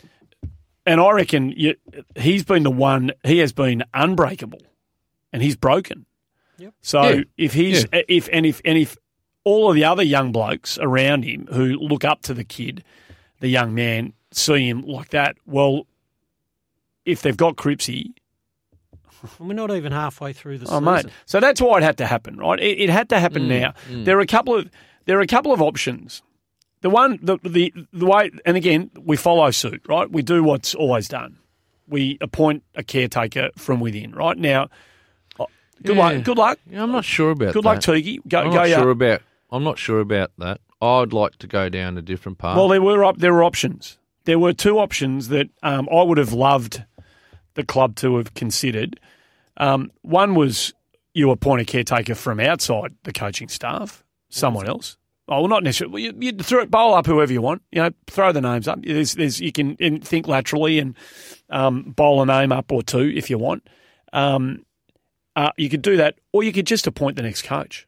and 0.84 1.00
I 1.00 1.10
reckon 1.12 1.52
you, 1.56 1.76
he's 2.16 2.42
been 2.42 2.64
the 2.64 2.70
one. 2.72 3.12
He 3.24 3.38
has 3.38 3.52
been 3.52 3.84
unbreakable, 3.94 4.60
and 5.32 5.40
he's 5.42 5.54
broken. 5.54 6.06
Yep. 6.58 6.74
So 6.80 7.02
Yeah. 7.08 7.22
if 7.36 7.52
he's 7.52 7.86
if 7.92 8.28
and 8.32 8.44
if 8.44 8.60
and 8.64 8.76
if 8.76 8.96
all 9.44 9.68
of 9.70 9.76
the 9.76 9.84
other 9.84 10.02
young 10.02 10.32
blokes 10.32 10.76
around 10.80 11.22
him 11.24 11.46
who 11.52 11.76
look 11.76 12.04
up 12.04 12.22
to 12.22 12.34
the 12.34 12.44
kid, 12.44 12.82
the 13.38 13.48
young 13.48 13.74
man, 13.74 14.12
see 14.32 14.68
him 14.68 14.82
like 14.82 15.10
that, 15.10 15.36
well, 15.46 15.86
if 17.04 17.22
they've 17.22 17.36
got 17.36 17.56
Cripsy, 17.56 18.12
and 19.38 19.48
we're 19.48 19.54
not 19.54 19.70
even 19.70 19.92
halfway 19.92 20.32
through 20.32 20.58
the 20.58 20.66
Oh, 20.66 20.80
season. 20.80 20.84
mate. 20.84 21.06
So 21.26 21.40
that's 21.40 21.60
why 21.60 21.78
it 21.78 21.82
had 21.82 21.98
to 21.98 22.06
happen, 22.06 22.36
right? 22.36 22.58
It, 22.60 22.80
it 22.82 22.90
had 22.90 23.08
to 23.10 23.18
happen 23.20 23.44
Mm, 23.44 23.60
now. 23.60 23.74
There 24.04 24.16
are 24.18 24.20
a 24.20 24.26
couple 24.26 24.54
of 24.56 24.70
there 25.06 25.18
are 25.18 25.22
a 25.22 25.26
couple 25.26 25.52
of 25.52 25.60
options. 25.62 26.22
The 26.80 26.90
one, 26.90 27.18
the, 27.22 27.38
the 27.44 27.72
the 27.92 28.06
way, 28.06 28.30
and 28.44 28.56
again, 28.56 28.90
we 29.00 29.16
follow 29.16 29.50
suit, 29.52 29.82
right? 29.88 30.10
We 30.10 30.22
do 30.22 30.42
what's 30.42 30.74
always 30.74 31.06
done. 31.08 31.38
We 31.86 32.18
appoint 32.20 32.64
a 32.74 32.82
caretaker 32.82 33.50
from 33.56 33.78
within, 33.80 34.12
right? 34.12 34.36
Now, 34.36 34.68
oh, 35.38 35.46
good 35.82 35.96
Yeah. 35.96 36.02
luck. 36.10 36.24
Good 36.24 36.38
luck. 36.38 36.58
Yeah, 36.68 36.82
I'm 36.82 36.90
not 36.92 37.04
sure 37.04 37.30
about 37.30 37.46
that. 37.46 37.52
Good 37.54 37.64
that. 37.64 37.68
luck, 37.68 37.78
Toogie. 37.80 38.18
Go, 38.26 38.38
I'm 38.40 38.50
go. 38.50 38.56
not 38.56 38.68
yeah. 38.68 38.76
sure 38.80 38.90
about. 38.90 39.22
I'm 39.52 39.62
not 39.64 39.78
sure 39.78 40.00
about 40.00 40.32
that. 40.38 40.60
I'd 40.80 41.12
like 41.12 41.36
to 41.38 41.46
go 41.46 41.68
down 41.68 41.96
a 41.98 42.02
different 42.02 42.38
path. 42.38 42.56
Well, 42.56 42.66
there 42.68 42.82
were 42.82 43.04
op- 43.04 43.18
there 43.18 43.32
were 43.32 43.44
options. 43.44 43.98
There 44.24 44.38
were 44.38 44.52
two 44.52 44.78
options 44.78 45.28
that 45.28 45.48
um, 45.62 45.88
I 45.94 46.02
would 46.02 46.18
have 46.18 46.32
loved 46.32 46.84
the 47.54 47.62
club 47.64 47.94
to 47.96 48.16
have 48.16 48.34
considered. 48.34 48.98
Um, 49.56 49.90
one 50.02 50.34
was 50.34 50.72
you 51.14 51.30
appoint 51.30 51.60
a 51.60 51.64
caretaker 51.64 52.14
from 52.14 52.40
outside 52.40 52.94
the 53.04 53.12
coaching 53.12 53.48
staff, 53.48 54.02
someone 54.30 54.66
else. 54.66 54.96
Oh, 55.28 55.40
well, 55.40 55.48
not 55.48 55.62
necessarily. 55.62 56.02
You, 56.04 56.14
you 56.18 56.32
throw 56.32 56.60
it, 56.62 56.70
bowl 56.70 56.94
up 56.94 57.06
whoever 57.06 57.32
you 57.32 57.40
want. 57.42 57.62
You 57.70 57.82
know, 57.82 57.90
throw 58.08 58.32
the 58.32 58.40
names 58.40 58.66
up. 58.66 58.80
There's, 58.82 59.14
there's, 59.14 59.40
you 59.40 59.52
can 59.52 59.76
think 60.00 60.26
laterally 60.26 60.78
and 60.78 60.96
um, 61.50 61.82
bowl 61.96 62.20
a 62.22 62.26
name 62.26 62.50
up 62.50 62.72
or 62.72 62.82
two 62.82 63.12
if 63.14 63.30
you 63.30 63.38
want. 63.38 63.66
Um, 64.12 64.64
uh, 65.36 65.52
you 65.56 65.68
could 65.70 65.80
do 65.82 65.96
that, 65.98 66.16
or 66.32 66.42
you 66.42 66.52
could 66.52 66.66
just 66.66 66.86
appoint 66.86 67.16
the 67.16 67.22
next 67.22 67.42
coach. 67.42 67.86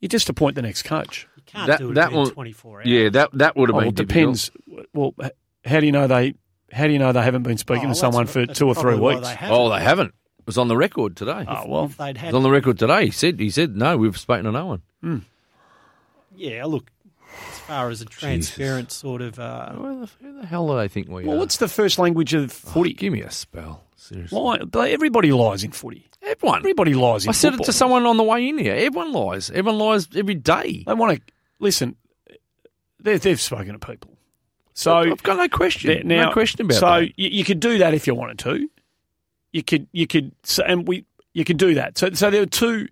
You 0.00 0.08
just 0.08 0.28
appoint 0.28 0.56
the 0.56 0.62
next 0.62 0.82
coach. 0.82 1.28
You 1.36 1.42
can't 1.46 1.66
That- 1.68 1.78
do 1.78 1.90
it 1.90 1.94
that 1.94 2.12
within 2.12 2.34
24 2.34 2.78
hours. 2.80 2.86
yeah, 2.88 3.08
that 3.10 3.30
that 3.34 3.56
would 3.56 3.68
have 3.68 3.76
Oh, 3.76 3.80
been 3.80 3.88
it 3.88 3.94
difficult. 3.94 4.08
depends. 4.08 4.50
Well, 4.92 5.14
how 5.64 5.80
do 5.80 5.86
you 5.86 5.92
know 5.92 6.06
they? 6.06 6.34
How 6.72 6.86
do 6.86 6.92
you 6.92 6.98
know 6.98 7.12
they 7.12 7.22
haven't 7.22 7.42
been 7.44 7.58
speaking 7.58 7.86
Oh, 7.86 7.90
to 7.90 7.94
someone 7.94 8.26
for 8.26 8.44
two 8.46 8.66
or 8.66 8.74
three 8.74 8.96
weeks? 8.98 9.28
They. 9.28 9.36
Oh, 9.42 9.68
they 9.70 9.80
haven't. 9.82 10.14
It 10.42 10.46
was 10.46 10.58
on 10.58 10.68
the 10.68 10.76
record 10.76 11.16
today. 11.16 11.44
Oh 11.48 11.66
well, 11.68 11.84
If 11.84 11.96
they'd 11.96 12.10
It 12.10 12.16
had, 12.18 12.26
was 12.28 12.34
on 12.36 12.42
the 12.42 12.50
record 12.50 12.78
today. 12.78 13.06
He 13.06 13.10
said, 13.12 13.38
he 13.38 13.48
said, 13.50 13.76
no, 13.76 13.96
we've 13.96 14.18
spoken 14.18 14.44
to 14.46 14.52
no 14.52 14.66
one. 15.02 15.24
yeah, 16.36 16.64
look, 16.64 16.90
as 17.50 17.58
far 17.60 17.90
as 17.90 18.00
a 18.00 18.04
transparent 18.04 18.90
sort 18.90 19.22
of, 19.22 19.38
uh, 19.38 19.72
Who 19.72 20.00
the, 20.00 20.10
who 20.20 20.40
the 20.40 20.46
hell 20.46 20.66
do 20.68 20.76
they 20.76 20.88
think 20.88 21.08
we 21.08 21.24
well, 21.24 21.36
are? 21.36 21.38
what's 21.38 21.58
the 21.58 21.68
first 21.68 21.98
language 21.98 22.34
of 22.34 22.50
footy? 22.52 22.92
Give 22.92 23.12
me 23.12 23.20
a 23.22 23.30
spell. 23.30 23.84
Seriously. 23.96 24.36
Lie. 24.38 24.90
Everybody 24.90 25.30
lies 25.32 25.62
in 25.62 25.70
footy. 25.70 26.08
Everyone. 26.22 26.58
Everybody 26.58 26.94
lies 26.94 27.24
in. 27.24 27.28
I 27.28 27.32
said 27.32 27.48
it 27.48 27.50
football. 27.58 27.64
to 27.66 27.72
someone 27.72 28.06
on 28.06 28.16
the 28.16 28.22
way 28.24 28.48
in 28.48 28.58
here. 28.58 28.74
Everyone 28.74 29.12
lies. 29.12 29.48
Everyone 29.50 29.78
lies 29.78 30.08
every 30.16 30.34
day. 30.34 30.82
They 30.86 30.94
want 30.94 31.16
to 31.24 31.32
listen. 31.60 31.96
They've, 33.00 33.20
they've 33.20 33.40
spoken 33.40 33.72
to 33.72 33.78
people, 33.78 34.16
so 34.74 34.96
I've 34.98 35.22
got 35.22 35.36
no 35.36 35.48
question. 35.48 36.06
Now, 36.06 36.26
no 36.26 36.32
question 36.32 36.66
about 36.66 36.74
so 36.78 37.00
that. 37.00 37.12
you, 37.18 37.28
you 37.30 37.44
could 37.44 37.58
do 37.60 37.78
that 37.78 37.94
if 37.94 38.06
you 38.06 38.14
wanted 38.14 38.38
to. 38.40 38.68
You 39.52 39.62
could, 39.62 39.86
you 39.92 40.06
could, 40.06 40.32
and 40.66 40.88
we, 40.88 41.04
you 41.34 41.44
could 41.44 41.58
do 41.58 41.74
that. 41.74 41.98
So, 41.98 42.10
so 42.12 42.30
there 42.30 42.40
were 42.40 42.46
two. 42.46 42.88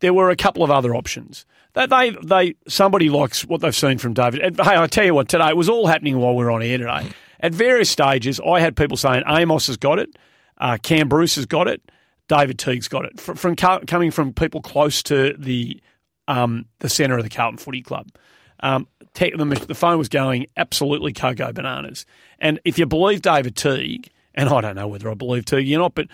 There 0.00 0.12
were 0.12 0.30
a 0.30 0.36
couple 0.36 0.62
of 0.62 0.70
other 0.70 0.94
options. 0.94 1.46
That 1.74 1.90
they, 1.90 2.10
they, 2.22 2.54
somebody 2.68 3.08
likes 3.08 3.44
what 3.44 3.60
they've 3.60 3.74
seen 3.74 3.98
from 3.98 4.14
David. 4.14 4.40
And, 4.40 4.60
hey, 4.60 4.76
I 4.76 4.86
tell 4.86 5.04
you 5.04 5.14
what, 5.14 5.28
today 5.28 5.48
it 5.48 5.56
was 5.56 5.68
all 5.68 5.86
happening 5.86 6.18
while 6.18 6.36
we 6.36 6.44
were 6.44 6.50
on 6.50 6.62
air 6.62 6.78
today. 6.78 7.10
At 7.40 7.52
various 7.52 7.90
stages, 7.90 8.40
I 8.46 8.60
had 8.60 8.76
people 8.76 8.96
saying 8.96 9.24
Amos 9.26 9.66
has 9.66 9.76
got 9.76 9.98
it, 9.98 10.16
uh, 10.58 10.78
Cam 10.82 11.08
Bruce 11.08 11.34
has 11.34 11.46
got 11.46 11.66
it, 11.66 11.82
David 12.28 12.58
Teague's 12.58 12.86
got 12.86 13.04
it. 13.04 13.18
From, 13.20 13.36
from 13.36 13.56
coming 13.56 14.12
from 14.12 14.32
people 14.32 14.62
close 14.62 15.02
to 15.04 15.34
the, 15.36 15.80
um, 16.28 16.66
the 16.78 16.88
centre 16.88 17.16
of 17.16 17.24
the 17.24 17.30
Carlton 17.30 17.58
Footy 17.58 17.82
Club. 17.82 18.08
Um, 18.60 18.86
the, 19.14 19.64
the 19.66 19.74
phone 19.74 19.98
was 19.98 20.08
going 20.08 20.46
absolutely 20.56 21.12
cocoa 21.12 21.52
bananas. 21.52 22.06
And 22.38 22.60
if 22.64 22.78
you 22.78 22.86
believe 22.86 23.20
David 23.20 23.56
Teague, 23.56 24.10
and 24.34 24.48
I 24.48 24.60
don't 24.60 24.76
know 24.76 24.88
whether 24.88 25.10
I 25.10 25.14
believe 25.14 25.44
Teague 25.44 25.72
or 25.72 25.78
not, 25.78 25.94
but 25.94 26.08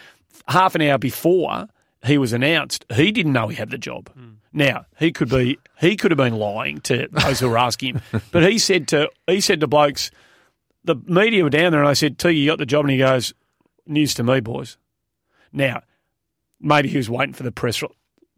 half 0.49 0.75
an 0.75 0.83
hour 0.83 0.99
before 0.99 1.69
he 2.05 2.19
was 2.19 2.33
announced, 2.33 2.85
he 2.93 3.13
didn't 3.13 3.33
know 3.33 3.49
he 3.49 3.57
had 3.57 3.71
the 3.71 3.79
job. 3.79 4.11
Now 4.53 4.87
he 4.99 5.13
could 5.13 5.29
be 5.29 5.59
he 5.79 5.97
could 5.97 6.11
have 6.11 6.19
been 6.19 6.37
lying 6.37 6.81
to 6.83 7.09
those 7.11 7.41
who 7.41 7.49
were 7.49 7.59
asking 7.59 7.95
him, 7.97 8.23
but 8.33 8.51
he 8.51 8.59
said 8.59 8.89
to 8.89 9.11
he 9.27 9.41
said 9.41 9.61
to 9.61 9.67
blokes, 9.67 10.11
the 10.85 10.97
media 11.07 11.45
were 11.45 11.51
down 11.51 11.73
there, 11.73 11.81
and 11.81 11.89
I 11.89 11.93
said, 11.93 12.19
"Teague, 12.19 12.37
you 12.37 12.47
got 12.47 12.59
the 12.59 12.67
job," 12.67 12.85
and 12.85 12.91
he 12.91 12.99
goes, 12.99 13.35
"News 13.87 14.15
to 14.15 14.23
me, 14.23 14.41
boys." 14.41 14.77
Now, 15.53 15.83
maybe 16.61 16.89
he 16.89 16.97
was 16.97 17.11
waiting 17.11 17.35
for 17.35 17.43
the 17.43 17.53
press 17.53 17.83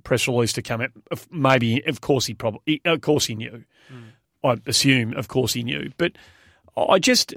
press 0.02 0.26
release 0.26 0.52
to 0.54 0.62
come 0.62 0.80
out. 0.80 0.90
Maybe, 1.30 1.82
of 1.86 2.00
course, 2.00 2.26
he 2.26 2.34
probably, 2.34 2.80
of 2.84 3.00
course, 3.00 3.26
he 3.26 3.34
knew. 3.34 3.64
Mm. 3.92 4.02
I 4.44 4.60
assume, 4.66 5.14
of 5.14 5.28
course, 5.28 5.52
he 5.52 5.62
knew. 5.62 5.92
But 5.96 6.12
I 6.76 6.98
just, 6.98 7.34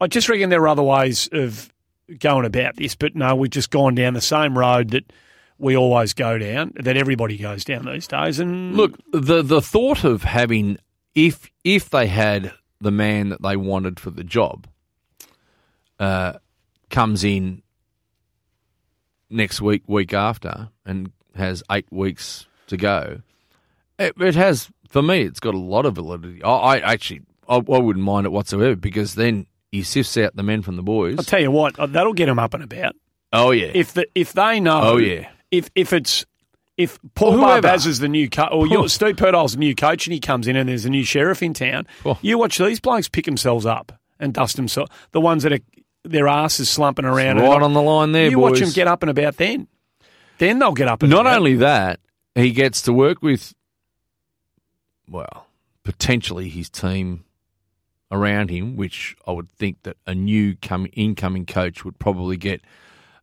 I 0.00 0.06
just 0.06 0.28
reckon 0.28 0.50
there 0.50 0.62
are 0.62 0.68
other 0.68 0.82
ways 0.82 1.28
of 1.32 1.72
going 2.18 2.44
about 2.44 2.76
this. 2.76 2.94
But 2.94 3.14
no, 3.14 3.34
we've 3.36 3.50
just 3.50 3.70
gone 3.70 3.94
down 3.94 4.14
the 4.14 4.20
same 4.20 4.56
road 4.56 4.90
that 4.90 5.12
we 5.58 5.76
always 5.76 6.14
go 6.14 6.38
down, 6.38 6.72
that 6.76 6.96
everybody 6.96 7.36
goes 7.36 7.64
down 7.64 7.84
these 7.84 8.06
days. 8.06 8.38
And 8.38 8.76
Look, 8.76 8.98
the 9.12 9.42
the 9.42 9.60
thought 9.60 10.04
of 10.04 10.22
having 10.22 10.78
if 11.14 11.50
if 11.64 11.90
they 11.90 12.06
had 12.06 12.52
the 12.80 12.92
man 12.92 13.30
that 13.30 13.42
they 13.42 13.56
wanted 13.56 13.98
for 13.98 14.10
the 14.10 14.22
job 14.22 14.68
uh, 15.98 16.34
comes 16.90 17.24
in 17.24 17.62
next 19.28 19.60
week, 19.60 19.82
week 19.88 20.14
after, 20.14 20.68
and 20.86 21.10
has 21.34 21.62
eight 21.70 21.90
weeks 21.90 22.46
to 22.68 22.76
go, 22.76 23.20
it, 23.98 24.14
it 24.20 24.36
has 24.36 24.70
for 24.88 25.02
me. 25.02 25.22
It's 25.22 25.40
got 25.40 25.54
a 25.54 25.58
lot 25.58 25.86
of 25.86 25.96
validity. 25.96 26.42
I, 26.42 26.50
I 26.50 26.78
actually 26.78 27.22
I, 27.48 27.56
I 27.56 27.78
wouldn't 27.78 28.04
mind 28.04 28.26
it 28.26 28.30
whatsoever 28.30 28.76
because 28.76 29.16
then 29.16 29.46
he 29.72 29.82
sifts 29.82 30.16
out 30.16 30.34
the 30.36 30.42
men 30.42 30.62
from 30.62 30.76
the 30.76 30.82
boys. 30.82 31.16
I'll 31.18 31.24
tell 31.24 31.40
you 31.40 31.50
what, 31.50 31.78
uh, 31.78 31.86
that'll 31.86 32.14
get 32.14 32.26
them 32.26 32.38
up 32.38 32.54
and 32.54 32.62
about. 32.64 32.94
oh 33.32 33.50
yeah, 33.50 33.70
If 33.74 33.92
the 33.94 34.06
if 34.14 34.32
they 34.32 34.60
know, 34.60 34.80
Oh, 34.82 34.96
yeah. 34.96 35.28
if 35.50 35.68
if 35.74 35.92
it's 35.92 36.24
if 36.76 36.98
Paul 37.14 37.32
whoever. 37.38 37.66
Barbaz 37.68 37.86
is 37.86 37.98
the 37.98 38.08
new 38.08 38.30
coach, 38.30 38.50
or 38.52 38.66
you're, 38.66 38.88
Steve 38.88 39.16
the 39.16 39.56
new 39.58 39.74
coach, 39.74 40.06
and 40.06 40.14
he 40.14 40.20
comes 40.20 40.46
in 40.46 40.54
and 40.56 40.68
there's 40.68 40.84
a 40.84 40.90
new 40.90 41.02
sheriff 41.04 41.42
in 41.42 41.52
town, 41.52 41.86
Oh. 42.06 42.16
you 42.22 42.38
watch 42.38 42.56
these 42.58 42.78
blokes 42.80 43.08
pick 43.08 43.24
themselves 43.24 43.66
up 43.66 43.92
and 44.20 44.32
dust 44.32 44.56
themselves. 44.56 44.90
The 45.10 45.20
ones 45.20 45.42
that 45.42 45.52
are 45.52 45.58
their 46.04 46.28
asses 46.28 46.70
slumping 46.70 47.04
around, 47.04 47.38
right 47.38 47.60
on 47.62 47.72
the 47.74 47.82
line 47.82 48.12
there, 48.12 48.30
you 48.30 48.36
boys. 48.36 48.52
watch 48.52 48.60
them 48.60 48.70
get 48.70 48.86
up 48.86 49.02
and 49.02 49.10
about. 49.10 49.36
Then, 49.36 49.66
then 50.38 50.60
they'll 50.60 50.72
get 50.72 50.86
up. 50.88 51.02
And 51.02 51.10
Not 51.10 51.22
about. 51.22 51.38
only 51.38 51.56
that, 51.56 51.98
he 52.36 52.52
gets 52.52 52.82
to 52.82 52.92
work 52.92 53.20
with, 53.22 53.52
well, 55.08 55.46
potentially 55.82 56.48
his 56.48 56.70
team 56.70 57.24
around 58.10 58.50
him, 58.50 58.76
which 58.76 59.16
I 59.26 59.32
would 59.32 59.50
think 59.50 59.82
that 59.82 59.96
a 60.06 60.14
new 60.14 60.56
come, 60.56 60.86
incoming 60.92 61.46
coach 61.46 61.84
would 61.84 61.98
probably 61.98 62.36
get 62.36 62.62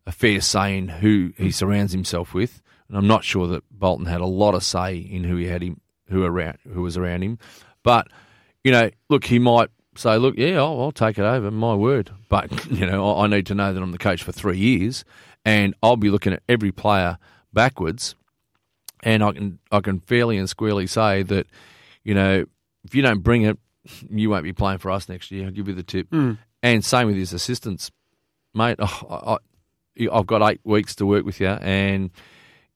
a 0.06 0.12
fair 0.12 0.40
say 0.40 0.76
in 0.76 0.88
who 0.88 1.32
he 1.36 1.50
surrounds 1.50 1.92
himself 1.92 2.32
with, 2.32 2.62
and 2.88 2.96
I'm 2.96 3.08
not 3.08 3.24
sure 3.24 3.46
that 3.48 3.64
Bolton 3.70 4.06
had 4.06 4.20
a 4.20 4.26
lot 4.26 4.54
of 4.54 4.62
say 4.62 4.96
in 4.96 5.24
who 5.24 5.36
he 5.36 5.46
had 5.46 5.62
him, 5.62 5.80
who 6.08 6.24
around, 6.24 6.58
who 6.72 6.82
was 6.82 6.96
around 6.96 7.22
him. 7.22 7.38
But 7.82 8.08
you 8.62 8.70
know, 8.70 8.90
look, 9.08 9.24
he 9.24 9.38
might 9.38 9.70
say, 9.96 10.16
"Look, 10.16 10.36
yeah, 10.36 10.58
I'll, 10.58 10.80
I'll 10.80 10.92
take 10.92 11.18
it 11.18 11.24
over, 11.24 11.50
my 11.50 11.74
word." 11.74 12.10
But 12.28 12.66
you 12.70 12.86
know, 12.86 13.14
I, 13.14 13.24
I 13.24 13.26
need 13.26 13.46
to 13.46 13.54
know 13.54 13.72
that 13.72 13.82
I'm 13.82 13.92
the 13.92 13.98
coach 13.98 14.22
for 14.22 14.32
three 14.32 14.58
years, 14.58 15.04
and 15.44 15.74
I'll 15.82 15.96
be 15.96 16.10
looking 16.10 16.32
at 16.32 16.42
every 16.48 16.72
player 16.72 17.18
backwards, 17.52 18.14
and 19.02 19.24
I 19.24 19.32
can 19.32 19.58
I 19.72 19.80
can 19.80 20.00
fairly 20.00 20.38
and 20.38 20.48
squarely 20.48 20.86
say 20.86 21.22
that, 21.24 21.46
you 22.04 22.14
know, 22.14 22.46
if 22.84 22.94
you 22.94 23.02
don't 23.02 23.20
bring 23.20 23.42
it, 23.42 23.58
you 24.10 24.30
won't 24.30 24.44
be 24.44 24.52
playing 24.52 24.78
for 24.78 24.90
us 24.90 25.08
next 25.08 25.30
year. 25.30 25.46
I'll 25.46 25.50
give 25.52 25.68
you 25.68 25.74
the 25.74 25.82
tip. 25.82 26.08
Hmm. 26.10 26.32
And 26.62 26.84
same 26.84 27.06
with 27.06 27.16
his 27.16 27.32
assistants, 27.32 27.90
mate. 28.54 28.76
Oh, 28.80 29.38
I, 29.98 30.08
I've 30.12 30.26
got 30.26 30.42
eight 30.50 30.60
weeks 30.64 30.94
to 30.96 31.06
work 31.06 31.24
with 31.24 31.40
you, 31.40 31.48
and 31.48 32.10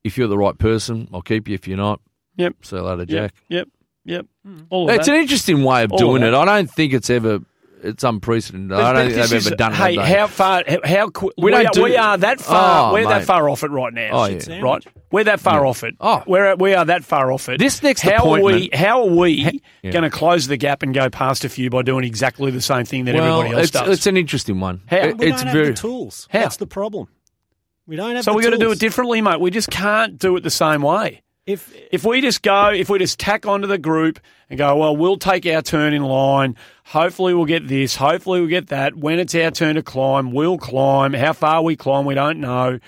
if 0.04 0.16
you're 0.16 0.28
the 0.28 0.38
right 0.38 0.56
person, 0.56 1.08
I'll 1.12 1.20
keep 1.22 1.48
you. 1.48 1.54
If 1.54 1.68
you're 1.68 1.76
not, 1.76 2.00
Yep. 2.36 2.54
see 2.62 2.76
you 2.76 2.82
later, 2.82 3.00
Yep. 3.00 3.08
Jack. 3.08 3.34
Yep. 3.48 3.68
Yep. 4.06 4.26
Hmm. 4.46 4.58
All 4.70 4.88
of 4.88 4.94
It's 4.96 5.06
that. 5.06 5.14
an 5.16 5.20
interesting 5.20 5.62
way 5.62 5.82
of 5.84 5.92
All 5.92 5.98
doing 5.98 6.22
of 6.22 6.32
it. 6.32 6.34
I 6.36 6.44
don't 6.46 6.70
think 6.70 6.94
it's 6.94 7.11
ever. 7.11 7.40
It's 7.83 8.05
unprecedented. 8.05 8.72
I 8.72 8.93
don't 8.93 9.03
think 9.11 9.14
they've 9.14 9.33
is- 9.39 9.47
ever 9.47 9.57
done 9.57 9.72
it. 9.72 9.76
Hey, 9.76 9.97
have 9.97 10.07
they? 10.07 10.14
how 10.18 10.26
far? 10.26 10.64
How, 10.66 10.78
how 10.85 11.11
qu- 11.11 11.33
We 11.39 11.45
we, 11.45 11.51
don't 11.53 11.66
are, 11.66 11.70
do- 11.72 11.83
we 11.85 11.97
are 11.97 12.16
that 12.18 12.41
far. 12.41 12.91
Oh, 12.91 12.93
we're 12.95 13.07
that 13.09 13.24
far 13.24 13.49
off 13.49 13.62
it 13.64 13.70
right 13.70 13.93
now. 13.93 14.11
Oh, 14.12 14.24
yeah. 14.26 14.61
Right, 14.61 14.85
we're 15.11 15.24
that 15.24 15.41
far 15.41 15.64
off 15.66 15.83
it. 15.85 15.95
Oh. 16.01 16.22
we're 16.26 16.55
we 16.57 16.74
are 16.74 16.85
that 16.85 17.05
far 17.05 17.33
off 17.33 17.49
it. 17.49 17.59
This 17.59 17.83
next 17.83 18.03
how 18.03 18.31
are 18.31 18.41
we? 18.41 18.41
appointment- 18.41 18.74
How 18.74 19.03
are 19.09 19.14
we 19.14 19.61
yeah. 19.83 19.91
going 19.91 20.03
to 20.05 20.11
close 20.11 20.47
the 20.47 20.57
gap 20.57 20.83
and 20.83 20.93
go 20.95 21.09
past 21.11 21.45
a 21.45 21.49
few 21.49 21.70
by 21.70 21.83
doing 21.83 22.05
exactly 22.05 22.51
the 22.51 22.61
same 22.61 22.85
thing 22.85 23.07
that 23.07 23.14
well, 23.14 23.41
everybody 23.41 23.55
else 23.55 23.62
it's, 23.68 23.72
does? 23.72 23.89
it's 23.99 24.07
an 24.07 24.16
interesting 24.16 24.61
one. 24.61 24.83
How? 24.87 24.99
It- 24.99 25.18
We 25.18 25.31
it's 25.33 25.43
don't 25.43 25.53
very. 25.53 25.66
have 25.66 25.74
the 25.76 25.81
tools. 25.81 26.28
How? 26.31 26.41
That's 26.41 26.57
the 26.59 26.66
problem. 26.66 27.09
We 27.87 27.97
don't 27.97 28.14
have. 28.14 28.24
so 28.24 28.33
the 28.33 28.37
we 28.37 28.43
got 28.45 28.51
to 28.51 28.59
do 28.59 28.70
it 28.70 28.78
differently, 28.78 29.20
mate. 29.20 29.41
We 29.41 29.51
just 29.51 29.70
can't 29.70 30.18
do 30.18 30.37
it 30.37 30.43
the 30.43 30.51
same 30.51 30.83
way. 30.83 31.22
If 31.53 31.74
If 31.90 32.05
we 32.05 32.20
just 32.20 32.42
go, 32.42 32.70
if 32.70 32.88
we 32.88 32.98
just 32.98 33.18
tack 33.18 33.46
onto 33.46 33.66
the 33.66 33.78
group 33.78 34.20
and 34.48 34.59
go, 34.59 34.76
well, 34.76 34.96
we'll 34.96 35.16
take 35.16 35.46
our 35.46 35.62
turn 35.62 35.92
in 35.92 36.03
line. 36.03 36.57
Hopefully, 36.84 37.34
we'll 37.34 37.44
get 37.44 37.68
this. 37.68 37.96
Hopefully, 37.96 38.40
we'll 38.40 38.48
get 38.48 38.68
that. 38.68 38.94
When 38.94 39.18
it's 39.18 39.34
our 39.34 39.51
turn 39.51 39.76
to 39.76 39.82
climb, 39.82 40.32
we'll 40.32 40.59
climb. 40.59 41.12
How 41.12 41.32
far 41.32 41.62
we 41.62 41.76
climb, 41.76 42.05
we 42.05 42.14
don't 42.14 42.40
know. 42.40 42.78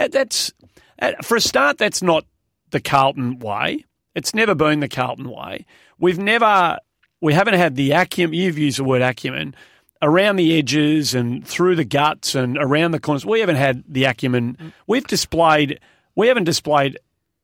Uh, 0.00 0.08
that's 0.08 0.52
uh, 1.00 1.12
for 1.22 1.36
a 1.36 1.40
start. 1.40 1.78
That's 1.78 2.02
not 2.02 2.24
the 2.70 2.80
Carlton 2.80 3.38
way. 3.38 3.84
It's 4.14 4.34
never 4.34 4.54
been 4.54 4.80
the 4.80 4.88
Carlton 4.88 5.30
way. 5.30 5.64
We've 5.98 6.18
never, 6.18 6.78
we 7.20 7.34
haven't 7.34 7.54
had 7.54 7.76
the 7.76 7.92
acumen. 7.92 8.34
You've 8.34 8.58
used 8.58 8.78
the 8.78 8.84
word 8.84 9.02
acumen 9.02 9.54
around 10.02 10.36
the 10.36 10.58
edges 10.58 11.14
and 11.14 11.46
through 11.46 11.76
the 11.76 11.84
guts 11.84 12.34
and 12.34 12.56
around 12.58 12.92
the 12.92 13.00
corners. 13.00 13.26
We 13.26 13.40
haven't 13.40 13.56
had 13.56 13.84
the 13.88 14.04
acumen. 14.04 14.72
We've 14.86 15.06
displayed. 15.06 15.80
We 16.14 16.28
haven't 16.28 16.44
displayed 16.44 16.98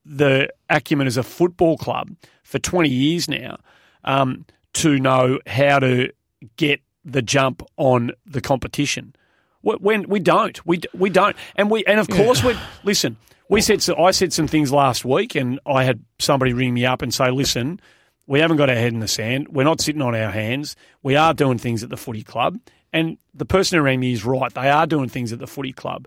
the 0.05 0.53
acumen 0.69 1.07
as 1.07 1.17
a 1.17 1.23
football 1.23 1.77
club 1.77 2.11
for 2.43 2.59
20 2.59 2.89
years 2.89 3.29
now 3.29 3.59
um, 4.05 4.45
to 4.75 4.99
know 4.99 5.39
how 5.47 5.79
to 5.79 6.11
get 6.57 6.81
the 7.05 7.23
jump 7.23 7.63
on 7.77 8.13
the 8.27 8.41
competition. 8.41 9.15
When 9.63 10.09
we 10.09 10.21
don't, 10.21 10.65
we 10.67 10.81
we 10.93 11.09
don't, 11.09 11.37
and 11.57 11.71
we 11.71 11.85
and 11.87 11.99
of 11.99 12.09
course 12.09 12.45
we 12.45 12.55
listen. 12.85 13.17
We 13.49 13.63
said 13.63 13.83
so, 13.83 13.97
I 13.97 14.11
said 14.11 14.33
some 14.33 14.47
things 14.47 14.73
last 14.73 15.05
week, 15.05 15.35
and 15.35 15.59
I 15.67 15.85
had 15.85 16.03
somebody 16.19 16.53
ring 16.53 16.75
me 16.75 16.85
up 16.85 17.01
and 17.01 17.15
say, 17.15 17.31
"Listen, 17.31 17.81
we 18.27 18.41
haven't 18.41 18.59
got 18.59 18.69
our 18.69 18.77
head 18.77 18.93
in 18.93 19.01
the 19.01 19.09
sand. 19.09 19.49
We're 19.49 19.65
not 19.65 19.81
sitting 19.81 20.03
on 20.03 20.15
our 20.15 20.31
hands. 20.31 20.77
We 21.03 21.17
are 21.17 21.33
doing 21.33 21.57
things 21.57 21.83
at 21.83 21.89
the 21.89 21.97
footy 21.97 22.23
club." 22.23 22.59
And 22.93 23.17
the 23.33 23.47
person 23.47 23.79
who 23.79 23.83
rang 23.83 24.01
me 24.01 24.13
is 24.13 24.25
right. 24.25 24.53
They 24.53 24.71
are 24.71 24.87
doing 24.87 25.09
things 25.09 25.33
at 25.33 25.39
the 25.39 25.47
footy 25.47 25.73
club. 25.73 26.07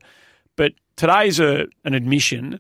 But 0.55 0.73
today's 0.95 1.39
a, 1.39 1.67
an 1.83 1.93
admission 1.93 2.59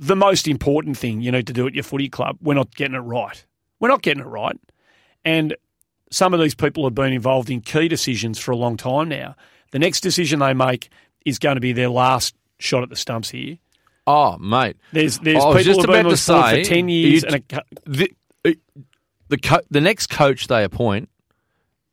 the 0.00 0.16
most 0.16 0.46
important 0.48 0.96
thing 0.96 1.20
you 1.20 1.30
need 1.32 1.46
to 1.48 1.52
do 1.52 1.66
at 1.66 1.74
your 1.74 1.84
footy 1.84 2.08
club, 2.08 2.38
we're 2.40 2.54
not 2.54 2.74
getting 2.74 2.94
it 2.94 3.00
right. 3.00 3.44
We're 3.80 3.88
not 3.88 4.02
getting 4.02 4.22
it 4.22 4.26
right. 4.26 4.58
And 5.24 5.56
some 6.10 6.32
of 6.34 6.40
these 6.40 6.54
people 6.54 6.84
have 6.84 6.94
been 6.94 7.12
involved 7.12 7.50
in 7.50 7.60
key 7.60 7.88
decisions 7.88 8.38
for 8.38 8.52
a 8.52 8.56
long 8.56 8.76
time 8.76 9.08
now. 9.08 9.34
The 9.72 9.78
next 9.78 10.00
decision 10.00 10.38
they 10.38 10.54
make 10.54 10.88
is 11.26 11.38
going 11.38 11.56
to 11.56 11.60
be 11.60 11.72
their 11.72 11.88
last 11.90 12.34
shot 12.58 12.82
at 12.82 12.88
the 12.90 12.96
stumps 12.96 13.30
here. 13.30 13.58
Oh, 14.06 14.38
mate. 14.38 14.76
There's 14.92 15.18
there's 15.18 15.44
people 15.44 15.62
just 15.62 15.80
who've 15.80 15.86
been 15.86 16.06
with 16.06 16.16
to 16.16 16.22
say, 16.22 16.62
for 16.64 16.68
ten 16.68 16.88
years, 16.88 17.22
you- 17.24 17.28
and 17.28 17.44
a, 17.52 17.62
the 17.84 18.10
uh, 18.44 18.52
the 19.28 19.36
co- 19.36 19.60
the 19.70 19.82
next 19.82 20.06
coach 20.08 20.46
they 20.46 20.64
appoint 20.64 21.10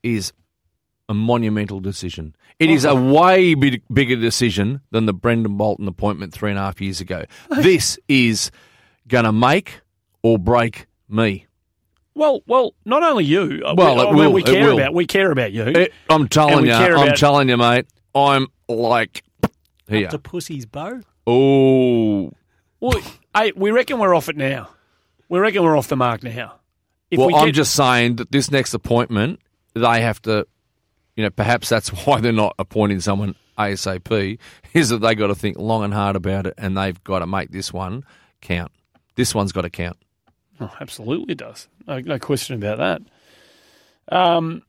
is 0.01 0.31
a 1.09 1.13
monumental 1.13 1.81
decision. 1.81 2.33
It 2.59 2.69
is 2.69 2.85
a 2.85 2.95
way 2.95 3.53
big, 3.53 3.81
bigger 3.91 4.15
decision 4.15 4.81
than 4.91 5.05
the 5.05 5.13
Brendon 5.13 5.57
Bolton 5.57 5.87
appointment 5.87 6.33
three 6.33 6.49
and 6.51 6.57
a 6.59 6.61
half 6.61 6.79
years 6.79 7.01
ago. 7.01 7.25
this 7.49 7.99
is 8.07 8.49
going 9.07 9.25
to 9.25 9.31
make 9.33 9.81
or 10.23 10.39
break 10.39 10.87
me. 11.09 11.45
well, 12.15 12.41
well, 12.47 12.73
not 12.85 13.03
only 13.03 13.25
you. 13.25 13.61
uh, 13.65 13.75
Well, 13.77 13.95
we, 13.97 14.01
it 14.01 14.05
I 14.05 14.11
mean, 14.11 14.15
will, 14.15 14.33
we 14.33 14.41
it 14.41 14.45
care 14.47 14.67
will. 14.69 14.79
about 14.79 14.93
we 14.93 15.05
care 15.05 15.31
about 15.31 15.51
you. 15.51 15.63
It- 15.63 15.93
I'm 16.09 16.27
telling 16.29 16.61
we 16.63 16.69
you, 16.71 16.77
care 16.77 16.97
I'm 16.97 17.07
about- 17.07 17.17
telling 17.17 17.49
you, 17.49 17.57
mate. 17.57 17.85
I'm 18.15 18.47
like 18.69 19.23
here. 19.89 20.07
to 20.07 20.17
pussy's 20.17 20.65
bow. 20.65 21.01
Oh, 21.27 22.31
well, 22.79 23.01
hey, 23.35 23.51
we 23.55 23.71
reckon 23.71 23.99
we're 23.99 24.15
off 24.15 24.29
it 24.29 24.37
now. 24.37 24.69
We 25.27 25.39
reckon 25.39 25.61
we're 25.63 25.77
off 25.77 25.87
the 25.89 25.95
mark 25.97 26.23
now. 26.23 26.59
If 27.11 27.19
well, 27.19 27.27
we 27.27 27.33
I'm 27.35 27.47
get- 27.47 27.55
just 27.55 27.75
saying 27.75 28.15
that 28.17 28.31
this 28.31 28.49
next 28.49 28.73
appointment, 28.73 29.39
they 29.73 30.01
have 30.01 30.21
to, 30.23 30.47
you 31.15 31.23
know, 31.23 31.29
perhaps 31.29 31.69
that's 31.69 31.89
why 32.05 32.19
they're 32.19 32.31
not 32.31 32.55
appointing 32.59 32.99
someone 32.99 33.35
ASAP, 33.57 34.37
is 34.73 34.89
that 34.89 34.97
they've 34.99 35.17
got 35.17 35.27
to 35.27 35.35
think 35.35 35.57
long 35.57 35.83
and 35.83 35.93
hard 35.93 36.15
about 36.15 36.45
it 36.47 36.53
and 36.57 36.77
they've 36.77 37.01
got 37.03 37.19
to 37.19 37.27
make 37.27 37.51
this 37.51 37.71
one 37.71 38.03
count. 38.41 38.71
This 39.15 39.33
one's 39.33 39.51
got 39.51 39.61
to 39.61 39.69
count. 39.69 39.97
Oh, 40.59 40.71
absolutely 40.79 41.33
it 41.33 41.37
does. 41.37 41.67
No, 41.87 41.99
no 41.99 42.19
question 42.19 42.55
about 42.55 42.77
that. 42.77 43.01
Um, 44.15 44.61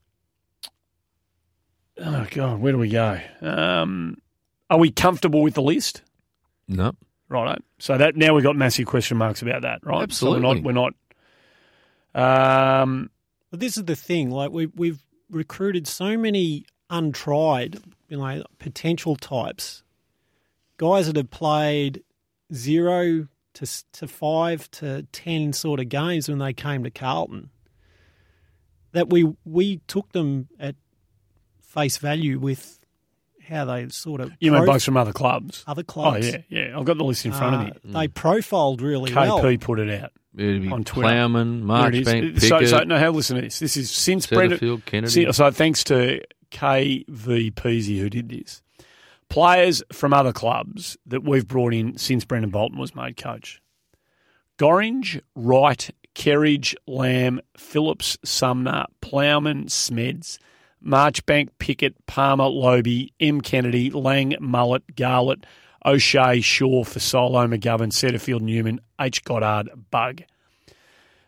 oh 1.98 2.26
God, 2.30 2.60
where 2.60 2.72
do 2.72 2.78
we 2.78 2.88
go? 2.88 3.20
Um, 3.40 4.18
are 4.70 4.78
we 4.78 4.90
comfortable 4.90 5.42
with 5.42 5.54
the 5.54 5.62
list? 5.62 6.02
No. 6.68 6.92
Right. 7.28 7.60
So 7.78 7.98
that 7.98 8.16
now 8.16 8.34
we've 8.34 8.44
got 8.44 8.56
massive 8.56 8.86
question 8.86 9.16
marks 9.16 9.42
about 9.42 9.62
that, 9.62 9.80
right? 9.84 10.02
Absolutely. 10.02 10.40
So 10.40 10.48
we're 10.48 10.54
not. 10.54 10.64
We're 10.64 10.90
not. 12.14 12.82
Um, 12.82 13.10
But 13.50 13.60
this 13.60 13.76
is 13.76 13.84
the 13.84 13.96
thing. 13.96 14.30
Like 14.30 14.50
we 14.50 14.66
we've 14.66 15.00
recruited 15.30 15.86
so 15.86 16.16
many 16.16 16.64
untried, 16.90 17.80
you 18.08 18.16
know, 18.18 18.44
potential 18.58 19.16
types, 19.16 19.82
guys 20.76 21.06
that 21.06 21.16
have 21.16 21.30
played 21.30 22.02
zero 22.52 23.28
to 23.54 23.66
to 23.92 24.06
five 24.06 24.70
to 24.72 25.02
ten 25.12 25.52
sort 25.52 25.80
of 25.80 25.88
games 25.88 26.28
when 26.28 26.38
they 26.38 26.52
came 26.52 26.84
to 26.84 26.90
Carlton. 26.90 27.50
That 28.92 29.10
we 29.10 29.34
we 29.44 29.78
took 29.88 30.12
them 30.12 30.48
at 30.58 30.74
face 31.62 31.98
value 31.98 32.38
with 32.38 32.78
how 33.48 33.64
they 33.64 33.88
sort 33.90 34.20
of 34.20 34.32
you 34.40 34.50
mean 34.50 34.62
pro- 34.64 34.74
both 34.74 34.82
from 34.84 34.96
other 34.96 35.12
clubs? 35.12 35.64
other 35.66 35.82
clubs. 35.82 36.26
Oh 36.26 36.30
yeah, 36.30 36.42
yeah. 36.48 36.78
I've 36.78 36.84
got 36.84 36.96
the 36.98 37.04
list 37.04 37.24
in 37.26 37.32
front 37.32 37.54
Uh, 37.56 37.58
of 37.76 37.84
me. 37.84 37.92
They 37.92 38.08
profiled 38.08 38.80
really 38.80 39.10
KP 39.10 39.42
well. 39.42 39.56
put 39.58 39.78
it 39.80 40.02
out. 40.02 40.12
It'd 40.36 40.62
be 40.62 40.70
On 40.70 40.84
Twitter. 40.84 41.08
Plowman. 41.08 41.62
Marchbank, 41.64 42.40
so, 42.40 42.64
so 42.66 42.84
no, 42.84 42.98
how 42.98 43.10
listen 43.10 43.36
to 43.36 43.42
this. 43.42 43.58
This 43.58 43.76
is 43.76 43.90
since 43.90 44.26
Brendon. 44.26 44.82
Kennedy. 44.82 45.32
So 45.32 45.50
thanks 45.50 45.82
to 45.84 46.20
KV 46.50 47.54
Peasy 47.54 47.98
who 47.98 48.10
did 48.10 48.28
this. 48.28 48.62
Players 49.28 49.82
from 49.92 50.12
other 50.12 50.32
clubs 50.32 50.96
that 51.06 51.24
we've 51.24 51.46
brought 51.48 51.74
in 51.74 51.96
since 51.98 52.24
Brendon 52.24 52.50
Bolton 52.50 52.78
was 52.78 52.94
made 52.94 53.16
coach. 53.16 53.60
Gorringe, 54.58 55.20
Wright, 55.34 55.90
Kerridge, 56.14 56.74
Lamb, 56.86 57.40
Phillips, 57.56 58.16
Sumner, 58.24 58.86
Plowman, 59.00 59.66
Smeds, 59.66 60.38
Marchbank, 60.84 61.48
Pickett, 61.58 61.94
Palmer, 62.06 62.46
Loby, 62.46 63.12
M. 63.20 63.40
Kennedy, 63.40 63.90
Lang, 63.90 64.34
Mullet, 64.40 64.94
Garlett, 64.94 65.44
O'Shea, 65.86 66.40
Shaw, 66.40 66.82
Fasolo, 66.84 67.46
McGovern, 67.48 67.92
Setterfield, 67.92 68.40
Newman, 68.40 68.80
H. 69.00 69.22
Goddard, 69.24 69.68
Bug. 69.90 70.22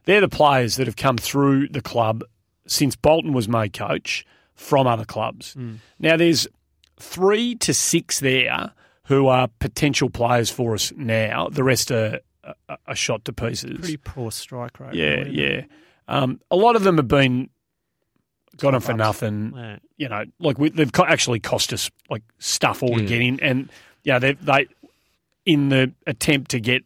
They're 0.04 0.20
the 0.20 0.28
players 0.28 0.76
that 0.76 0.86
have 0.86 0.96
come 0.96 1.16
through 1.18 1.68
the 1.68 1.80
club 1.82 2.24
since 2.66 2.96
Bolton 2.96 3.32
was 3.32 3.48
made 3.48 3.72
coach 3.72 4.26
from 4.54 4.86
other 4.86 5.04
clubs. 5.04 5.52
Hmm. 5.54 5.74
Now, 5.98 6.16
there's 6.16 6.48
three 6.98 7.54
to 7.56 7.72
six 7.72 8.20
there 8.20 8.72
who 9.04 9.28
are 9.28 9.48
potential 9.60 10.10
players 10.10 10.50
for 10.50 10.74
us 10.74 10.92
now. 10.96 11.48
The 11.50 11.62
rest 11.64 11.90
are 11.90 12.20
uh, 12.44 12.52
uh, 12.68 12.76
a, 12.86 12.92
a 12.92 12.94
shot 12.94 13.24
to 13.26 13.32
pieces. 13.32 13.78
Pretty 13.78 13.96
poor 13.98 14.30
strike 14.32 14.80
rate. 14.80 14.94
yeah, 14.94 15.10
really, 15.16 15.30
yeah. 15.56 15.62
Um, 16.08 16.40
a 16.50 16.56
lot 16.56 16.74
of 16.76 16.82
them 16.82 16.96
have 16.96 17.08
been 17.08 17.50
got 18.56 18.72
them 18.72 18.80
for 18.80 18.94
nothing. 18.94 19.52
Yeah. 19.54 19.78
You 19.98 20.08
know, 20.08 20.24
like 20.40 20.58
we, 20.58 20.70
they've 20.70 20.90
actually 21.06 21.40
cost 21.40 21.72
us 21.72 21.90
like 22.10 22.22
stuff 22.38 22.82
all 22.82 22.96
to 22.96 23.02
Yeah. 23.02 23.08
get 23.08 23.20
in, 23.20 23.40
and 23.40 23.70
yeah, 24.08 24.18
they 24.18 24.32
they 24.32 24.66
in 25.46 25.68
the 25.68 25.92
attempt 26.06 26.50
to 26.52 26.60
get 26.60 26.82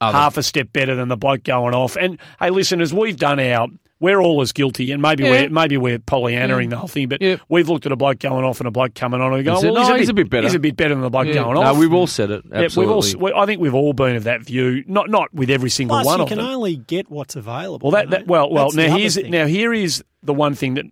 Other- 0.00 0.16
half 0.16 0.36
a 0.36 0.42
step 0.42 0.72
better 0.72 0.94
than 0.94 1.08
the 1.08 1.16
bloke 1.16 1.42
going 1.42 1.74
off. 1.74 1.96
And 1.96 2.18
hey, 2.38 2.50
listen, 2.50 2.80
as 2.80 2.92
we've 2.94 3.16
done 3.16 3.40
our 3.40 3.66
we're 4.00 4.20
all 4.20 4.40
as 4.42 4.52
guilty, 4.52 4.92
and 4.92 5.02
maybe 5.02 5.24
Yeah. 5.24 5.30
we're 5.30 5.48
maybe 5.50 5.76
we're 5.76 5.98
Pollyannaing 5.98 6.66
mm. 6.66 6.70
the 6.70 6.76
whole 6.76 6.86
thing, 6.86 7.08
but 7.08 7.20
Yeah. 7.20 7.38
we've 7.48 7.68
looked 7.68 7.84
at 7.84 7.90
a 7.90 7.96
bloke 7.96 8.20
going 8.20 8.44
off 8.44 8.60
and 8.60 8.68
a 8.68 8.70
bloke 8.70 8.94
coming 8.94 9.20
on 9.20 9.34
and 9.34 9.44
going, 9.44 9.60
said, 9.60 9.72
well, 9.72 9.82
"No, 9.82 9.92
he's, 9.94 10.02
he's 10.02 10.08
a 10.08 10.14
bit 10.14 10.30
better." 10.30 10.46
He's 10.46 10.54
a 10.54 10.60
bit 10.60 10.76
better 10.76 10.94
than 10.94 11.02
the 11.02 11.10
bloke 11.10 11.26
Yeah. 11.26 11.32
going 11.42 11.54
no, 11.54 11.62
off. 11.62 11.76
we've 11.76 11.92
all 11.92 12.06
said 12.06 12.30
it. 12.30 12.44
Yeah, 12.48 12.68
we've 12.76 12.88
all, 12.88 12.98
Absolutely. 12.98 13.32
we- 13.32 13.40
I 13.40 13.46
think 13.46 13.60
we've 13.60 13.74
all 13.74 13.92
been 13.92 14.14
of 14.14 14.22
that 14.24 14.42
view. 14.42 14.84
Not 14.86 15.10
not 15.10 15.34
with 15.34 15.50
every 15.50 15.70
single 15.70 15.96
Plus, 15.96 16.06
one 16.06 16.18
you 16.18 16.22
of 16.22 16.28
can 16.28 16.38
them. 16.38 16.46
only 16.46 16.76
get 16.76 17.10
what's 17.10 17.34
available. 17.34 17.90
Well, 17.90 18.00
that, 18.00 18.10
that 18.10 18.26
well, 18.28 18.48
well. 18.50 18.66
That's 18.66 18.76
the 18.76 18.86
Now 18.86 18.96
here's 18.96 19.14
thing. 19.16 19.30
now 19.32 19.46
here 19.46 19.74
is 19.74 20.04
the 20.22 20.34
one 20.34 20.54
thing 20.54 20.74
that 20.74 20.84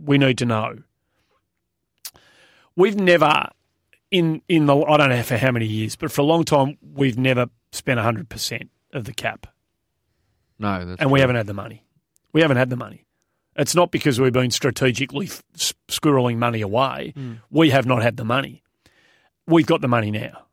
we 0.00 0.16
need 0.16 0.38
to 0.38 0.46
know. 0.46 0.76
We've 2.76 2.96
never 2.96 3.48
in 4.14 4.42
in 4.48 4.66
the 4.66 4.76
I 4.76 4.96
don't 4.96 5.08
know 5.10 5.22
for 5.22 5.36
how 5.36 5.50
many 5.50 5.66
years, 5.66 5.96
but 5.96 6.12
for 6.12 6.20
a 6.20 6.24
long 6.24 6.44
time 6.44 6.78
we've 6.80 7.18
never 7.18 7.48
spent 7.72 7.98
hundred 7.98 8.28
percent 8.28 8.70
of 8.92 9.04
the 9.04 9.12
cap, 9.12 9.48
no, 10.58 10.84
that's 10.84 11.00
and 11.00 11.10
we 11.10 11.20
haven't 11.20 11.36
had 11.36 11.48
the 11.48 11.54
money. 11.54 11.84
We 12.32 12.40
haven't 12.40 12.56
had 12.56 12.70
the 12.70 12.76
money. 12.76 13.06
It's 13.56 13.74
not 13.74 13.90
because 13.90 14.20
we've 14.20 14.32
been 14.32 14.50
strategically 14.50 15.28
squirreling 15.88 16.38
money 16.38 16.60
away. 16.60 17.12
Hmm. 17.16 17.34
We 17.50 17.70
have 17.70 17.86
not 17.86 18.02
had 18.02 18.16
the 18.16 18.24
money. 18.24 18.62
We've 19.46 19.66
got 19.66 19.80
the 19.80 19.88
money 19.88 20.10
now. 20.10 20.46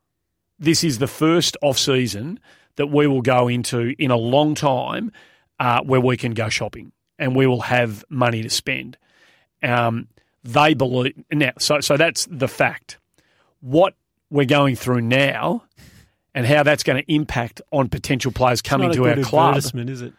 This 0.58 0.84
is 0.84 0.98
the 0.98 1.08
first 1.08 1.56
off 1.62 1.78
season 1.78 2.38
that 2.76 2.86
we 2.86 3.06
will 3.06 3.22
go 3.22 3.48
into 3.48 3.94
in 3.98 4.10
a 4.10 4.16
long 4.16 4.54
time 4.54 5.12
uh, 5.58 5.82
where 5.82 6.00
we 6.00 6.16
can 6.16 6.32
go 6.34 6.48
shopping 6.48 6.92
and 7.18 7.34
we 7.34 7.46
will 7.46 7.62
have 7.62 8.04
money 8.08 8.42
to 8.42 8.50
spend. 8.50 8.96
Um, 9.62 10.08
they 10.44 10.74
believe 10.74 11.14
now, 11.30 11.52
so 11.58 11.80
so 11.80 11.96
that's 11.96 12.26
the 12.30 12.48
fact. 12.48 12.98
What 13.62 13.94
we're 14.30 14.44
going 14.44 14.76
through 14.76 15.00
now, 15.02 15.64
and 16.34 16.46
how 16.46 16.62
that's 16.62 16.82
going 16.82 17.02
to 17.02 17.10
impact 17.12 17.62
on 17.70 17.88
potential 17.88 18.30
players 18.32 18.60
It's 18.60 18.68
coming 18.68 18.88
not 18.88 18.96
a 18.96 18.98
to 18.98 19.06
our 19.08 19.14
club. 19.22 19.48
advertisement, 19.56 19.88
is 19.90 20.02
it? 20.02 20.12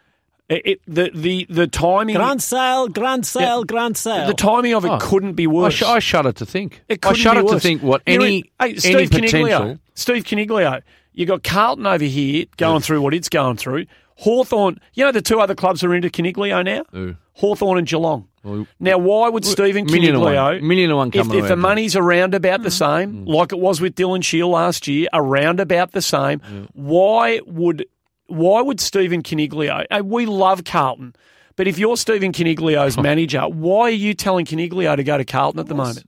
It, 0.50 0.62
it, 0.66 0.82
the 0.86 1.10
the 1.14 1.46
the 1.50 1.68
timing, 1.68 2.16
Grand 2.16 2.44
sale, 2.44 2.88
grand 2.90 3.26
sale, 3.26 3.64
grand 3.64 3.96
sale. 3.98 4.28
the 4.28 4.34
timing 4.34 4.74
of 4.74 4.84
it 4.86 4.90
Oh. 4.92 4.98
couldn't 5.00 5.34
be 5.34 5.46
I, 5.46 5.48
worse. 5.48 5.74
sh- 5.76 5.84
I 5.84 6.00
shudder 6.00 6.34
to 6.34 6.46
think. 6.46 6.82
It 6.90 6.96
I 7.06 7.10
couldn't 7.10 7.16
shudder 7.22 7.44
be 7.44 7.50
to 7.50 7.60
think 7.62 7.82
what 7.82 8.02
You're 8.06 8.22
any 8.22 8.38
in- 8.40 8.44
hey, 8.60 8.70
any 8.72 8.78
Steve 8.80 9.12
potential. 9.12 9.40
Coniglio. 9.40 9.80
Steve 9.96 10.24
Coniglio. 10.26 10.82
You 11.14 11.26
got 11.26 11.44
Carlton 11.44 11.86
over 11.88 12.04
here 12.04 12.46
going 12.58 12.82
through 12.82 13.02
what 13.02 13.14
it's 13.14 13.30
going 13.30 13.56
through. 13.58 13.86
Hawthorn, 14.18 14.80
you 14.94 15.04
know 15.06 15.12
the 15.12 15.22
two 15.22 15.40
other 15.40 15.56
clubs 15.56 15.84
are 15.84 15.94
into 15.96 16.10
Coniglio 16.10 16.64
now? 16.64 16.84
Ooh. 16.96 17.16
Hawthorn 17.34 17.78
and 17.78 17.88
Geelong. 17.88 18.28
Well, 18.44 18.68
Now, 18.80 18.98
why 18.98 19.30
would 19.30 19.46
Stephen 19.46 19.86
million 19.86 20.16
and 20.16 20.24
Coniglio, 20.24 20.44
one. 20.60 20.68
Million 20.68 20.90
and 20.90 20.98
one 20.98 21.08
if, 21.14 21.32
if 21.34 21.48
the 21.48 21.56
money's 21.56 21.96
around 21.96 22.36
about 22.36 22.62
the 22.64 22.72
same, 22.72 23.26
like 23.26 23.52
it 23.54 23.60
was 23.60 23.80
with 23.80 23.96
Dylan 23.96 24.24
Shiel 24.24 24.50
last 24.50 24.88
year, 24.88 25.08
around 25.14 25.60
about 25.62 25.94
the 25.94 26.02
same, 26.02 26.42
why 26.74 27.40
would 27.46 27.86
why 28.28 28.62
would 28.62 28.80
Stephen 28.82 29.22
Coniglio? 29.24 29.86
uh, 29.90 30.02
We 30.04 30.26
love 30.26 30.64
Carlton, 30.66 31.16
but 31.56 31.68
if 31.68 31.78
you're 31.78 31.96
Stephen 31.98 32.32
Coniglio's 32.34 32.98
manager, 33.02 33.44
why 33.44 33.84
are 33.84 33.90
you 33.92 34.14
telling 34.14 34.46
Coniglio 34.46 34.96
to 34.96 35.04
go 35.04 35.18
to 35.18 35.26
Carlton 35.26 35.60
at 35.60 35.68
the 35.68 35.76
moment? 35.76 36.08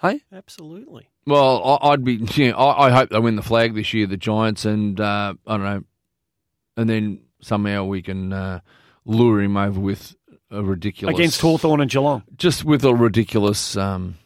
Hey, 0.00 0.22
Absolutely. 0.32 1.08
Well, 1.26 1.78
I- 1.82 1.90
I'd 1.90 2.04
be. 2.04 2.16
Yeah, 2.34 2.50
I, 2.56 2.88
I 2.88 2.90
hope 2.90 3.10
they 3.10 3.18
win 3.20 3.36
the 3.36 3.42
flag 3.42 3.74
this 3.74 3.94
year, 3.94 4.06
the 4.06 4.16
Giants, 4.16 4.64
and 4.64 5.00
uh, 5.00 5.34
I 5.46 5.56
don't 5.56 5.64
know, 5.64 5.84
and 6.76 6.90
then 6.90 7.20
somehow 7.40 7.84
we 7.84 8.02
can 8.02 8.32
uh, 8.32 8.60
lure 9.06 9.40
him 9.40 9.56
over 9.56 9.78
with 9.80 10.14
a 10.54 10.62
ridiculous 10.62 11.14
against 11.14 11.40
Hawthorn 11.40 11.80
and 11.80 11.90
Geelong. 11.90 12.22
just 12.36 12.64
with 12.64 12.84
a 12.84 12.94
ridiculous 12.94 13.76
um, 13.76 14.16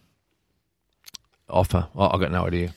offer. 1.48 1.88
I, 1.96 2.06
I 2.06 2.18
got 2.18 2.30
no 2.30 2.46
idea. 2.46 2.74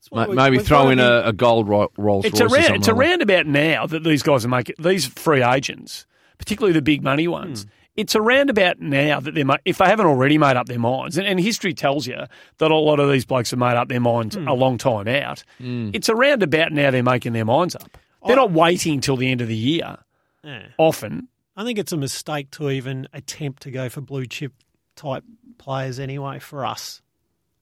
That's 0.00 0.12
Ma- 0.12 0.26
we- 0.26 0.36
Maybe 0.36 0.56
we've 0.58 0.66
throw 0.66 0.84
gotta 0.84 0.92
in 0.92 1.00
a, 1.00 1.22
a 1.28 1.32
gold 1.32 1.68
ro- 1.68 1.90
Rolls 1.96 2.24
It's 2.24 2.40
Royce. 2.40 2.50
or 2.50 2.54
around. 2.54 2.62
something 2.62 2.80
It's 2.80 2.88
like 2.88 2.96
around 2.96 3.22
about 3.22 3.46
now 3.46 3.86
that 3.86 4.04
these 4.04 4.22
guys 4.22 4.44
are 4.44 4.48
making 4.48 4.76
these 4.78 5.06
free 5.06 5.42
agents, 5.42 6.06
particularly 6.38 6.72
the 6.72 6.82
big 6.82 7.02
money 7.02 7.28
ones. 7.28 7.64
Hmm. 7.64 7.68
It's 7.96 8.16
around 8.16 8.50
about 8.50 8.80
now 8.80 9.20
that 9.20 9.34
they're 9.34 9.46
if 9.64 9.78
they 9.78 9.84
haven't 9.84 10.06
already 10.06 10.36
made 10.36 10.56
up 10.56 10.66
their 10.66 10.80
minds, 10.80 11.16
and, 11.16 11.26
and 11.28 11.38
history 11.38 11.72
tells 11.72 12.08
you 12.08 12.24
that 12.58 12.70
a 12.70 12.74
lot 12.74 12.98
of 12.98 13.08
these 13.08 13.24
blokes 13.24 13.50
have 13.50 13.60
made 13.60 13.76
up 13.76 13.88
their 13.88 14.00
minds 14.00 14.34
hmm. 14.34 14.48
a 14.48 14.52
long 14.54 14.78
time 14.78 15.06
out. 15.06 15.44
Hmm. 15.58 15.90
It's 15.92 16.08
around 16.08 16.42
about 16.42 16.72
now 16.72 16.90
they're 16.90 17.04
making 17.04 17.34
their 17.34 17.44
minds 17.44 17.76
up. 17.76 17.96
They're 18.26 18.36
not 18.36 18.52
waiting 18.52 19.00
till 19.00 19.16
the 19.16 19.30
end 19.30 19.42
of 19.42 19.48
the 19.48 19.56
year. 19.56 19.98
Yeah. 20.42 20.66
Often, 20.78 21.28
I 21.56 21.64
think 21.64 21.78
it's 21.78 21.92
a 21.92 21.96
mistake 21.96 22.50
to 22.52 22.70
even 22.70 23.08
attempt 23.12 23.62
to 23.64 23.70
go 23.70 23.88
for 23.88 24.00
blue 24.00 24.26
chip 24.26 24.52
type 24.96 25.24
players 25.58 25.98
anyway 25.98 26.38
for 26.40 26.64
us. 26.66 27.00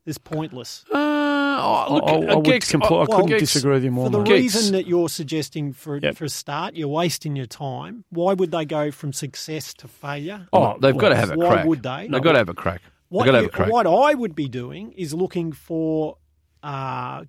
It's 0.07 0.19
pointless. 0.19 0.85
Uh, 0.93 0.97
oh, 0.97 1.87
look, 1.91 2.05
I, 2.05 2.07
I, 2.09 2.33
I, 2.33 2.35
would 2.37 2.45
Gex- 2.45 2.73
compl- 2.73 2.85
I 2.91 2.91
well, 2.91 3.07
couldn't 3.07 3.27
Gex- 3.27 3.41
disagree 3.41 3.75
with 3.75 3.85
you 3.85 3.91
more. 3.93 4.07
For 4.07 4.11
the 4.11 4.19
mate. 4.19 4.27
Geeks. 4.27 4.55
reason 4.55 4.73
that 4.73 4.87
you're 4.87 5.09
suggesting 5.09 5.73
for 5.73 5.99
Yep. 5.99 6.17
for 6.17 6.25
a 6.25 6.29
start, 6.29 6.75
you're 6.75 6.89
wasting 6.89 7.37
your 7.37 7.47
time. 7.47 8.05
Why 8.11 8.33
would 8.35 8.51
they 8.51 8.65
go 8.65 8.91
from 8.91 9.13
success 9.13 9.73
to 9.75 9.89
failure? 9.89 10.49
Oh, 10.53 10.77
they've 10.81 10.97
got 10.97 11.11
to 11.11 11.17
have 11.17 11.31
a 11.31 11.37
why 11.37 11.49
crack. 11.55 11.67
would 11.67 11.83
they? 11.83 12.09
They've 12.11 12.23
got 12.23 12.33
to 12.33 12.39
have 12.39 12.49
a 12.49 12.55
crack. 12.55 12.81
What, 13.11 13.25
they've 13.25 13.33
got 13.33 13.39
to 13.39 13.45
have 13.45 13.53
a 13.53 13.57
crack. 13.57 13.71
what 13.71 13.87
I 13.87 14.15
would 14.15 14.35
be 14.35 14.49
doing 14.49 14.93
is 14.93 15.13
looking 15.15 15.53
for 15.53 16.17
uh, 16.63 17.25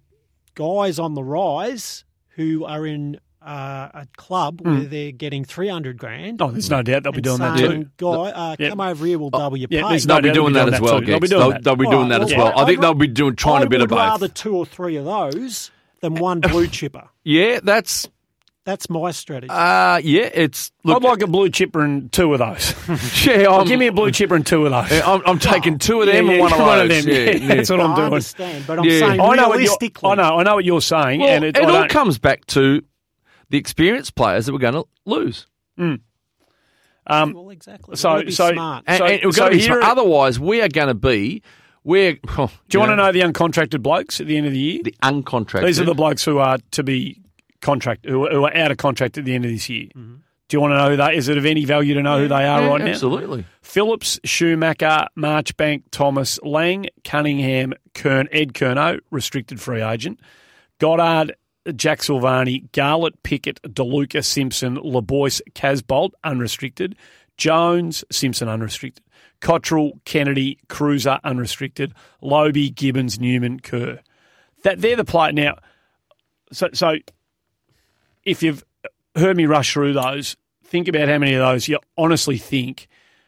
guys 0.56 0.98
on 0.98 1.14
the 1.14 1.24
rise 1.24 2.06
who 2.30 2.64
are 2.66 2.88
in 2.88 3.20
uh, 3.46 3.90
a 3.94 4.08
club 4.18 4.62
where 4.62 4.82
they're 4.86 5.12
getting 5.12 5.44
300 5.46 5.98
grand. 5.98 6.42
Oh, 6.42 6.52
there's 6.52 6.70
no 6.70 6.82
doubt 6.82 7.04
they'll 7.04 7.12
be 7.12 7.22
doing 7.22 7.40
that 7.40 7.58
too. 7.58 7.90
Guy, 7.98 8.08
uh, 8.08 8.56
Yep. 8.58 8.70
come 8.70 8.82
over 8.82 9.06
here, 9.06 9.20
we'll 9.20 9.30
double 9.30 9.58
your 9.58 9.68
yeah, 9.70 9.82
pay. 9.84 9.90
there's 9.90 10.06
They'll 10.06 10.18
no 10.18 10.22
be 10.22 10.28
doubt 10.30 10.34
doing 10.36 10.54
they'll 10.54 10.66
be 10.66 10.74
as 10.74 10.80
doing 10.80 10.84
well, 10.84 10.94
that 10.94 11.00
too. 11.02 11.06
They'll 11.12 11.20
be 11.20 11.28
Gex. 11.28 11.30
doing 11.30 11.40
They'll, 11.42 11.50
that. 11.52 11.64
they'll 11.64 11.76
be 11.76 11.86
doing 11.86 12.00
right, 12.02 12.10
that 12.10 12.20
well, 12.20 12.30
as 12.30 12.36
well. 12.38 12.60
I 12.60 12.66
think 12.66 12.80
I'd 12.80 12.84
they'll 12.84 12.94
be 12.94 13.08
doing 13.08 13.36
trying 13.36 13.62
I 13.62 13.66
a 13.66 13.70
bit 13.70 13.80
of 13.82 13.90
would 13.92 13.96
both. 13.96 14.00
rather 14.00 14.28
two 14.28 14.56
or 14.56 14.66
three 14.66 14.96
of 14.96 15.06
those 15.06 15.72
than 16.02 16.16
one 16.16 16.40
blue 16.42 16.68
chipper. 16.68 17.10
Yeah, 17.24 17.60
that's 17.64 18.08
That's 18.66 18.90
my 18.90 19.12
strategy. 19.12 19.50
uh 19.52 19.98
yeah. 20.04 20.30
It's 20.34 20.72
look. 20.86 20.98
I'd 21.04 21.04
like 21.10 21.22
a 21.22 21.28
blue 21.28 21.50
chipper 21.50 21.82
and 21.82 22.10
two 22.14 22.32
of 22.34 22.40
those. 22.40 22.74
yeah, 23.26 23.50
I'm, 23.50 23.68
Give 23.68 23.78
me 23.80 23.88
a 23.88 23.92
blue 23.92 24.10
chipper 24.12 24.36
and 24.36 24.46
two 24.48 24.66
of 24.66 24.72
those. 24.72 24.90
yeah, 24.90 25.06
I'm, 25.06 25.22
I'm 25.26 25.38
taking 25.40 25.80
two 25.80 26.00
of 26.02 26.08
them 26.08 26.28
Yeah, 26.28 26.32
and 26.32 26.38
yeah, 26.38 26.42
one 26.42 26.54
of 26.54 26.60
one 26.66 26.88
those. 26.88 27.00
of 27.00 27.06
them. 27.06 27.14
Yeah, 27.14 27.24
Yeah, 27.24 27.32
yeah. 27.36 27.56
that's 27.56 27.70
what 27.70 27.80
I 27.82 27.84
I'm 27.84 27.96
doing. 27.96 28.04
I 28.04 28.06
understand, 28.16 28.64
but 28.68 28.80
I'm 28.80 28.86
Yeah. 28.86 29.00
saying 29.00 29.12
I 29.12 29.16
know 29.16 29.26
what 29.28 29.36
you're, 29.38 29.58
realistically. 29.58 30.10
I 30.10 30.16
know. 30.16 30.40
I 30.40 30.44
know 30.44 30.56
what 30.56 30.64
you're 30.66 30.82
saying, 30.82 31.20
Well, 31.20 31.30
and 31.30 31.44
it, 31.44 31.58
it, 31.58 31.66
all 31.66 31.88
comes 31.90 32.20
back 32.20 32.46
to 32.48 32.82
the 33.54 33.60
experienced 33.60 34.16
players 34.16 34.48
that 34.48 34.52
we're 34.52 34.58
going 34.58 34.74
to 34.74 34.84
lose. 35.06 35.46
Um, 35.78 37.34
Well, 37.34 37.50
exactly. 37.52 37.96
So- 37.96 38.10
We've 38.10 38.16
gotta 38.18 38.26
be 38.26 38.32
so- 38.32 38.54
smart. 38.54 38.84
And, 38.88 38.98
So- 38.98 39.06
and 39.06 39.22
so 39.36 39.40
going 39.42 39.52
to 39.52 39.58
be 39.60 39.64
here- 39.64 39.82
Otherwise, 39.82 40.40
we 40.40 40.60
are 40.62 40.68
going 40.70 40.88
to 40.88 40.94
be. 40.96 41.44
We're, 41.84 42.18
oh, 42.38 42.50
do 42.70 42.76
you 42.76 42.80
want 42.80 42.92
to 42.94 42.96
know 42.96 43.12
the 43.12 43.20
uncontracted 43.20 43.84
blokes 43.84 44.20
at 44.20 44.26
the 44.28 44.38
end 44.38 44.48
of 44.48 44.54
the 44.54 44.58
year? 44.60 44.82
the 44.84 44.96
uncontracted? 45.04 45.66
These 45.66 45.80
are 45.80 45.86
the 45.86 45.94
blokes 45.94 46.24
who 46.26 46.40
are 46.40 46.58
to 46.72 46.82
be 46.84 47.22
contract, 47.62 48.06
who, 48.08 48.28
who 48.28 48.46
are 48.46 48.56
out 48.56 48.72
of 48.72 48.78
contract 48.78 49.18
at 49.20 49.26
the 49.26 49.36
end 49.36 49.46
of 49.46 49.52
this 49.52 49.70
year. 49.70 49.90
Do 49.94 50.58
you 50.58 50.62
want 50.62 50.72
to 50.72 50.78
know 50.78 50.90
who 50.90 50.96
they? 50.98 51.16
Is 51.16 51.28
it 51.30 51.38
of 51.38 51.46
any 51.46 51.66
value 51.66 51.94
to 51.94 52.02
know 52.02 52.18
who 52.20 52.28
they 52.28 52.46
are 52.46 52.62
Yeah, 52.62 52.68
right 52.68 52.82
now? 52.82 52.88
absolutely. 52.88 53.46
Phillips, 53.62 54.20
Schumacher, 54.24 55.08
Marchbank, 55.18 55.84
Thomas, 55.92 56.40
Lang, 56.42 56.88
Cunningham, 57.04 57.74
Kern, 57.94 58.28
Ed 58.32 58.54
Curnow, 58.54 59.00
restricted 59.12 59.60
free 59.62 59.82
agent. 59.82 60.20
Goddard, 60.80 61.36
Jack 61.76 62.00
Silvagni, 62.00 62.72
Garlett, 62.72 63.22
Pickett, 63.24 63.62
DeLuca, 63.64 64.24
Simpson, 64.24 64.78
LeBoyce, 64.78 65.42
Casboult, 65.54 66.12
unrestricted. 66.24 66.96
Jones, 67.38 68.04
Simpson, 68.12 68.50
unrestricted. 68.50 69.04
Cottrell, 69.40 70.00
Kennedy, 70.06 70.60
Cruiser, 70.68 71.20
unrestricted. 71.24 71.94
Lobe, 72.22 72.76
Gibbons, 72.76 73.20
Newman, 73.20 73.60
Kerr. 73.60 74.00
That 74.64 74.82
they're 74.82 74.96
the 74.96 75.06
play 75.06 75.32
now. 75.32 75.56
So, 76.52 76.70
so 76.74 76.96
if 78.24 78.44
you've 78.44 78.64
heard 79.16 79.38
me 79.38 79.46
rush 79.46 79.74
through 79.74 79.94
those, 79.94 80.38
think 80.64 80.88
about 80.88 81.08
how 81.08 81.18
many 81.18 81.34
of 81.34 81.40
those 81.40 81.68
you 81.68 81.80
honestly 81.98 82.38
think 82.38 82.88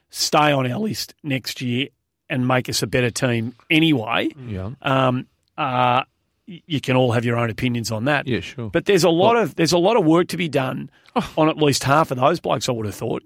stay 0.09 0.51
on 0.51 0.69
our 0.71 0.79
list 0.79 1.13
next 1.23 1.61
year 1.61 1.87
and 2.29 2.47
make 2.47 2.69
us 2.69 2.81
a 2.81 2.87
better 2.87 3.11
team 3.11 3.55
anyway. 3.69 4.29
Yeah. 4.47 4.71
Um, 4.81 5.27
uh, 5.57 6.03
you 6.47 6.79
can 6.81 6.95
all 6.95 7.11
have 7.13 7.25
your 7.25 7.37
own 7.37 7.49
opinions 7.49 7.91
on 7.91 8.05
that. 8.05 8.27
Yeah, 8.27 8.39
sure. 8.39 8.69
But 8.69 8.85
there's 8.85 9.03
a 9.03 9.09
lot 9.09 9.35
of 9.35 9.55
there's 9.55 9.71
a 9.73 9.77
lot 9.77 9.97
of 9.97 10.05
work 10.05 10.27
to 10.29 10.37
be 10.37 10.47
done 10.49 10.89
Oh. 11.15 11.33
on 11.37 11.49
at 11.49 11.57
least 11.57 11.83
half 11.83 12.11
of 12.11 12.17
those 12.17 12.39
blokes. 12.39 12.67
I 12.69 12.71
would 12.73 12.85
have 12.85 12.95
thought 12.95 13.23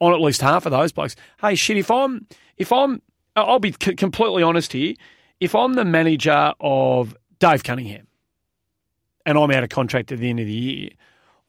on 0.00 0.12
at 0.12 0.20
least 0.20 0.40
half 0.40 0.66
of 0.66 0.72
those 0.72 0.92
blokes. 0.92 1.16
Hey, 1.40 1.54
shit! 1.54 1.76
If 1.76 1.90
I'm 1.90 2.26
if 2.56 2.72
I'm 2.72 3.02
I'll 3.34 3.58
be 3.58 3.72
c- 3.72 3.94
completely 3.94 4.42
honest 4.42 4.72
here. 4.72 4.94
If 5.40 5.54
I'm 5.54 5.74
the 5.74 5.84
manager 5.84 6.54
of 6.60 7.14
Dave 7.38 7.62
Cunningham 7.62 8.06
and 9.26 9.36
I'm 9.36 9.50
out 9.50 9.62
of 9.64 9.68
contract 9.68 10.10
at 10.12 10.18
the 10.18 10.30
end 10.30 10.40
of 10.40 10.46
the 10.46 10.52
year, 10.52 10.90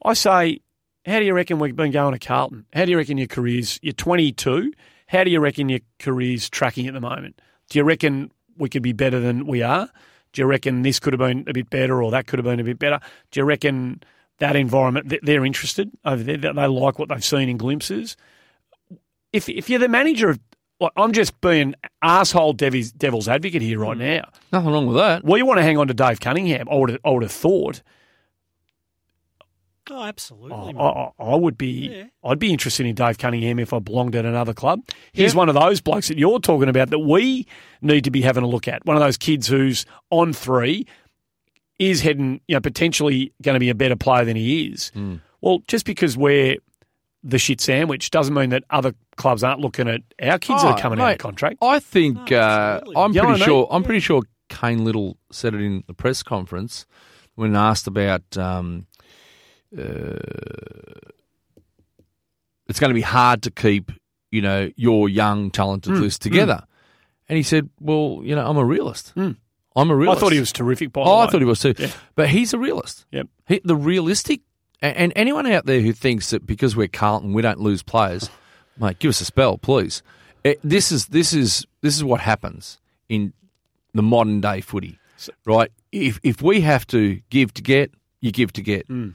I 0.04 0.12
say, 0.12 0.60
how 1.06 1.18
do 1.20 1.24
you 1.24 1.32
reckon 1.32 1.58
we've 1.58 1.74
been 1.74 1.90
going 1.92 2.12
to 2.12 2.18
Carlton? 2.18 2.66
How 2.74 2.84
do 2.84 2.90
you 2.90 2.98
reckon 2.98 3.16
your 3.16 3.28
career's? 3.28 3.78
You're 3.82 3.94
22. 3.94 4.72
How 5.06 5.24
do 5.24 5.30
you 5.30 5.40
reckon 5.40 5.70
your 5.70 5.80
career's 5.98 6.50
tracking 6.50 6.86
at 6.86 6.92
the 6.92 7.00
moment? 7.00 7.40
Do 7.70 7.78
you 7.78 7.84
reckon 7.84 8.30
we 8.58 8.68
could 8.68 8.82
be 8.82 8.92
better 8.92 9.20
than 9.20 9.46
we 9.46 9.62
are? 9.62 9.88
Do 10.38 10.42
you 10.42 10.46
reckon 10.46 10.82
this 10.82 11.00
could 11.00 11.12
have 11.12 11.18
been 11.18 11.42
a 11.48 11.52
bit 11.52 11.68
better 11.68 12.00
or 12.00 12.12
that 12.12 12.28
could 12.28 12.38
have 12.38 12.44
been 12.44 12.60
a 12.60 12.64
bit 12.64 12.78
better? 12.78 13.00
Do 13.32 13.40
you 13.40 13.44
reckon 13.44 14.04
that 14.38 14.54
environment 14.54 15.12
they're 15.24 15.44
interested 15.44 15.90
over 16.04 16.22
there? 16.22 16.36
That 16.36 16.54
they 16.54 16.66
like 16.68 16.96
what 16.96 17.08
they've 17.08 17.24
seen 17.24 17.48
in 17.48 17.56
glimpses? 17.56 18.16
If 19.32 19.48
if 19.48 19.68
you're 19.68 19.80
the 19.80 19.88
manager 19.88 20.28
of, 20.28 20.38
like, 20.78 20.92
I'm 20.96 21.10
just 21.10 21.40
being 21.40 21.74
asshole 22.02 22.52
devil's, 22.52 22.92
devil's 22.92 23.26
advocate 23.26 23.62
here 23.62 23.80
right 23.80 23.96
mm. 23.96 24.20
now. 24.20 24.28
Nothing 24.52 24.70
wrong 24.70 24.86
with 24.86 24.96
that. 24.98 25.24
Well, 25.24 25.38
you 25.38 25.44
want 25.44 25.58
to 25.58 25.64
hang 25.64 25.76
on 25.76 25.88
to 25.88 25.94
Dave 25.94 26.20
Cunningham. 26.20 26.68
I 26.70 26.76
would 26.76 26.90
have, 26.90 27.00
I 27.04 27.10
would 27.10 27.24
have 27.24 27.32
thought. 27.32 27.82
Oh, 29.90 30.02
absolutely. 30.04 30.74
I. 30.78 30.82
I, 30.82 31.10
I 31.18 31.34
would 31.34 31.56
be, 31.58 31.88
Yeah. 31.90 32.04
I'd 32.24 32.38
be 32.38 32.52
interested 32.52 32.86
in 32.86 32.94
Dave 32.94 33.18
Cunningham 33.18 33.58
if 33.58 33.72
I 33.72 33.78
belonged 33.78 34.14
at 34.16 34.24
another 34.24 34.52
club. 34.54 34.80
He's 35.12 35.32
Yeah. 35.34 35.38
one 35.38 35.48
of 35.48 35.54
those 35.54 35.80
blokes 35.80 36.08
that 36.08 36.18
you're 36.18 36.40
talking 36.40 36.68
about 36.68 36.90
that 36.90 36.98
we 37.00 37.46
need 37.80 38.04
to 38.04 38.10
be 38.10 38.22
having 38.22 38.44
a 38.44 38.48
look 38.48 38.68
at. 38.68 38.84
One 38.86 38.96
of 38.96 39.02
those 39.02 39.16
kids 39.16 39.46
who's 39.48 39.86
on 40.10 40.32
three, 40.32 40.86
is 41.78 42.00
heading, 42.00 42.40
you 42.48 42.56
know, 42.56 42.60
potentially 42.60 43.32
going 43.40 43.54
to 43.54 43.60
be 43.60 43.68
a 43.70 43.74
better 43.74 43.94
player 43.94 44.24
than 44.24 44.34
he 44.36 44.66
is. 44.66 44.90
Well, 45.40 45.60
just 45.68 45.84
because 45.86 46.16
we're 46.16 46.56
the 47.22 47.38
shit 47.38 47.60
sandwich 47.60 48.10
doesn't 48.10 48.34
mean 48.34 48.50
that 48.50 48.64
other 48.70 48.94
clubs 49.16 49.44
aren't 49.44 49.60
looking 49.60 49.88
at 49.88 50.00
our 50.20 50.38
kids 50.38 50.62
that 50.62 50.68
Oh, 50.68 50.72
are 50.72 50.78
coming 50.78 50.98
out 51.00 51.06
mate, 51.06 51.12
of 51.12 51.18
contract. 51.18 51.58
I 51.62 51.78
think 51.78 52.30
No, 52.30 52.38
uh. 52.38 52.80
I'm 52.96 53.12
You 53.12 53.20
pretty 53.20 53.32
what 53.32 53.42
I 53.42 53.44
sure. 53.44 53.58
mean? 53.60 53.66
I'm 53.70 53.82
pretty 53.84 54.00
sure 54.00 54.22
Cain 54.48 54.84
Liddle 54.84 55.18
said 55.30 55.54
it 55.54 55.60
in 55.60 55.84
the 55.86 55.94
press 55.94 56.22
conference 56.24 56.84
when 57.36 57.54
asked 57.54 57.86
about. 57.86 58.36
Um, 58.36 58.86
it's 62.68 62.80
going 62.80 62.90
to 62.90 62.94
be 62.94 63.00
hard 63.00 63.42
to 63.42 63.50
keep, 63.50 63.92
you 64.30 64.42
know, 64.42 64.70
your 64.76 65.08
young 65.08 65.50
talented 65.50 65.94
Hmm, 65.94 66.00
list 66.02 66.22
together, 66.22 66.64
and 67.28 67.36
he 67.36 67.42
said, 67.42 67.68
"Well, 67.80 68.20
you 68.22 68.34
know, 68.34 68.46
I'm 68.48 68.56
a 68.56 68.64
realist. 68.64 69.12
I'm 69.16 69.90
a 69.90 69.94
Hmm. 69.94 70.08
I 70.08 70.14
thought 70.16 70.32
he 70.32 70.40
was 70.40 70.52
terrific. 70.52 70.92
By 70.92 71.02
Oh, 71.02 71.18
I 71.18 71.26
thought 71.28 71.40
he 71.40 71.44
was 71.46 71.60
too. 71.60 71.74
Yeah. 71.78 71.90
But 72.14 72.28
he's 72.28 72.52
a 72.52 72.58
realist. 72.58 73.06
Yep. 73.12 73.28
He, 73.46 73.60
the 73.64 73.76
realistic, 73.76 74.40
and, 74.82 75.12
anyone 75.16 75.46
out 75.46 75.66
there 75.66 75.80
who 75.80 75.92
thinks 75.92 76.30
that 76.30 76.46
because 76.46 76.74
we're 76.76 76.88
Carlton 76.88 77.32
we 77.32 77.42
don't 77.42 77.60
lose 77.60 77.82
players, 77.82 78.28
mate, 78.78 78.98
give 78.98 79.10
us 79.10 79.20
a 79.20 79.24
spell, 79.24 79.58
please. 79.58 80.02
It, 80.44 80.60
this 80.62 80.92
is 80.92 81.06
this 81.06 81.32
is 81.32 81.66
this 81.80 81.96
is 81.96 82.04
what 82.04 82.20
happens 82.20 82.78
in 83.08 83.32
the 83.94 84.02
modern 84.02 84.40
day 84.40 84.60
footy, 84.60 84.98
right? 85.44 85.70
If 85.92 86.20
if 86.22 86.42
we 86.42 86.60
have 86.60 86.86
to 86.88 87.20
give 87.30 87.52
to 87.54 87.62
get, 87.62 87.92
you 88.20 88.30
give 88.32 88.52
to 88.54 88.62
get. 88.62 88.86
Hmm. 88.86 89.10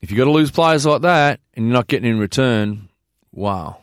If 0.00 0.10
you've 0.10 0.18
got 0.18 0.24
to 0.24 0.30
lose 0.30 0.50
players 0.50 0.86
like 0.86 1.02
that 1.02 1.40
and 1.54 1.66
you're 1.66 1.72
not 1.74 1.86
getting 1.86 2.10
in 2.10 2.18
return, 2.18 2.88
wow. 3.32 3.78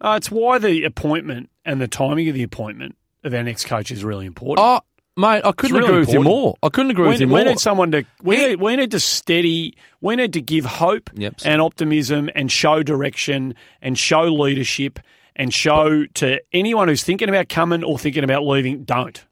Uh, 0.00 0.14
it's 0.16 0.30
why 0.30 0.58
the 0.58 0.84
appointment 0.84 1.50
and 1.64 1.80
the 1.80 1.88
timing 1.88 2.28
of 2.28 2.34
the 2.34 2.42
appointment 2.42 2.96
of 3.22 3.32
our 3.34 3.42
next 3.42 3.66
coach 3.66 3.90
is 3.90 4.02
really 4.02 4.26
important. 4.26 4.58
Oh, 4.66 4.80
mate, 5.16 5.42
I 5.44 5.52
couldn't 5.52 5.76
really 5.76 5.88
agree 5.88 6.00
with 6.00 6.12
you 6.12 6.22
more. 6.22 6.56
I 6.62 6.68
couldn't 6.70 6.90
agree 6.90 7.04
we, 7.04 7.10
with 7.10 7.20
you 7.20 7.26
we 7.28 7.34
more. 7.34 7.44
need 7.44 7.58
someone 7.60 7.92
to 7.92 8.04
we 8.22 8.36
He- 8.36 8.46
need, 8.48 8.60
we 8.60 8.76
need 8.76 8.90
to 8.92 9.00
steady 9.00 9.76
we 10.00 10.16
need 10.16 10.32
to 10.32 10.40
give 10.40 10.64
hope 10.64 11.10
Yep. 11.14 11.34
and 11.44 11.60
optimism 11.62 12.30
and 12.34 12.50
show 12.50 12.82
direction 12.82 13.54
and 13.80 13.96
show 13.98 14.22
leadership 14.22 14.98
and 15.36 15.52
show 15.54 16.06
to 16.14 16.40
anyone 16.52 16.88
who's 16.88 17.04
thinking 17.04 17.28
about 17.28 17.48
coming 17.48 17.84
or 17.84 17.98
thinking 17.98 18.24
about 18.24 18.44
leaving 18.44 18.82
don't 18.84 19.24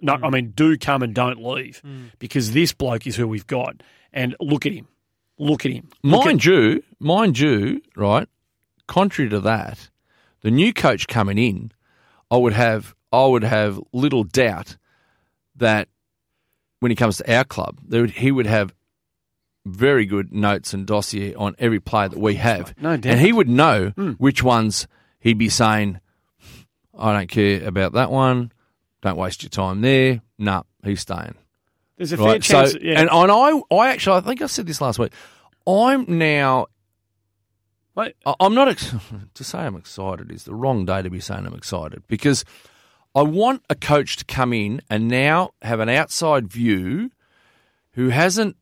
no 0.00 0.16
Hmm. 0.16 0.24
I 0.26 0.30
mean 0.30 0.52
do 0.54 0.76
come 0.78 1.02
and 1.02 1.14
don't 1.14 1.42
leave 1.42 1.82
because 2.20 2.52
this 2.52 2.72
bloke 2.72 3.06
is 3.08 3.16
who 3.16 3.26
we've 3.26 3.46
got 3.46 3.82
and 4.12 4.36
look 4.38 4.66
at 4.66 4.72
him 4.72 4.86
look 5.38 5.64
at 5.66 5.72
him 5.72 5.88
Look 6.02 6.24
Mind 6.24 6.44
you, 6.44 6.82
mind 6.98 7.38
you, 7.38 7.80
right? 7.96 8.28
Contrary 8.86 9.30
to 9.30 9.40
that, 9.40 9.90
the 10.42 10.50
new 10.50 10.72
coach 10.72 11.06
coming 11.06 11.38
in, 11.38 11.72
I 12.30 12.36
would 12.36 12.52
have, 12.52 12.94
I 13.12 13.26
would 13.26 13.44
have 13.44 13.80
little 13.92 14.24
doubt 14.24 14.76
that 15.56 15.88
when 16.80 16.90
he 16.90 16.96
comes 16.96 17.18
to 17.18 17.34
our 17.34 17.44
club, 17.44 17.78
there 17.86 18.00
would, 18.02 18.10
he 18.10 18.32
would 18.32 18.46
have 18.46 18.74
very 19.64 20.04
good 20.06 20.32
notes 20.32 20.74
and 20.74 20.86
dossier 20.86 21.34
on 21.34 21.54
every 21.58 21.78
player 21.78 22.08
that 22.08 22.18
we 22.18 22.34
have, 22.34 22.74
No 22.80 22.96
doubt. 22.96 23.12
and 23.12 23.20
he 23.20 23.32
would 23.32 23.48
know 23.48 23.90
hmm. 23.90 24.10
which 24.12 24.42
ones 24.42 24.88
he'd 25.20 25.38
be 25.38 25.48
saying, 25.48 26.00
"I 26.98 27.12
don't 27.12 27.30
care 27.30 27.64
about 27.66 27.92
that 27.92 28.10
one. 28.10 28.50
Don't 29.02 29.16
waste 29.16 29.42
your 29.42 29.50
time 29.50 29.80
there. 29.80 30.20
Nah, 30.38 30.64
he's 30.82 31.00
staying." 31.00 31.34
There's 31.96 32.12
a 32.12 32.16
fair 32.16 32.26
Right. 32.26 32.42
chance 32.42 32.72
so, 32.72 32.78
yeah. 32.80 33.00
and, 33.00 33.08
and 33.10 33.30
I, 33.32 33.60
I 33.74 33.90
actually, 33.90 34.16
I 34.18 34.20
think 34.20 34.42
I 34.42 34.46
said 34.46 34.66
this 34.66 34.80
last 34.80 34.98
week. 34.98 35.12
I'm 35.66 36.04
now. 36.18 36.66
I- 37.96 38.12
I'm 38.40 38.54
not 38.54 38.68
ex- 38.68 38.94
to 39.34 39.44
say 39.44 39.58
I'm 39.58 39.76
excited 39.76 40.32
is 40.32 40.44
the 40.44 40.54
wrong 40.54 40.84
day 40.86 41.02
to 41.02 41.10
be 41.10 41.20
saying 41.20 41.46
I'm 41.46 41.54
excited 41.54 42.02
because 42.08 42.44
I 43.14 43.20
want 43.22 43.62
a 43.68 43.74
coach 43.74 44.16
to 44.16 44.24
come 44.24 44.52
in 44.54 44.80
and 44.88 45.08
now 45.08 45.50
have 45.60 45.78
an 45.80 45.90
outside 45.90 46.48
view 46.48 47.10
who 47.92 48.08
hasn't 48.08 48.56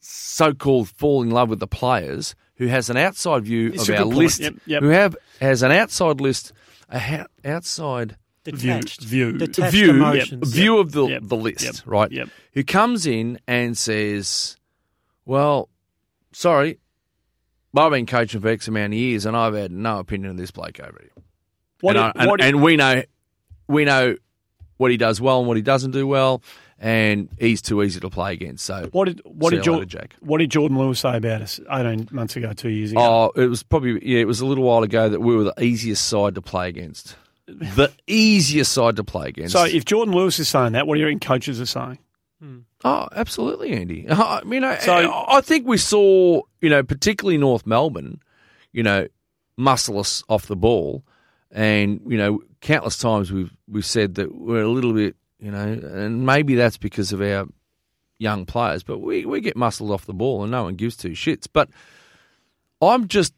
so-called 0.00 0.88
fall 0.90 1.22
in 1.22 1.30
love 1.30 1.48
with 1.48 1.60
the 1.60 1.66
players, 1.66 2.34
who 2.56 2.66
has 2.66 2.90
an 2.90 2.96
outside 2.96 3.44
view 3.44 3.72
It's 3.72 3.88
of 3.88 3.94
our 3.96 4.04
list, 4.04 4.40
Yep, 4.40 4.54
yep. 4.66 4.82
who 4.82 4.88
have 4.90 5.16
has 5.40 5.62
an 5.62 5.72
outside 5.72 6.20
list, 6.20 6.52
a 6.90 6.98
ha- 6.98 7.26
outside 7.44 8.16
Detached. 8.44 9.02
view- 9.02 9.36
Detached 9.36 9.72
view, 9.72 9.90
emotions. 9.90 10.52
view 10.52 10.78
of 10.78 10.92
the, 10.92 11.06
Yep. 11.06 11.22
the 11.24 11.36
list, 11.36 11.64
Yep. 11.64 11.74
right? 11.86 12.10
Yep. 12.12 12.28
Who 12.54 12.64
comes 12.64 13.06
in 13.06 13.38
and 13.46 13.76
says, 13.76 14.56
"Well, 15.26 15.68
sorry, 16.32 16.78
I've 17.76 17.90
been 17.92 18.06
coaching 18.06 18.40
for 18.40 18.48
X 18.48 18.66
amount 18.68 18.92
of 18.94 18.98
years, 18.98 19.26
and 19.26 19.36
I've 19.36 19.54
had 19.54 19.70
no 19.70 19.98
opinion 19.98 20.30
of 20.32 20.36
this 20.36 20.50
bloke 20.50 20.80
over 20.80 20.98
here." 21.00 21.10
what 21.80 21.96
and, 21.96 22.06
if- 22.08 22.12
I- 22.16 22.24
and, 22.24 22.40
if- 22.40 22.46
and 22.46 22.62
we 22.62 22.76
know, 22.76 23.02
we 23.68 23.84
know 23.84 24.16
what 24.78 24.90
he 24.90 24.96
does 24.96 25.20
well 25.20 25.38
and 25.40 25.46
what 25.48 25.56
he 25.56 25.62
doesn't 25.62 25.90
do 25.92 26.06
well, 26.06 26.42
and 26.80 27.28
he's 27.38 27.60
too 27.62 27.82
easy 27.82 28.00
to 28.00 28.08
play 28.10 28.32
against. 28.32 28.64
So, 28.64 28.88
What 28.92 29.04
did 29.06 29.20
what 29.24 29.50
did 29.50 29.58
you 29.58 29.62
Jor- 29.62 29.74
later, 29.80 29.86
Jack. 29.86 30.14
what 30.20 30.38
did 30.38 30.50
Jordan 30.50 30.78
Lewis 30.78 31.00
say 31.00 31.16
about 31.16 31.42
us 31.42 31.60
eighteen 31.70 32.08
months 32.12 32.34
ago, 32.36 32.52
two 32.52 32.68
years 32.70 32.92
ago? 32.92 33.00
oh, 33.36 33.40
it 33.40 33.46
was 33.48 33.62
probably 33.62 34.00
yeah, 34.08 34.20
it 34.20 34.26
was 34.26 34.40
a 34.40 34.46
little 34.46 34.64
while 34.64 34.82
ago 34.82 35.08
that 35.08 35.20
we 35.20 35.36
were 35.36 35.44
the 35.44 35.54
easiest 35.62 36.06
side 36.06 36.34
to 36.36 36.42
play 36.42 36.68
against. 36.68 37.16
The 37.48 37.90
easiest 38.06 38.72
side 38.72 38.96
to 38.96 39.04
play 39.04 39.28
against. 39.28 39.52
so 39.54 39.64
if 39.64 39.84
Jordan 39.84 40.14
Lewis 40.14 40.38
is 40.38 40.48
saying 40.48 40.72
that, 40.72 40.86
what 40.86 40.94
do 40.96 41.00
you 41.00 41.06
reckon 41.06 41.20
coaches 41.20 41.60
are 41.60 41.66
saying? 41.66 41.98
Hmm. 42.42 42.58
Oh, 42.84 43.08
absolutely, 43.16 43.72
Andy. 43.72 44.06
I 44.10 44.42
mean, 44.44 44.62
I, 44.64 44.78
So- 44.78 45.24
I 45.28 45.40
think 45.40 45.66
we 45.66 45.78
saw, 45.78 46.42
you 46.60 46.68
know, 46.70 46.82
particularly 46.82 47.38
North 47.38 47.66
Melbourne, 47.66 48.20
you 48.72 48.82
know, 48.82 49.08
muscle 49.56 49.98
us 49.98 50.22
off 50.28 50.46
the 50.46 50.56
ball, 50.56 51.02
and 51.50 52.00
you 52.06 52.18
know, 52.18 52.40
countless 52.60 52.98
times 52.98 53.32
we've 53.32 53.50
we've 53.66 53.86
said 53.86 54.14
that 54.16 54.34
we're 54.36 54.62
a 54.62 54.68
little 54.68 54.92
bit, 54.92 55.16
you 55.40 55.50
know, 55.50 55.58
and 55.58 56.26
maybe 56.26 56.54
that's 56.54 56.76
because 56.76 57.12
of 57.12 57.20
our 57.22 57.46
young 58.18 58.44
players, 58.44 58.82
but 58.82 58.98
we 58.98 59.24
we 59.24 59.40
get 59.40 59.56
muscled 59.56 59.90
off 59.90 60.04
the 60.06 60.12
ball, 60.14 60.42
and 60.42 60.50
no 60.52 60.64
one 60.64 60.74
gives 60.74 60.96
two 60.96 61.10
shits. 61.12 61.46
But 61.52 61.70
I'm 62.80 63.08
just 63.08 63.32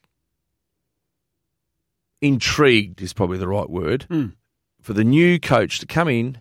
intrigued 2.21 3.01
is 3.03 3.13
probably 3.13 3.39
the 3.39 3.49
right 3.49 3.69
word 3.71 4.07
Mm. 4.11 4.33
for 4.81 4.93
the 4.93 5.05
new 5.05 5.39
coach 5.41 5.79
to 5.81 5.87
come 5.87 6.09
in 6.09 6.39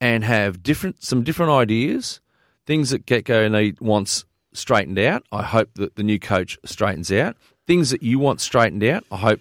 and 0.00 0.24
have 0.24 0.62
different 0.62 1.02
some 1.02 1.22
different 1.22 1.52
ideas, 1.52 2.20
things 2.66 2.90
that 2.90 3.06
Getgo 3.06 3.50
need 3.50 3.80
wants 3.80 4.24
straightened 4.52 4.98
out. 4.98 5.24
I 5.32 5.42
hope 5.42 5.74
that 5.74 5.96
the 5.96 6.02
new 6.02 6.18
coach 6.18 6.58
straightens 6.64 7.10
out 7.12 7.36
things 7.66 7.90
that 7.90 8.02
you 8.02 8.18
want 8.18 8.40
straightened 8.40 8.84
out. 8.84 9.04
I 9.10 9.16
hope 9.16 9.40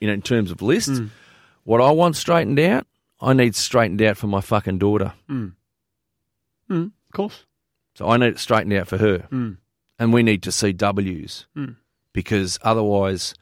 you 0.00 0.06
know 0.08 0.14
in 0.14 0.22
terms 0.22 0.50
of 0.50 0.62
list. 0.62 1.02
What 1.64 1.80
I 1.80 1.90
want 1.90 2.16
straightened 2.16 2.58
out, 2.60 2.86
I 3.20 3.32
need 3.32 3.54
straightened 3.54 4.00
out 4.00 4.16
for 4.16 4.28
my 4.28 4.40
fucking 4.40 4.78
daughter. 4.78 5.12
Mm, 5.28 5.52
of 6.70 6.90
course. 7.12 7.44
So 7.94 8.08
I 8.08 8.16
need 8.16 8.26
it 8.28 8.38
straightened 8.38 8.72
out 8.74 8.88
for 8.88 8.98
her, 8.98 9.26
Mm. 9.30 9.56
and 9.98 10.12
we 10.12 10.22
need 10.22 10.42
to 10.44 10.52
see 10.52 10.72
W's 10.72 11.46
Mm. 11.56 11.76
because 12.12 12.58
otherwise, 12.62 13.34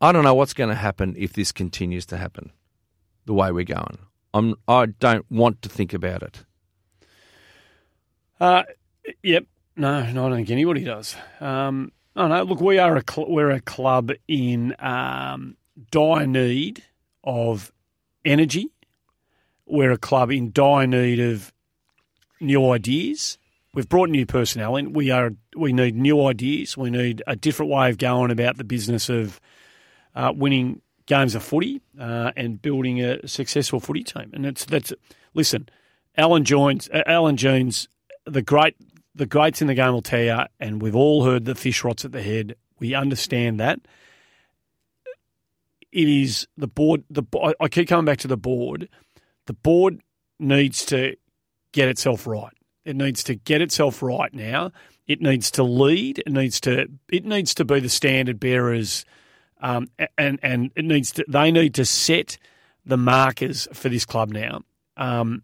I 0.00 0.12
don't 0.12 0.24
know 0.24 0.34
what's 0.34 0.54
going 0.54 0.70
to 0.70 0.76
happen 0.76 1.14
if 1.18 1.34
this 1.34 1.52
continues 1.52 2.06
to 2.06 2.16
happen 2.16 2.52
the 3.26 3.34
way 3.34 3.52
we're 3.52 3.64
going. 3.64 3.98
I'm 4.32 4.54
I 4.66 4.86
don't 4.86 5.26
want 5.30 5.62
to 5.62 5.68
think 5.68 5.92
about 5.92 6.22
it. 6.22 6.44
Uh, 8.40 8.62
yep. 9.22 9.44
No, 9.76 10.10
no, 10.12 10.26
I 10.26 10.28
don't 10.28 10.38
think 10.38 10.50
anybody 10.50 10.84
does. 10.84 11.16
Um, 11.40 11.92
oh 12.16 12.28
no, 12.28 12.42
look, 12.42 12.60
we 12.60 12.78
are 12.78 12.96
a 12.96 13.02
cl- 13.08 13.30
we're 13.30 13.50
a 13.50 13.60
club 13.60 14.12
in 14.28 14.74
um, 14.78 15.56
dire 15.90 16.26
need 16.26 16.82
of 17.24 17.72
energy. 18.24 18.70
We're 19.66 19.92
a 19.92 19.98
club 19.98 20.30
in 20.30 20.52
dire 20.52 20.86
need 20.86 21.20
of 21.20 21.52
new 22.40 22.70
ideas. 22.70 23.38
We've 23.72 23.88
brought 23.88 24.10
new 24.10 24.26
personnel 24.26 24.76
in. 24.76 24.92
We 24.92 25.10
are 25.10 25.32
we 25.56 25.72
need 25.72 25.96
new 25.96 26.26
ideas. 26.26 26.76
We 26.76 26.90
need 26.90 27.22
a 27.26 27.36
different 27.36 27.70
way 27.70 27.90
of 27.90 27.98
going 27.98 28.30
about 28.30 28.56
the 28.56 28.64
business 28.64 29.08
of 29.08 29.40
uh, 30.14 30.32
winning 30.34 30.82
games 31.06 31.34
of 31.34 31.42
footy 31.42 31.80
uh, 31.98 32.32
and 32.36 32.62
building 32.62 33.02
a 33.02 33.26
successful 33.26 33.80
footy 33.80 34.04
team. 34.04 34.30
And 34.32 34.46
it's 34.46 34.64
that's 34.64 34.92
listen, 35.34 35.68
Alan 36.16 36.44
Jones, 36.44 36.88
uh, 36.92 37.02
Alan 37.06 37.36
Jones, 37.36 37.88
the 38.26 38.42
great 38.42 38.76
the 39.14 39.26
greats 39.26 39.60
in 39.60 39.66
the 39.66 39.74
game 39.74 39.92
will 39.92 40.02
tell 40.02 40.22
you, 40.22 40.38
and 40.58 40.80
we've 40.80 40.94
all 40.94 41.24
heard 41.24 41.44
the 41.44 41.54
fish 41.54 41.84
rots 41.84 42.04
at 42.04 42.12
the 42.12 42.22
head. 42.22 42.54
We 42.78 42.94
understand 42.94 43.60
that. 43.60 43.80
It 45.92 46.08
is 46.08 46.46
the 46.56 46.68
board. 46.68 47.04
The 47.10 47.24
I 47.60 47.68
keep 47.68 47.88
coming 47.88 48.04
back 48.04 48.18
to 48.18 48.28
the 48.28 48.36
board. 48.36 48.88
The 49.46 49.52
board 49.52 50.00
needs 50.38 50.84
to 50.86 51.16
get 51.72 51.88
itself 51.88 52.26
right. 52.26 52.52
It 52.84 52.96
needs 52.96 53.22
to 53.24 53.34
get 53.34 53.60
itself 53.60 54.02
right 54.02 54.32
now. 54.32 54.72
It 55.06 55.20
needs 55.20 55.50
to 55.52 55.64
lead. 55.64 56.20
It 56.20 56.32
needs 56.32 56.60
to. 56.60 56.86
It 57.10 57.24
needs 57.24 57.54
to 57.54 57.64
be 57.64 57.80
the 57.80 57.88
standard 57.88 58.38
bearers, 58.38 59.04
um, 59.60 59.88
and 60.18 60.38
and 60.42 60.70
it 60.74 60.84
needs 60.84 61.12
to. 61.12 61.24
They 61.28 61.50
need 61.50 61.74
to 61.74 61.84
set 61.84 62.38
the 62.84 62.96
markers 62.96 63.68
for 63.72 63.88
this 63.88 64.04
club 64.04 64.30
now. 64.30 64.62
Um, 64.96 65.42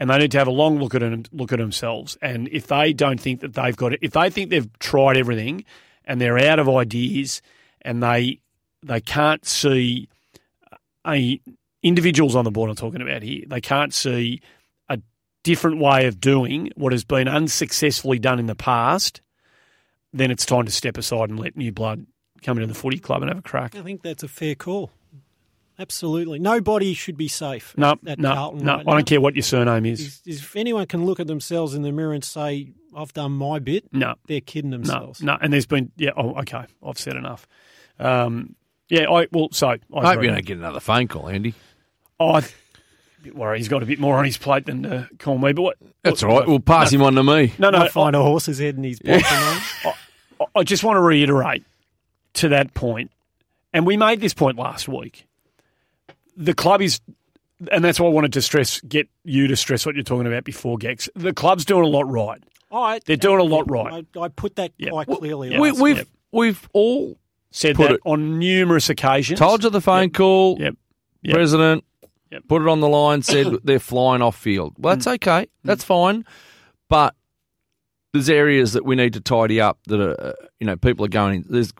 and 0.00 0.08
they 0.08 0.16
need 0.16 0.30
to 0.32 0.38
have 0.38 0.48
a 0.48 0.52
long 0.52 0.78
look 0.78 0.94
at 0.94 1.00
them, 1.00 1.24
look 1.30 1.52
at 1.52 1.58
themselves. 1.58 2.16
And 2.22 2.48
if 2.48 2.68
they 2.68 2.94
don't 2.94 3.20
think 3.20 3.40
that 3.40 3.52
they've 3.52 3.76
got 3.76 3.92
it, 3.92 3.98
if 4.02 4.12
they 4.12 4.30
think 4.30 4.48
they've 4.48 4.78
tried 4.78 5.18
everything 5.18 5.64
and 6.06 6.20
they're 6.20 6.38
out 6.38 6.58
of 6.58 6.68
ideas, 6.68 7.42
and 7.82 8.02
they 8.02 8.40
they 8.82 9.00
can't 9.00 9.46
see 9.46 10.08
a 11.06 11.40
individuals 11.82 12.34
on 12.34 12.44
the 12.44 12.50
board 12.50 12.70
I'm 12.70 12.76
talking 12.76 13.02
about 13.02 13.22
here, 13.22 13.44
they 13.46 13.60
can't 13.60 13.92
see 13.92 14.40
a 14.88 14.98
different 15.44 15.78
way 15.78 16.06
of 16.06 16.20
doing 16.20 16.72
what 16.76 16.92
has 16.92 17.04
been 17.04 17.28
unsuccessfully 17.28 18.18
done 18.18 18.38
in 18.38 18.46
the 18.46 18.54
past, 18.54 19.20
then 20.12 20.30
it's 20.30 20.46
time 20.46 20.64
to 20.64 20.72
step 20.72 20.96
aside 20.96 21.30
and 21.30 21.38
let 21.38 21.56
new 21.56 21.72
blood 21.72 22.06
come 22.42 22.58
into 22.58 22.66
the 22.72 22.78
footy 22.78 22.98
club 22.98 23.22
and 23.22 23.30
have 23.30 23.38
a 23.38 23.42
crack. 23.42 23.74
I 23.76 23.82
think 23.82 24.02
that's 24.02 24.22
a 24.22 24.28
fair 24.28 24.54
call. 24.54 24.90
Absolutely. 25.78 26.38
Nobody 26.38 26.92
should 26.92 27.16
be 27.16 27.28
safe 27.28 27.72
No, 27.76 27.96
at 28.06 28.18
no, 28.18 28.34
Carlton 28.34 28.64
no. 28.66 28.72
right 28.74 28.80
I 28.80 28.82
now. 28.90 28.92
don't 28.96 29.06
care 29.06 29.20
what 29.20 29.34
your 29.34 29.42
surname 29.42 29.86
is. 29.86 30.00
Is- 30.00 30.22
is 30.26 30.38
If 30.40 30.54
anyone 30.56 30.86
can 30.86 31.06
look 31.06 31.20
at 31.20 31.26
themselves 31.26 31.74
in 31.74 31.80
the 31.82 31.90
mirror 31.92 32.12
and 32.12 32.22
say, 32.22 32.72
I've 32.94 33.12
done 33.14 33.32
my 33.32 33.60
bit, 33.60 33.84
No, 33.92 34.14
they're 34.26 34.42
kidding 34.42 34.70
themselves. 34.72 35.22
no. 35.22 35.38
And 35.40 35.52
there's 35.52 35.64
been 35.66 35.90
yeah. 35.96 36.10
Oh, 36.16 36.34
okay. 36.40 36.64
I've 36.86 36.98
said 36.98 37.16
enough. 37.16 37.46
Um, 37.98 38.56
yeah. 38.90 39.08
I 39.10 39.28
well. 39.32 39.48
So 39.52 39.68
I, 39.68 39.78
I 39.94 40.14
hope 40.14 40.22
you 40.22 40.28
don't 40.30 40.44
get 40.44 40.58
another 40.58 40.80
phone 40.80 41.08
call, 41.08 41.28
Andy. 41.28 41.54
Oh, 42.18 42.32
I 42.34 42.40
th- 42.40 42.52
a 43.20 43.22
bit 43.22 43.36
worried. 43.36 43.58
He's 43.58 43.68
got 43.68 43.82
a 43.82 43.86
bit 43.86 44.00
more 44.00 44.18
on 44.18 44.24
his 44.26 44.36
plate 44.36 44.66
than 44.66 44.82
to 44.82 45.08
call 45.18 45.38
me. 45.38 45.52
But 45.52 45.62
what? 45.62 45.76
That's 46.02 46.22
all 46.22 46.36
right. 46.40 46.46
We'll 46.48 46.60
pass 46.60 46.92
him 46.92 47.02
on 47.02 47.14
to 47.14 47.22
me. 47.22 47.52
No, 47.58 47.70
no. 47.70 47.78
Might 47.78 47.92
find 47.92 48.14
a 48.16 48.22
horse's 48.22 48.58
head 48.58 48.76
in 48.76 48.82
his 48.84 48.98
pocket. 48.98 49.22
mate. 49.22 49.24
I, 50.40 50.44
I 50.56 50.62
just 50.64 50.82
want 50.84 50.96
to 50.96 51.00
reiterate 51.00 51.64
to 52.34 52.48
that 52.50 52.74
point, 52.74 53.10
and 53.72 53.86
we 53.86 53.96
made 53.96 54.20
this 54.20 54.34
point 54.34 54.56
last 54.58 54.88
week. 54.88 55.26
The 56.36 56.54
club 56.54 56.80
is, 56.82 57.00
and 57.70 57.84
that's 57.84 58.00
why 58.00 58.06
I 58.06 58.10
wanted 58.10 58.32
to 58.34 58.42
stress, 58.42 58.80
get 58.82 59.08
you 59.24 59.46
to 59.48 59.56
stress 59.56 59.84
what 59.84 59.94
you're 59.94 60.04
talking 60.04 60.26
about 60.26 60.44
before, 60.44 60.78
Gex. 60.78 61.08
The 61.14 61.32
club's 61.34 61.64
doing 61.64 61.84
a 61.84 61.88
lot 61.88 62.08
right. 62.08 62.42
All 62.70 62.82
right. 62.82 63.04
They're 63.04 63.16
doing 63.16 63.40
a 63.40 63.44
lot 63.44 63.68
right. 63.70 64.06
I, 64.16 64.20
I 64.20 64.28
put 64.28 64.56
that 64.56 64.72
Yeah. 64.78 64.90
quite 64.90 65.08
clearly. 65.08 65.50
We, 65.58 65.70
last 65.72 65.80
we've 65.80 65.98
week. 65.98 66.06
we've 66.32 66.68
all 66.72 67.16
Said 67.52 67.74
Put 67.74 67.88
that 67.88 67.94
it- 67.96 68.00
on 68.04 68.38
numerous 68.38 68.88
occasions. 68.88 69.40
told 69.40 69.64
you 69.64 69.70
the 69.70 69.80
phone 69.80 70.10
call. 70.10 70.56
Yep. 70.60 70.76
Yep. 71.22 71.34
President 71.34 71.84
Yep. 72.30 72.42
put 72.46 72.62
it 72.62 72.68
on 72.68 72.78
the 72.78 72.88
line. 72.88 73.22
Said 73.22 73.48
they're 73.64 73.80
flying 73.80 74.22
off 74.22 74.36
field. 74.36 74.74
Well, 74.78 74.94
Mm. 74.94 74.98
that's 74.98 75.06
okay. 75.08 75.46
That's 75.64 75.82
fine. 75.82 76.24
But 76.88 77.16
there's 78.12 78.30
areas 78.30 78.74
that 78.74 78.84
we 78.84 78.94
need 78.94 79.14
to 79.14 79.20
tidy 79.20 79.60
up. 79.60 79.80
That 79.88 80.00
are 80.00 80.20
uh, 80.28 80.32
you 80.60 80.66
know 80.68 80.76
people 80.76 81.04
are 81.04 81.08
going. 81.08 81.34
in. 81.42 81.44
There's 81.48 81.72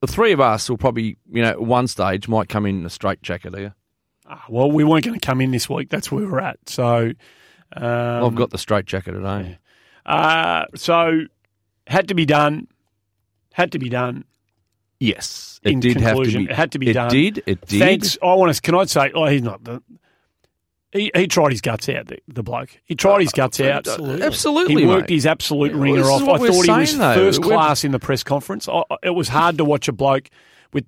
the 0.00 0.06
three 0.06 0.32
of 0.32 0.40
us 0.40 0.68
will 0.68 0.78
probably 0.78 1.16
you 1.30 1.42
know 1.42 1.48
at 1.48 1.60
one 1.60 1.86
stage 1.86 2.28
might 2.28 2.48
come 2.48 2.66
in 2.66 2.84
a 2.86 2.90
straight 2.90 3.22
jacket 3.22 3.56
here. 3.56 3.74
Ah, 4.26 4.44
well, 4.48 4.70
we 4.70 4.84
weren't 4.84 5.04
going 5.04 5.18
to 5.18 5.26
come 5.26 5.40
in 5.40 5.50
this 5.52 5.70
week. 5.70 5.88
That's 5.88 6.12
where 6.12 6.26
we're 6.26 6.40
at. 6.40 6.58
So, 6.68 7.12
um, 7.74 8.24
I've 8.24 8.34
got 8.34 8.50
the 8.50 8.58
straight 8.58 8.84
jacket 8.84 9.12
today. 9.12 9.58
Uh, 10.04 10.66
so 10.74 11.22
had 11.86 12.08
to 12.08 12.14
be 12.14 12.26
done. 12.26 12.68
Had 13.54 13.72
to 13.72 13.78
be 13.78 13.88
done. 13.88 14.24
Yes, 15.00 15.60
it 15.62 15.80
did 15.80 15.96
have 15.98 16.16
to 16.16 16.22
conclusion, 16.22 16.44
be. 16.44 16.50
it 16.50 16.56
had 16.56 16.72
to 16.72 16.78
be 16.78 16.90
it 16.90 16.92
done. 16.94 17.10
did. 17.10 17.42
It 17.46 17.66
did. 17.66 17.78
Thanks. 17.78 18.18
I 18.22 18.34
want 18.34 18.54
to. 18.54 18.60
Can 18.60 18.74
I 18.74 18.84
say? 18.84 19.12
Oh, 19.14 19.26
he's 19.26 19.42
not 19.42 19.64
the. 19.64 19.82
He, 20.92 21.10
he 21.14 21.26
tried 21.26 21.50
his 21.52 21.60
guts 21.60 21.88
out. 21.90 22.06
The, 22.06 22.18
the 22.28 22.42
bloke. 22.42 22.70
He 22.86 22.94
tried 22.94 23.16
uh, 23.16 23.18
his 23.18 23.32
guts 23.32 23.60
out. 23.60 23.86
Absolutely. 23.86 24.22
Absolutely, 24.26 24.80
He 24.82 24.86
worked 24.86 25.10
mate. 25.10 25.16
his 25.16 25.26
absolute 25.26 25.72
Well, 25.72 25.82
ringer 25.82 26.02
off. 26.04 26.22
I 26.22 26.24
what 26.24 26.40
we're 26.40 26.46
thought 26.52 26.64
he 26.64 26.70
was 26.70 26.88
saying, 26.90 26.98
though. 27.00 27.14
first 27.14 27.40
We're- 27.40 27.54
class 27.56 27.84
in 27.84 27.92
the 27.92 27.98
press 27.98 28.22
conference. 28.22 28.68
I, 28.68 28.82
I- 28.90 28.96
it 29.02 29.10
was 29.10 29.28
hard 29.28 29.58
to 29.58 29.64
watch 29.66 29.88
a 29.88 29.92
bloke 29.92 30.30
with 30.72 30.86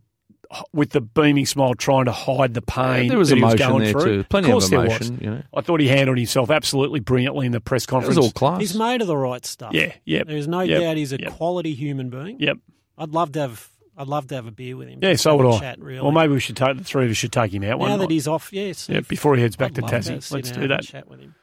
with 0.73 0.91
the 0.91 1.01
beaming 1.03 1.45
smile 1.47 1.75
trying 1.75 2.07
to 2.07 2.13
hide 2.13 2.55
the 2.55 2.63
pain. 2.63 3.09
there 3.09 3.19
was 3.19 3.29
that 3.29 3.37
he 3.37 3.43
was 3.45 3.55
emotion 3.55 3.69
going 3.73 3.85
there 3.85 3.93
through. 3.93 4.23
too. 4.23 4.25
Plenty 4.25 4.51
of, 4.51 4.57
of, 4.57 4.61
course 4.63 4.71
there 4.71 4.85
emotion. 4.87 5.13
was. 5.17 5.23
You 5.23 5.31
know, 5.31 5.43
I 5.55 5.61
thought 5.61 5.81
he 5.81 5.89
handled 5.89 6.17
himself 6.19 6.51
absolutely 6.51 7.01
brilliantly 7.01 7.47
in 7.47 7.53
the 7.53 7.61
press 7.61 7.85
it 7.85 7.89
conference. 7.89 8.17
was 8.17 8.25
all 8.27 8.33
class. 8.33 8.61
He's 8.61 8.75
made 8.77 9.01
of 9.03 9.07
the 9.07 9.17
right 9.19 9.45
stuff. 9.45 9.75
yeah, 9.75 9.93
yeah, 10.05 10.25
There 10.25 10.37
is 10.37 10.49
no 10.49 10.61
Yep. 10.61 10.81
doubt 10.81 10.97
he's 10.97 11.13
a 11.13 11.21
Yep. 11.21 11.33
quality 11.35 11.75
human 11.75 12.09
being. 12.11 12.41
yep. 12.41 12.57
I'd 12.99 13.11
love 13.11 13.33
to 13.33 13.41
have. 13.41 13.70
I'd 14.01 14.09
love 14.09 14.29
to 14.29 14.35
have 14.35 14.47
a 14.47 14.51
beer 14.51 14.79
with 14.79 14.89
him. 14.89 15.01
Yeah, 15.03 15.15
so 15.17 15.33
Have 15.33 15.41
would 15.41 15.47
a 15.47 15.57
I. 15.57 15.59
Chat, 15.61 15.79
really. 15.79 16.01
Or 16.01 16.11
maybe 16.11 16.33
we 16.33 16.41
should 16.41 16.57
take 16.57 16.79
the 16.79 16.85
three 16.85 17.05
of 17.05 17.11
us 17.11 17.19
should 17.19 17.33
take 17.33 17.53
him 17.53 17.63
out 17.65 17.79
one 17.79 17.91
now 17.91 17.97
night. 17.97 18.09
that 18.09 18.11
he's 18.15 18.27
off, 18.27 18.51
yes. 18.51 18.89
yeah, 18.89 19.01
before 19.01 19.37
he 19.37 19.43
heads 19.43 19.57
back 19.57 19.73
I'd 19.73 19.75
to 19.75 19.81
love 19.83 19.91
Tassie. 19.91 20.23
sit 20.23 20.35
Let's 20.35 20.51
do 20.51 20.69
that. 20.69 20.83
Chat 20.85 21.07
with 21.07 21.21
him. 21.21 21.35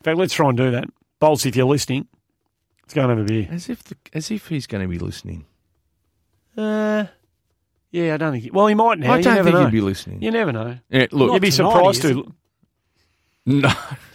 In 0.00 0.04
fact, 0.04 0.16
let's 0.16 0.32
try 0.32 0.48
and 0.48 0.56
do 0.56 0.70
that. 0.70 0.84
Bolts, 1.18 1.44
if 1.44 1.54
you're 1.56 1.66
listening, 1.66 2.08
let's 2.82 2.94
go 2.94 3.02
and 3.02 3.10
have 3.10 3.18
a 3.18 3.24
beer. 3.24 3.48
as 3.50 3.68
if 3.68 3.84
the, 3.84 3.96
as 4.14 4.30
if 4.30 4.48
he's 4.48 4.66
going 4.66 4.80
to 4.82 4.88
be 4.88 4.98
listening. 4.98 5.44
Uh, 6.56 7.04
yeah, 7.90 8.14
I 8.14 8.16
don't 8.16 8.32
think. 8.32 8.44
He, 8.44 8.50
well, 8.50 8.66
he 8.66 8.74
might 8.74 8.98
now. 8.98 9.12
I 9.12 9.20
don't 9.20 9.34
never 9.34 9.50
think 9.50 9.54
know. 9.58 9.64
he'd 9.66 9.72
be 9.72 9.80
listening. 9.82 10.22
You 10.22 10.30
never 10.30 10.52
know. 10.52 10.78
Yeah, 10.88 11.06
look, 11.12 11.34
You'd 11.34 11.42
be 11.42 11.50
tonight, 11.50 11.72
surprised 11.72 12.02
he 12.02 12.12
to. 12.14 12.32
no, 13.46 13.72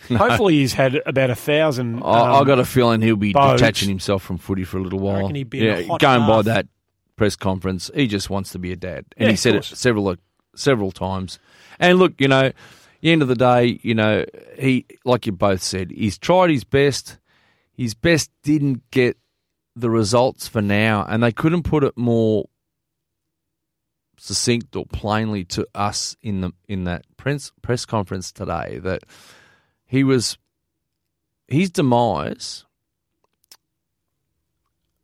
no. 0.09 0.17
Hopefully, 0.17 0.55
he's 0.55 0.73
had 0.73 0.99
about 1.05 1.29
a 1.29 1.35
thousand. 1.35 2.01
I, 2.01 2.07
I 2.07 2.39
um, 2.39 2.47
got 2.47 2.57
a 2.57 2.65
feeling 2.65 3.01
he'll 3.03 3.15
be 3.15 3.33
boats. 3.33 3.61
detaching 3.61 3.89
himself 3.89 4.23
from 4.23 4.39
footy 4.39 4.63
for 4.63 4.79
a 4.79 4.81
little 4.81 4.99
while. 4.99 5.21
reckon 5.21 5.35
he'd 5.35 5.51
be 5.51 5.67
in 5.67 5.75
a 5.75 5.79
yeah, 5.81 5.87
hot 5.87 5.99
going 5.99 6.25
by 6.25 6.41
that 6.41 6.67
press 7.15 7.35
conference, 7.35 7.89
he 7.93 8.07
just 8.07 8.29
wants 8.29 8.51
to 8.51 8.59
be 8.59 8.71
a 8.71 8.75
dad, 8.75 9.05
and 9.17 9.27
Yeah, 9.27 9.31
he 9.31 9.37
said 9.37 9.55
it 9.55 9.63
several 9.63 10.15
several 10.55 10.91
times. 10.91 11.39
And 11.79 11.99
look, 11.99 12.19
you 12.19 12.27
know, 12.27 12.51
the 13.01 13.11
end 13.11 13.21
of 13.21 13.27
the 13.27 13.35
day, 13.35 13.79
you 13.83 13.93
know, 13.93 14.25
he 14.57 14.85
like 15.03 15.25
you 15.25 15.31
both 15.31 15.61
said, 15.61 15.91
he's 15.91 16.17
tried 16.17 16.49
his 16.49 16.63
best. 16.63 17.17
His 17.73 17.93
best 17.93 18.31
didn't 18.41 18.89
get 18.89 19.17
the 19.75 19.89
results 19.89 20.47
for 20.47 20.61
now, 20.61 21.05
and 21.07 21.21
they 21.21 21.33
couldn't 21.33 21.63
put 21.63 21.83
it 21.83 21.97
more 21.97 22.45
succinct 24.17 24.75
or 24.75 24.85
plainly 24.85 25.43
to 25.43 25.67
us 25.75 26.15
in 26.21 26.41
the 26.41 26.51
in 26.67 26.85
that 26.85 27.05
press 27.17 27.51
press 27.61 27.85
conference 27.85 28.31
today 28.31 28.79
that 28.79 29.03
he 29.85 30.03
was 30.03 30.37
his 31.47 31.69
demise 31.69 32.65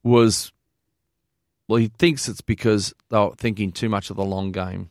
was 0.03 0.51
well 1.71 1.79
he 1.79 1.87
thinks 1.87 2.27
it's 2.27 2.41
because 2.41 2.93
they're 3.09 3.29
thinking 3.37 3.71
too 3.71 3.89
much 3.89 4.09
of 4.09 4.17
the 4.17 4.25
long 4.25 4.51
game 4.51 4.89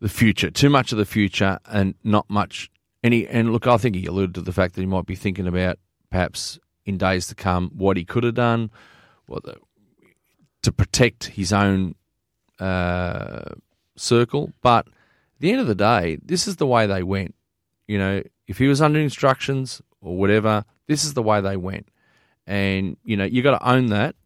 the 0.00 0.08
future 0.08 0.50
too 0.50 0.70
much 0.70 0.92
of 0.92 0.98
the 0.98 1.06
future 1.06 1.58
and 1.66 1.94
not 2.04 2.28
much 2.28 2.70
any 3.02 3.26
and 3.26 3.52
look 3.52 3.66
I 3.66 3.76
think 3.76 3.94
he 3.94 4.06
alluded 4.06 4.34
to 4.34 4.42
the 4.42 4.52
fact 4.52 4.74
that 4.74 4.80
he 4.80 4.86
might 4.86 5.06
be 5.06 5.14
thinking 5.14 5.46
about 5.46 5.78
perhaps 6.10 6.58
in 6.84 6.98
days 6.98 7.26
to 7.28 7.34
come 7.34 7.70
what 7.74 7.96
he 7.96 8.04
could 8.04 8.24
have 8.24 8.34
done 8.34 8.70
what 9.26 9.44
the, 9.44 9.56
to 10.62 10.72
protect 10.72 11.26
his 11.26 11.52
own 11.52 11.94
uh, 12.58 13.54
circle. 13.96 14.52
But 14.62 14.86
at 14.86 15.40
the 15.40 15.52
end 15.52 15.60
of 15.60 15.66
the 15.66 15.74
day, 15.74 16.18
this 16.22 16.48
is 16.48 16.56
the 16.56 16.66
way 16.66 16.86
they 16.86 17.02
went. 17.02 17.34
You 17.86 17.98
know, 17.98 18.22
if 18.46 18.58
he 18.58 18.66
was 18.66 18.82
under 18.82 18.98
instructions 18.98 19.80
or 20.00 20.16
whatever, 20.16 20.64
this 20.86 21.04
is 21.04 21.14
the 21.14 21.22
way 21.22 21.40
they 21.40 21.56
went. 21.56 21.88
And 22.46 22.96
you 23.04 23.16
know, 23.16 23.24
you 23.24 23.42
got 23.42 23.58
to 23.58 23.68
own 23.68 23.86
that, 23.86 24.16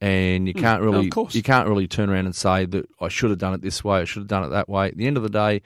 and 0.00 0.46
you 0.48 0.54
can't 0.54 0.82
no, 0.82 0.88
of 0.88 0.94
really 0.94 1.10
course. 1.10 1.34
you 1.34 1.42
can't 1.42 1.68
really 1.68 1.86
turn 1.88 2.08
around 2.10 2.26
and 2.26 2.34
say 2.34 2.64
that 2.66 2.88
I 3.00 3.08
should 3.08 3.30
have 3.30 3.38
done 3.38 3.54
it 3.54 3.62
this 3.62 3.84
way, 3.84 4.00
I 4.00 4.04
should 4.04 4.20
have 4.20 4.28
done 4.28 4.44
it 4.44 4.48
that 4.48 4.68
way. 4.68 4.88
At 4.88 4.96
the 4.96 5.06
end 5.06 5.16
of 5.16 5.22
the 5.22 5.28
day, 5.30 5.62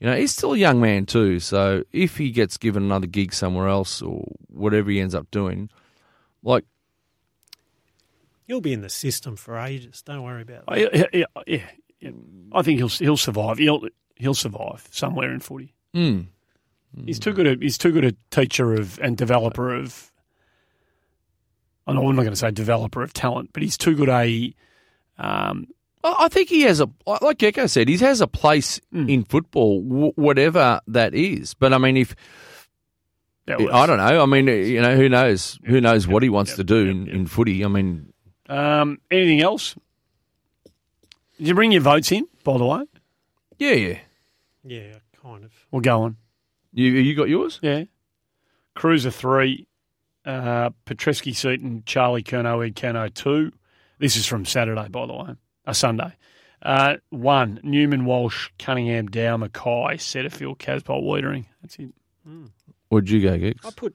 you 0.00 0.06
know, 0.08 0.16
he's 0.16 0.32
still 0.32 0.52
a 0.52 0.58
young 0.58 0.80
man 0.80 1.06
too. 1.06 1.40
So 1.40 1.84
if 1.92 2.16
he 2.16 2.30
gets 2.30 2.56
given 2.56 2.82
another 2.82 3.06
gig 3.06 3.32
somewhere 3.32 3.68
else 3.68 4.00
or 4.02 4.24
whatever 4.48 4.90
he 4.90 5.00
ends 5.00 5.14
up 5.14 5.30
doing, 5.30 5.68
like 6.42 6.64
He'll 8.46 8.60
be 8.60 8.72
in 8.72 8.80
the 8.82 8.90
system 8.90 9.36
for 9.36 9.56
ages. 9.56 10.02
Don't 10.02 10.22
worry 10.22 10.42
about 10.42 10.66
that. 10.66 10.72
I- 10.72 10.76
yeah, 10.78 11.06
yeah, 11.12 11.24
yeah, 11.46 11.62
yeah. 12.00 12.10
I 12.52 12.62
think 12.62 12.78
he'll 12.80 12.88
he'll 12.88 13.16
survive. 13.16 13.58
He'll 13.58 13.86
he'll 14.16 14.34
survive 14.34 14.86
somewhere 14.90 15.32
in 15.32 15.40
footy. 15.40 15.74
mm, 15.94 16.26
He's 17.06 17.18
too 17.18 17.32
good. 17.32 17.46
A, 17.46 17.56
he's 17.58 17.78
too 17.78 17.92
good 17.92 18.04
a 18.04 18.12
teacher 18.30 18.74
of 18.74 18.98
and 19.00 19.16
developer 19.16 19.74
of. 19.74 20.11
I 21.86 21.92
know 21.92 22.08
I'm 22.08 22.14
not 22.16 22.22
going 22.22 22.32
to 22.32 22.36
say 22.36 22.50
developer 22.50 23.02
of 23.02 23.12
talent, 23.12 23.50
but 23.52 23.62
he's 23.62 23.76
too 23.76 23.94
good 23.96 24.08
a. 24.08 24.54
Um, 25.18 25.66
I 26.04 26.14
I 26.20 26.28
think 26.28 26.48
he 26.48 26.62
has 26.62 26.80
a 26.80 26.88
like 27.06 27.38
Gecko 27.38 27.66
said, 27.66 27.88
he 27.88 27.96
has 27.98 28.20
a 28.20 28.26
place 28.26 28.80
Mm. 28.92 29.10
in 29.10 29.24
football, 29.24 29.82
w- 29.82 30.12
whatever 30.16 30.80
that 30.88 31.14
is. 31.14 31.54
But 31.54 31.72
I 31.72 31.78
mean, 31.78 31.96
if 31.96 32.14
I 33.48 33.86
don't 33.86 33.98
know, 33.98 34.22
I 34.22 34.26
mean, 34.26 34.46
you 34.46 34.80
know, 34.80 34.96
who 34.96 35.08
knows? 35.08 35.58
Who 35.64 35.80
knows 35.80 36.06
what 36.06 36.22
he 36.22 36.28
wants 36.28 36.52
yep, 36.52 36.56
to 36.58 36.64
do 36.64 36.84
yep, 36.86 36.90
in, 36.94 37.06
yep. 37.06 37.14
in 37.14 37.26
footy? 37.26 37.64
I 37.64 37.68
mean, 37.68 38.12
Um, 38.48 38.98
anything 39.10 39.40
else? 39.40 39.74
Did 41.38 41.48
you 41.48 41.54
bring 41.54 41.72
your 41.72 41.82
votes 41.82 42.12
in? 42.12 42.26
By 42.44 42.56
the 42.58 42.64
way, 42.66 42.84
yeah, 43.58 43.72
yeah. 43.72 43.98
Yeah, 44.64 44.92
kind 45.20 45.44
of. 45.44 45.52
we'll 45.72 45.80
go 45.82 46.02
on. 46.02 46.16
You 46.72 46.90
you 46.92 47.14
got 47.16 47.28
yours? 47.28 47.58
Yeah, 47.62 47.84
Cruiser 48.74 49.10
three, 49.10 49.66
uh, 50.24 50.70
Petrevski-Seton, 50.86 51.82
Charlie 51.86 52.22
Curnow, 52.22 52.64
Ed 52.66 52.74
Curnow 52.76 53.12
two. 53.12 53.52
This 53.98 54.16
is 54.16 54.26
from 54.26 54.44
Saturday, 54.44 54.88
by 54.88 55.06
the 55.06 55.12
way, 55.12 55.34
a 55.66 55.74
Sunday. 55.74 56.14
Uh, 56.60 56.96
one 57.10 57.58
Newman, 57.62 58.04
Walsh, 58.04 58.50
Cunningham, 58.58 59.08
Dow, 59.08 59.36
Mackay, 59.36 59.96
Setterfield, 59.96 60.58
Casboult, 60.58 61.02
Weitering. 61.04 61.46
That's 61.60 61.76
it. 61.78 61.90
Where'd 62.88 63.08
you 63.08 63.20
go, 63.22 63.36
Gex? 63.38 63.64
I 63.66 63.70
put. 63.70 63.94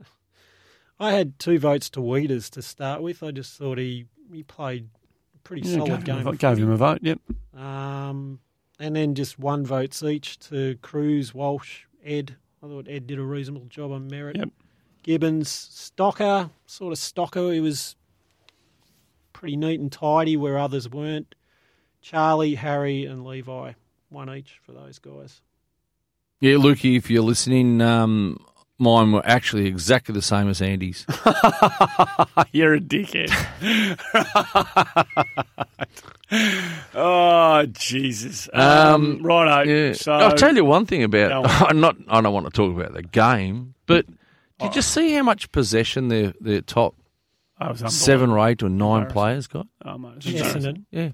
I 1.00 1.12
had 1.12 1.38
two 1.38 1.58
votes 1.58 1.88
to 1.90 2.00
Weeders 2.00 2.50
to 2.50 2.62
start 2.62 3.02
with. 3.02 3.22
I 3.22 3.30
just 3.30 3.56
thought 3.58 3.78
he 3.78 4.06
he 4.32 4.42
played 4.42 4.88
a 5.34 5.38
pretty 5.40 5.68
Yeah, 5.68 5.76
solid 5.78 5.86
gave, 5.86 5.96
him 5.96 6.02
a, 6.02 6.04
game. 6.04 6.22
vote- 6.24 6.38
gave 6.38 6.58
him 6.58 6.70
a 6.70 6.76
vote. 6.76 6.98
Yep. 7.02 7.18
Um, 7.56 8.40
and 8.78 8.94
then 8.96 9.14
just 9.14 9.38
one 9.38 9.64
votes 9.64 10.02
each 10.02 10.38
to 10.50 10.76
Cruz, 10.82 11.32
Walsh, 11.34 11.84
Ed, 12.04 12.36
I 12.62 12.66
thought 12.66 12.86
Ed 12.88 13.06
did 13.06 13.18
a 13.18 13.22
reasonable 13.22 13.66
job 13.66 13.90
on 13.92 14.08
merit. 14.08 14.36
Yep. 14.36 14.48
Gibbons, 15.02 15.48
Stocker, 15.48 16.50
sort 16.66 16.92
of 16.92 16.98
Stocker. 16.98 17.52
He 17.52 17.60
was 17.60 17.96
pretty 19.32 19.56
neat 19.56 19.80
and 19.80 19.90
tidy 19.90 20.36
where 20.36 20.58
others 20.58 20.88
weren't. 20.88 21.34
Charlie, 22.00 22.54
Harry, 22.56 23.04
and 23.04 23.24
Levi, 23.24 23.72
one 24.08 24.30
each 24.34 24.60
for 24.64 24.72
those 24.72 24.98
guys. 24.98 25.40
Yeah, 26.40 26.54
Lukey, 26.54 26.96
if 26.96 27.08
you're 27.10 27.22
listening, 27.22 27.80
um, 27.80 28.44
mine 28.78 29.12
were 29.12 29.22
actually 29.24 29.66
exactly 29.66 30.12
the 30.12 30.22
same 30.22 30.48
as 30.48 30.60
Andy's. 30.60 31.06
You're 32.52 32.74
a 32.74 32.80
dickhead. 32.80 33.30
oh 36.94 37.66
Jesus! 37.66 38.48
Um, 38.52 38.62
Um, 38.62 39.22
righto. 39.22 39.70
Yeah. 39.70 39.92
So 39.92 40.12
I'll 40.12 40.34
tell 40.36 40.54
you 40.54 40.64
one 40.64 40.86
thing 40.86 41.02
about. 41.04 41.32
on. 41.32 41.44
I'm 41.68 41.80
not. 41.80 41.96
I 42.08 42.20
don't 42.20 42.32
want 42.34 42.46
to 42.46 42.50
talk 42.52 42.74
about 42.76 42.92
the 42.94 43.02
game, 43.02 43.74
but 43.86 44.06
did 44.62 44.76
you 44.76 44.82
see 44.82 45.12
how 45.14 45.22
much 45.22 45.50
possession 45.52 46.08
their 46.08 46.32
their 46.40 46.60
top 46.62 46.94
That 47.60 47.90
seven 47.90 48.30
or 48.30 48.46
eight 48.48 48.62
or 48.62 48.68
nine 48.68 49.02
Embarrassing. 49.02 49.12
players 49.12 49.46
got? 49.46 49.66
Oh, 49.84 49.98
mate, 49.98 50.14
it's 50.16 50.26
Yes, 50.26 50.54
embarrassing. 50.54 50.86
Yeah, 50.90 51.10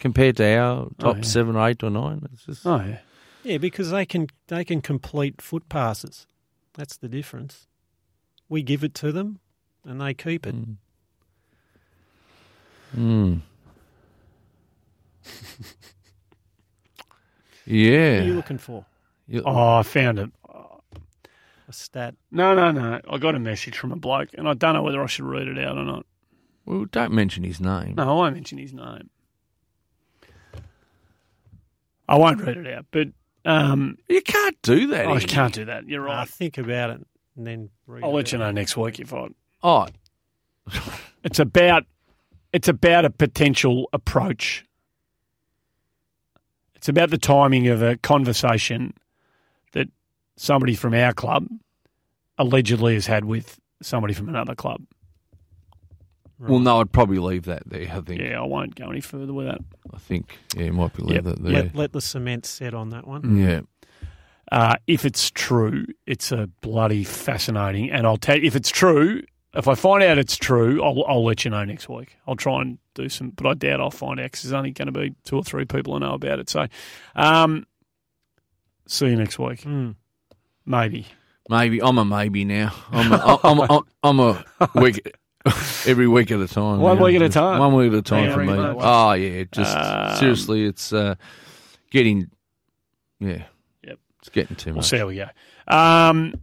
compared 0.00 0.36
to 0.38 0.44
our 0.58 0.88
top 0.98 1.16
yeah. 1.16 1.22
seven 1.22 1.56
or 1.56 1.68
eight 1.68 1.82
or 1.82 1.90
nine, 1.90 2.26
it's 2.32 2.44
just 2.46 2.66
Oh 2.66 2.76
yeah. 2.80 2.98
Yeah, 3.44 3.58
because 3.58 3.90
they 3.90 4.06
can 4.06 4.26
they 4.48 4.64
can 4.64 4.80
complete 4.80 5.40
foot 5.40 5.68
passes. 5.68 6.26
That's 6.74 6.96
the 6.96 7.08
difference. 7.08 7.66
We 8.48 8.62
give 8.62 8.84
it 8.84 8.94
to 8.96 9.12
them, 9.12 9.38
and 9.84 10.00
they 10.00 10.14
keep 10.14 10.46
it. 10.46 10.54
Mm. 10.54 10.76
Mm. 12.96 13.42
What 17.66 17.74
are 17.74 18.24
you 18.24 18.34
looking 18.34 18.58
for? 18.58 18.84
You- 19.26 19.42
Oh, 19.44 19.78
I 19.78 19.82
found 19.82 20.18
it. 20.18 20.30
A 21.68 21.72
stat. 21.72 22.14
No, 22.30 22.54
no, 22.54 22.70
no. 22.70 23.00
I 23.10 23.18
got 23.18 23.34
a 23.34 23.38
message 23.40 23.76
from 23.76 23.90
a 23.92 23.96
bloke, 23.96 24.28
and 24.34 24.48
I 24.48 24.54
don't 24.54 24.74
know 24.74 24.82
whether 24.82 25.02
I 25.02 25.06
should 25.06 25.24
read 25.24 25.48
it 25.48 25.58
out 25.58 25.76
or 25.76 25.84
not. 25.84 26.06
Well, 26.64 26.84
don't 26.86 27.12
mention 27.12 27.42
his 27.44 27.60
name. 27.60 27.94
No, 27.96 28.02
I 28.04 28.12
won't 28.14 28.34
mention 28.34 28.58
his 28.58 28.72
name. 28.72 29.10
I 32.08 32.16
won't 32.16 32.40
read 32.40 32.56
it 32.56 32.66
out, 32.72 32.86
but 32.92 33.08
um, 33.44 33.98
You 34.08 34.22
can't 34.22 34.60
do 34.62 34.86
that. 34.88 35.06
I 35.06 35.12
Andy. 35.14 35.26
can't 35.26 35.52
do 35.54 35.64
that. 35.64 35.88
You're 35.88 36.02
Right. 36.02 36.18
right. 36.18 36.28
think 36.28 36.56
about 36.58 36.90
it 36.90 37.06
and 37.36 37.46
then 37.46 37.70
read 37.86 38.04
I'll 38.04 38.10
it 38.10 38.14
let 38.14 38.32
you 38.32 38.38
out. 38.38 38.46
know 38.46 38.50
next 38.52 38.76
week 38.76 39.00
if 39.00 39.12
I. 39.12 39.28
Oh, 39.62 39.86
It's 41.24 41.38
about 41.40 41.84
it's 42.52 42.68
about 42.68 43.04
a 43.04 43.10
potential 43.10 43.88
approach. 43.92 44.64
It's 46.76 46.88
about 46.88 47.10
the 47.10 47.18
timing 47.18 47.66
of 47.68 47.82
a 47.82 47.96
conversation 47.96 48.94
that 48.94 49.05
somebody 50.36 50.74
from 50.74 50.94
our 50.94 51.12
club 51.12 51.46
allegedly 52.38 52.94
has 52.94 53.06
had 53.06 53.24
with 53.24 53.58
somebody 53.82 54.14
from 54.14 54.28
another 54.28 54.54
club. 54.54 54.82
well, 56.38 56.58
no, 56.58 56.80
I'd 56.80 56.92
probably 56.92 57.18
leave 57.18 57.44
that 57.46 57.62
there. 57.66 57.90
I 57.90 58.00
think. 58.00 58.20
Yeah, 58.20 58.40
I 58.40 58.46
won't 58.46 58.74
go 58.74 58.90
any 58.90 59.00
further 59.00 59.32
with 59.32 59.46
that. 59.46 59.60
I 59.94 59.98
think. 59.98 60.38
Yeah, 60.54 60.64
it 60.66 60.74
might 60.74 60.94
be 60.94 61.02
leave 61.02 61.14
Yep. 61.16 61.24
that 61.24 61.42
there. 61.42 61.52
Let, 61.52 61.74
let 61.74 61.92
the 61.92 62.00
cement 62.02 62.44
set 62.46 62.74
on 62.74 62.90
that 62.90 63.06
one. 63.06 63.36
Yeah. 63.38 63.60
Uh, 64.52 64.76
if 64.86 65.04
it's 65.04 65.30
true, 65.30 65.86
it's 66.06 66.30
a 66.32 66.48
bloody 66.60 67.02
fascinating. 67.04 67.90
And 67.90 68.06
I'll 68.06 68.16
tell 68.18 68.36
you, 68.38 68.46
if 68.46 68.54
it's 68.54 68.70
true, 68.70 69.22
if 69.54 69.66
I 69.66 69.74
find 69.74 70.02
out 70.04 70.18
it's 70.18 70.36
true, 70.36 70.84
I'll, 70.84 71.02
I'll 71.08 71.24
let 71.24 71.44
you 71.44 71.50
know 71.50 71.64
next 71.64 71.88
week. 71.88 72.16
I'll 72.28 72.36
try 72.36 72.60
and 72.60 72.78
do 72.94 73.08
some, 73.08 73.30
but 73.30 73.46
I 73.46 73.54
doubt 73.54 73.80
I'll 73.80 73.90
find 73.90 74.20
out 74.20 74.30
'cause 74.30 74.42
there's 74.42 74.52
only 74.52 74.70
going 74.72 74.86
to 74.86 74.92
be 74.92 75.14
two 75.24 75.36
or 75.36 75.42
three 75.42 75.64
people 75.64 75.94
who 75.94 76.00
know 76.00 76.12
about 76.14 76.38
it. 76.38 76.48
So, 76.50 76.66
um, 77.16 77.66
see 78.86 79.06
you 79.08 79.16
next 79.16 79.38
week. 79.38 79.62
Mm. 79.62 79.96
Maybe. 80.66 81.06
Maybe 81.48 81.80
I'm 81.80 81.96
a 81.98 82.04
maybe 82.04 82.44
now. 82.44 82.74
I'm 82.90 83.12
a, 83.12 83.38
I'm 83.44 83.60
a, 83.60 83.80
I'm 84.02 84.18
a 84.20 84.44
week 84.74 85.00
every 85.86 86.08
week 86.08 86.30
at 86.32 86.40
a 86.40 86.48
time. 86.48 86.80
One 86.80 86.98
now. 86.98 87.04
week 87.04 87.16
at 87.16 87.22
a 87.22 87.28
time. 87.28 87.60
One 87.60 87.74
week 87.74 87.92
at 87.92 87.98
a 87.98 88.02
time 88.02 88.24
Yeah, 88.24 88.34
for 88.34 88.40
me. 88.40 88.46
pretty 88.48 88.62
much. 88.62 88.76
Oh 88.80 89.12
yeah, 89.12 89.44
just 89.52 89.76
Um, 89.76 90.16
seriously, 90.16 90.64
it's 90.64 90.92
uh, 90.92 91.14
getting 91.90 92.30
yeah. 93.20 93.44
Yep. 93.84 93.98
It's 94.20 94.28
getting 94.30 94.56
too 94.56 94.70
We'll 94.70 94.76
much. 94.76 94.86
see 94.86 94.98
how 94.98 95.06
we 95.06 95.16
go. 95.16 95.28
Um, 95.68 96.34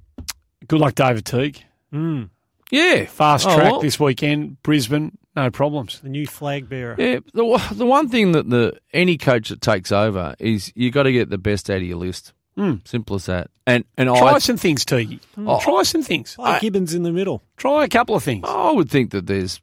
good 0.68 0.80
luck, 0.80 0.96
David 0.96 1.26
Teague. 1.26 1.62
Mm. 1.94 2.30
Yeah, 2.72 3.06
Fast 3.06 3.46
Oh, 3.48 3.56
track 3.56 3.72
well. 3.74 3.82
this 3.82 4.00
weekend, 4.00 4.64
Brisbane, 4.64 5.18
no 5.36 5.52
problems. 5.52 6.00
The 6.00 6.10
new 6.10 6.26
flag 6.26 6.68
bearer. 6.70 6.96
Yeah, 6.98 7.20
the 7.34 7.44
one- 7.46 7.62
the 7.74 7.86
one 7.86 8.08
thing 8.10 8.32
that 8.32 8.50
the 8.50 8.80
any 8.94 9.18
coach 9.18 9.50
that 9.50 9.60
takes 9.62 9.92
over 9.92 10.34
is 10.40 10.72
you 10.76 10.90
got 10.92 11.04
to 11.04 11.12
get 11.12 11.30
the 11.30 11.38
best 11.38 11.70
out 11.70 11.78
of 11.78 11.84
your 11.84 11.98
list. 11.98 12.32
Mm. 12.58 12.88
Simple 12.88 13.16
as 13.16 13.26
that. 13.26 13.50
And 13.66 13.86
and 13.98 14.08
Try 14.08 14.34
I 14.34 14.40
some 14.40 14.58
things, 14.58 14.86
Teague. 14.86 15.20
Oh. 15.38 15.60
Try 15.60 15.84
some 15.84 16.04
things. 16.04 16.36
Play 16.36 16.60
Gibbons 16.60 16.94
in 16.94 17.04
the 17.04 17.12
middle. 17.12 17.42
Try 17.58 17.84
a 17.84 17.88
couple 17.88 18.16
of 18.16 18.24
things. 18.24 18.46
I 18.48 18.72
would 18.72 18.90
think 18.90 19.12
that 19.12 19.26
there's 19.26 19.62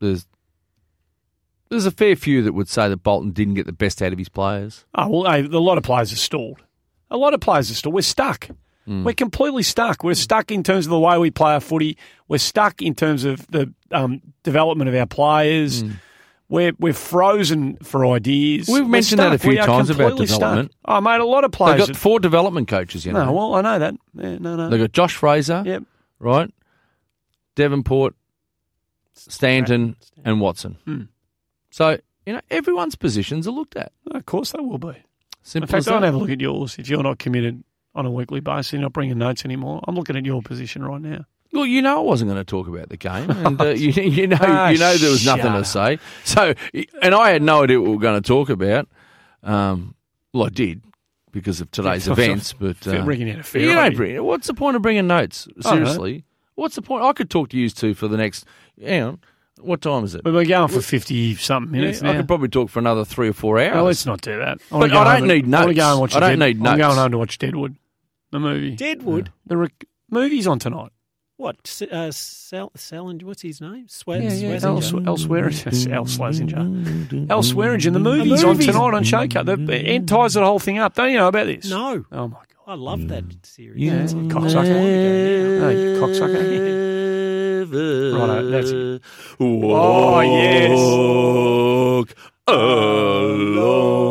there's 0.00 0.26
there's 1.70 1.86
a 1.86 1.90
fair 1.90 2.16
few 2.16 2.42
that 2.42 2.52
would 2.52 2.68
say 2.68 2.88
that 2.88 2.98
Bolton 2.98 3.30
didn't 3.30 3.54
get 3.54 3.66
the 3.66 3.72
best 3.72 4.02
out 4.02 4.12
of 4.12 4.18
his 4.18 4.28
players. 4.28 4.84
Oh, 4.94 5.08
well, 5.08 5.32
hey, 5.32 5.44
a 5.44 5.58
lot 5.58 5.78
of 5.78 5.84
players 5.84 6.12
are 6.12 6.16
stalled. 6.16 6.62
A 7.10 7.16
lot 7.16 7.34
of 7.34 7.40
players 7.40 7.70
are 7.70 7.74
stalled. 7.74 7.94
We're 7.94 8.02
stuck. 8.02 8.48
We're 9.04 9.12
completely 9.12 9.64
stuck. 9.64 10.02
We're 10.02 10.14
stuck 10.14 10.50
in 10.50 10.62
terms 10.62 10.86
of 10.86 10.90
the 10.90 10.98
way 10.98 11.18
we 11.18 11.30
play 11.30 11.52
our 11.52 11.60
footy. 11.60 11.98
We're 12.26 12.38
stuck 12.38 12.80
in 12.80 12.94
terms 12.94 13.24
of 13.24 13.46
the 13.48 13.70
um, 13.90 14.22
development 14.44 14.88
of 14.88 14.94
our 14.94 15.04
players. 15.04 15.84
We're 16.50 16.72
we're 16.78 16.94
frozen 16.94 17.76
for 17.82 18.06
ideas. 18.06 18.68
We've 18.68 18.86
mentioned 18.86 19.18
that 19.18 19.34
a 19.34 19.38
few 19.38 19.56
times 19.56 19.90
about 19.90 20.12
stuck. 20.14 20.26
development. 20.28 20.72
Oh, 20.84 21.00
mate, 21.00 21.20
a 21.20 21.24
lot 21.26 21.44
of 21.44 21.52
players. 21.52 21.78
They've 21.78 21.88
got 21.88 21.96
four 21.96 22.20
development 22.20 22.68
coaches, 22.68 23.04
you 23.04 23.12
know. 23.12 23.26
no, 23.26 23.32
well, 23.32 23.54
I 23.54 23.60
know 23.60 23.78
that. 23.78 23.94
Yeah, 24.14 24.38
no, 24.38 24.56
no. 24.56 24.70
They've 24.70 24.80
got 24.80 24.92
Josh 24.92 25.14
Fraser, 25.14 25.62
Yep. 25.66 25.82
right? 26.18 26.50
Devonport, 27.54 28.14
Stanton, 29.12 29.96
and 30.24 30.40
Watson. 30.40 30.78
Hmm. 30.84 31.02
So, 31.70 31.98
you 32.24 32.32
know, 32.32 32.40
everyone's 32.50 32.94
positions 32.94 33.46
are 33.46 33.50
looked 33.52 33.76
at. 33.76 33.92
Of 34.10 34.24
course 34.26 34.52
they 34.52 34.60
will 34.60 34.78
be. 34.78 34.88
In 34.88 34.94
Simple 35.42 35.68
fact, 35.68 35.78
as 35.78 35.84
don't 35.86 36.02
have 36.02 36.14
a 36.14 36.18
look 36.18 36.30
at 36.30 36.40
yours. 36.40 36.76
If 36.78 36.88
you're 36.88 37.02
not 37.02 37.18
committed 37.18 37.62
on 37.94 38.06
a 38.06 38.10
weekly 38.10 38.40
basis, 38.40 38.72
you're 38.72 38.82
not 38.82 38.92
bringing 38.92 39.18
notes 39.18 39.44
anymore. 39.44 39.82
I'm 39.86 39.96
looking 39.96 40.16
at 40.16 40.24
your 40.24 40.40
position 40.42 40.82
right 40.84 41.00
now. 41.00 41.24
Well, 41.52 41.64
you 41.66 41.80
know, 41.82 41.98
I 41.98 42.02
wasn't 42.02 42.30
going 42.30 42.40
to 42.40 42.44
talk 42.44 42.68
about 42.68 42.88
the 42.90 42.96
game, 42.96 43.30
and 43.30 43.60
uh, 43.60 43.64
you, 43.68 43.90
you 44.02 44.26
know, 44.26 44.36
Ah, 44.40 44.68
you 44.68 44.78
know, 44.78 44.96
there 44.96 45.10
was 45.10 45.24
nothing 45.24 45.44
shut 45.44 45.54
to 45.54 45.64
say. 45.64 45.98
So, 46.24 46.54
and 47.02 47.14
I 47.14 47.30
had 47.30 47.42
no 47.42 47.62
idea 47.64 47.80
what 47.80 47.88
we 47.90 47.96
were 47.96 48.02
going 48.02 48.20
to 48.20 48.26
talk 48.26 48.50
about. 48.50 48.88
Um, 49.42 49.94
well, 50.34 50.46
I 50.46 50.50
did 50.50 50.82
because 51.32 51.60
of 51.60 51.70
today's 51.70 52.06
Yeah, 52.06 52.12
events, 52.14 52.52
but 52.52 52.86
uh, 52.86 53.02
bringing 53.04 53.28
in 53.28 53.40
a 53.40 53.42
fair 53.42 53.62
you 53.62 53.70
idea. 53.70 53.82
don't 53.82 53.96
bring. 53.96 54.24
What's 54.24 54.46
the 54.46 54.54
point 54.54 54.76
of 54.76 54.82
bringing 54.82 55.06
notes? 55.06 55.48
I 55.64 55.70
don't 55.70 55.80
know. 55.80 55.84
Seriously, 55.86 56.24
what's 56.54 56.74
the 56.74 56.82
point? 56.82 57.02
I 57.04 57.12
could 57.12 57.30
talk 57.30 57.48
to 57.50 57.56
you 57.58 57.70
two 57.70 57.94
for 57.94 58.08
the 58.08 58.16
next. 58.16 58.44
Hang 58.82 59.02
on, 59.02 59.20
what 59.60 59.80
time 59.80 60.04
is 60.04 60.14
it? 60.14 60.24
We've 60.24 60.34
been 60.34 60.46
going 60.48 60.68
for 60.68 60.80
50 60.82 61.34
something 61.36 61.72
minutes 61.72 62.02
Yeah, 62.02 62.10
I 62.10 62.16
could 62.16 62.28
probably 62.28 62.48
talk 62.48 62.68
for 62.70 62.78
another 62.78 63.04
three 63.04 63.28
or 63.28 63.32
four 63.32 63.58
hours. 63.58 63.74
No, 63.74 63.84
let's 63.84 64.06
not 64.06 64.20
do 64.20 64.38
that. 64.38 64.58
But 64.70 64.82
I 64.82 64.86
don't 64.88 65.06
home 65.06 65.16
and- 65.16 65.26
need 65.28 65.54
I 65.54 65.58
wanna 65.60 65.66
notes. 65.66 65.76
go 65.78 65.90
and 65.92 66.00
watch 66.00 66.14
I 66.14 66.20
don't 66.20 66.38
Dead- 66.38 66.58
need 66.60 66.66
I'm 66.66 66.78
going 66.78 66.96
home 66.96 67.10
to 67.12 67.18
watch 67.18 67.38
Deadwood, 67.38 67.76
the 68.32 68.38
movie. 68.38 68.76
Deadwood. 68.76 69.32
The 69.46 69.56
rec- 69.56 69.84
movie's 70.10 70.46
on 70.46 70.58
tonight. 70.58 70.90
What? 71.38 71.82
Uh, 71.90 72.10
Sal- 72.10 72.72
Salinger, 72.74 73.24
what's 73.24 73.42
his 73.42 73.60
name? 73.60 73.86
Swe- 73.88 74.16
Yeah, 74.16 74.32
yeah, 74.32 74.56
Swesinger? 74.56 74.66
Els- 74.66 74.92
elsewhere, 75.06 75.44
El 75.46 76.04
Slasinger. 76.04 77.30
El 77.30 77.42
Swearengen. 77.42 77.92
The 77.92 78.00
movie's 78.00 78.42
on 78.42 78.56
movie's- 78.56 78.66
tonight 78.66 78.94
on 78.94 79.04
Showcut. 79.04 79.46
The 79.46 79.74
Ed 79.88 80.08
ties 80.08 80.34
the 80.34 80.44
whole 80.44 80.58
thing 80.58 80.78
up. 80.78 80.94
Don't 80.94 81.10
you 81.12 81.18
know 81.18 81.28
about 81.28 81.46
this? 81.46 81.70
No. 81.70 82.04
Oh 82.10 82.26
my 82.28 82.34
god. 82.38 82.44
I 82.66 82.74
love 82.74 83.06
that 83.08 83.24
series. 83.46 83.80
Yeah, 83.80 83.98
That's 83.98 84.12
cocksucker. 84.14 84.32
long 84.32 84.52
time 84.52 84.66
ago 84.66 85.64
Oh, 85.64 85.70
you 85.70 86.00
cocksucker. 86.02 86.68
Righto, 88.18 88.50
that's 88.50 88.70
it. 88.70 89.02
Oh, 89.40 90.20
yes. 90.20 90.78
Walk 90.78 92.14
alone. 92.48 94.07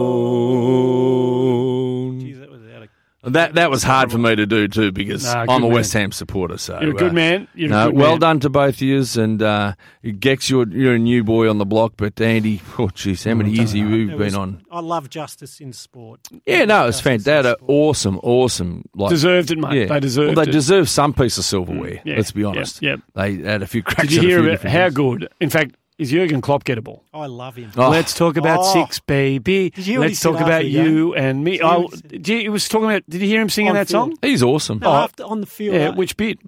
That 3.31 3.55
that 3.55 3.69
was 3.69 3.83
hard 3.83 4.11
for 4.11 4.17
me 4.17 4.35
to 4.35 4.45
do 4.45 4.67
too 4.67 4.91
because 4.91 5.25
Nah, 5.25 5.41
I'm 5.41 5.49
a 5.49 5.59
man. 5.67 5.71
West 5.73 5.93
Ham 5.93 6.11
supporter. 6.11 6.57
So 6.57 6.79
You're 6.81 6.91
a 6.91 6.93
good 6.93 7.11
uh, 7.11 7.13
man. 7.13 7.47
You're 7.53 7.69
no, 7.69 7.87
a 7.87 7.91
good 7.91 7.95
well 7.99 8.11
man. 8.11 8.19
done 8.19 8.39
to 8.41 8.49
both 8.49 8.75
of 8.75 8.81
yous, 8.81 9.17
and 9.17 9.41
uh, 9.41 9.73
Gex, 10.19 10.49
you're 10.49 10.67
you're 10.69 10.95
a 10.95 10.99
new 10.99 11.23
boy 11.23 11.49
on 11.49 11.57
the 11.57 11.65
block, 11.65 11.93
but 11.97 12.19
Andy, 12.21 12.61
oh 12.79 12.87
jeez, 12.87 13.27
how 13.27 13.35
many 13.35 13.51
years 13.51 13.73
have 13.73 13.89
you 13.89 14.05
It 14.05 14.17
been 14.17 14.19
was- 14.19 14.35
on? 14.35 14.61
I 14.71 14.79
love 14.79 15.09
justice 15.09 15.59
in 15.59 15.73
sport. 15.73 16.21
Yeah, 16.45 16.65
no, 16.65 16.87
it's 16.87 16.97
Justice 16.97 17.01
fantastic. 17.01 17.25
They 17.25 17.31
had 17.35 17.45
an 17.47 17.55
sport. 17.57 17.69
awesome, 17.69 18.19
awesome. 18.23 18.89
Like, 18.95 19.09
Deserved 19.09 19.51
it, 19.51 19.57
mate. 19.57 19.73
yeah, 19.81 19.85
They 19.87 19.99
deserved 19.99 20.35
well, 20.35 20.45
they 20.45 20.49
it. 20.49 20.53
deserve 20.53 20.87
some 20.89 21.13
piece 21.13 21.37
of 21.37 21.43
silverware. 21.45 22.01
Yeah, 22.05 22.15
Let's 22.17 22.31
be 22.31 22.41
yep, 22.41 22.49
honest. 22.49 22.81
yeah, 22.81 22.95
They 23.15 23.35
had 23.37 23.61
a 23.61 23.67
few 23.67 23.83
cracks. 23.83 24.03
Did 24.09 24.13
you 24.13 24.21
hear 24.21 24.47
about 24.47 24.61
how 24.63 24.89
good? 24.89 25.27
In 25.41 25.49
fact, 25.49 25.75
is 25.97 26.11
Jurgen 26.11 26.41
Klopp 26.41 26.63
gettable? 26.63 27.01
I 27.13 27.25
love 27.25 27.55
him. 27.55 27.71
Oh, 27.77 27.89
Let's 27.89 28.13
talk 28.13 28.37
about 28.37 28.59
Oh. 28.61 28.73
six, 28.73 28.99
baby. 28.99 29.69
Did 29.71 29.77
you 29.87 29.93
hear 29.93 29.99
what 29.99 30.03
he 30.05 30.09
Let's 30.11 30.21
talk 30.21 30.39
about 30.39 30.61
the 30.63 30.69
you 30.69 31.15
and 31.15 31.43
me. 31.43 31.53
Did 31.53 31.61
Oh, 31.63 31.87
he 31.91 32.01
did 32.19 32.27
you, 32.27 32.39
he 32.41 32.49
was 32.49 32.67
talking 32.69 32.85
about. 32.89 33.03
Did 33.09 33.21
you 33.21 33.27
hear 33.27 33.41
him 33.41 33.49
singing 33.49 33.69
On 33.71 33.75
that 33.75 33.87
field. 33.89 34.09
song? 34.11 34.17
he's 34.21 34.43
awesome. 34.43 34.79
No, 34.79 34.89
Oh. 34.89 34.93
after 34.95 35.23
on 35.23 35.41
the 35.41 35.47
field, 35.47 35.75
Yeah. 35.75 35.89
uh, 35.89 35.95
Which 35.95 36.15
bit? 36.17 36.39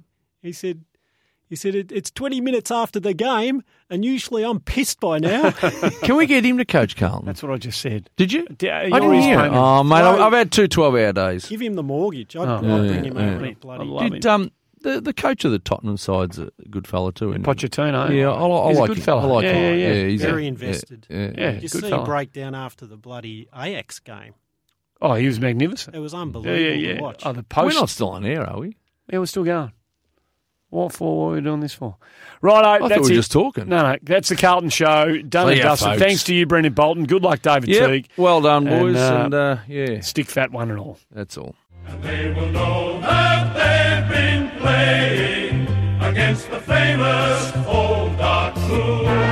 he 0.41 0.51
said, 0.51 0.81
He 1.49 1.55
said, 1.55 1.73
it, 1.73 1.91
It's 1.91 2.11
20 2.11 2.41
minutes 2.41 2.69
after 2.69 2.99
the 2.99 3.15
game, 3.15 3.63
and 3.89 4.05
usually 4.05 4.43
I'm 4.45 4.59
pissed 4.59 4.99
by 4.99 5.17
now. 5.17 5.49
Can 6.03 6.15
we 6.15 6.27
get 6.27 6.45
him 6.45 6.59
to 6.59 6.65
coach 6.65 6.95
Carlton? 6.95 7.25
That's 7.25 7.41
what 7.41 7.51
I 7.51 7.57
just 7.57 7.81
said. 7.81 8.07
Did 8.17 8.31
you? 8.31 8.45
D- 8.45 8.69
I 8.69 8.83
didn't 8.87 9.13
hear. 9.15 9.33
it. 9.33 9.41
payment. 9.41 9.55
Oh, 9.55 9.83
mate, 9.83 9.95
I've, 9.95 10.19
No. 10.19 10.25
I've 10.27 10.33
had 10.33 10.51
two 10.51 10.67
12 10.67 10.93
hour 10.93 11.11
days. 11.11 11.47
Give 11.47 11.59
him 11.59 11.73
the 11.73 11.81
mortgage. 11.81 12.35
I'd, 12.35 12.47
Oh. 12.47 12.57
I'd 12.57 12.63
Yeah, 12.63 12.91
bring 12.91 13.03
him 13.05 13.17
yeah. 13.17 13.35
over. 13.35 13.45
I 13.47 13.53
Bloody. 13.53 13.83
love 13.85 14.11
Did 14.11 14.25
him. 14.25 14.31
um 14.31 14.51
the, 14.81 15.01
the 15.01 15.13
coach 15.13 15.45
of 15.45 15.51
the 15.51 15.59
Tottenham 15.59 15.97
side's 15.97 16.39
a 16.39 16.51
good 16.69 16.87
fella 16.87 17.11
too? 17.13 17.29
isn't 17.31 17.45
he? 17.45 17.51
Pochettino. 17.51 18.09
Yeah, 18.15 18.31
I, 18.31 18.45
I 18.45 18.69
He's 18.69 18.77
a 18.77 18.81
like 18.81 18.87
good 18.89 18.97
him. 18.97 19.03
fella. 19.03 19.21
I 19.21 19.25
like 19.25 19.43
yeah, 19.43 19.51
him. 19.53 19.79
yeah, 19.79 19.93
yeah. 19.93 20.07
he's 20.07 20.21
Very 20.21 20.45
a- 20.45 20.47
invested. 20.47 21.07
Yeah, 21.09 21.17
yeah. 21.17 21.31
Yeah. 21.37 21.51
You 21.53 21.61
good 21.61 21.71
see 21.71 21.79
fella. 21.81 21.99
him 21.99 22.05
break 22.05 22.33
down 22.33 22.55
after 22.55 22.85
the 22.85 22.97
bloody 22.97 23.47
Ajax 23.55 23.99
game? 23.99 24.33
Oh, 25.01 25.13
he 25.13 25.27
was 25.27 25.39
magnificent. 25.39 25.95
It 25.95 25.99
was 25.99 26.13
unbelievable 26.13 26.59
yeah, 26.61 26.73
yeah. 26.73 26.95
to 26.97 27.01
watch. 27.01 27.21
Oh, 27.25 27.31
the 27.31 27.45
We're 27.55 27.71
not 27.73 27.89
still 27.89 28.09
on 28.09 28.25
air, 28.25 28.45
are 28.45 28.59
we? 28.59 28.75
Yeah, 29.11 29.19
we're 29.19 29.25
still 29.27 29.45
going. 29.45 29.71
What 30.71 30.93
for? 30.93 31.17
What 31.25 31.31
are 31.31 31.35
we 31.35 31.41
doing 31.41 31.61
this 31.61 31.73
for? 31.73 31.95
Righto, 32.41 32.67
I 32.67 32.77
thought 32.79 32.89
that's 32.89 33.01
we 33.01 33.07
were 33.07 33.11
it. 33.13 33.15
just 33.15 33.31
talking. 33.31 33.69
No, 33.69 33.81
no, 33.81 33.97
that's 34.03 34.29
the 34.29 34.35
Carlton 34.35 34.69
show. 34.69 35.19
Done 35.21 35.49
and 35.53 35.61
dusted. 35.61 35.97
Thanks 35.97 36.23
to 36.25 36.35
you, 36.35 36.45
Brendon 36.45 36.73
Bolton. 36.73 37.05
Good 37.05 37.23
luck, 37.23 37.41
David 37.41 37.69
Yep. 37.69 37.89
Teague. 37.89 38.07
Well 38.17 38.41
done, 38.41 38.67
And, 38.67 38.79
boys, 38.79 38.95
uh, 38.97 39.21
and 39.25 39.33
uh, 39.33 39.57
yeah, 39.67 39.99
Stick 40.01 40.27
fat 40.27 40.51
one 40.51 40.69
and 40.69 40.79
all. 40.79 40.99
that's 41.11 41.37
all. 41.39 41.55
They 42.01 42.31
playing 44.59 45.67
against 46.01 46.49
the 46.51 46.59
famous 46.59 47.53
old 47.67 48.17
dark 48.17 48.55
moon. 48.67 49.28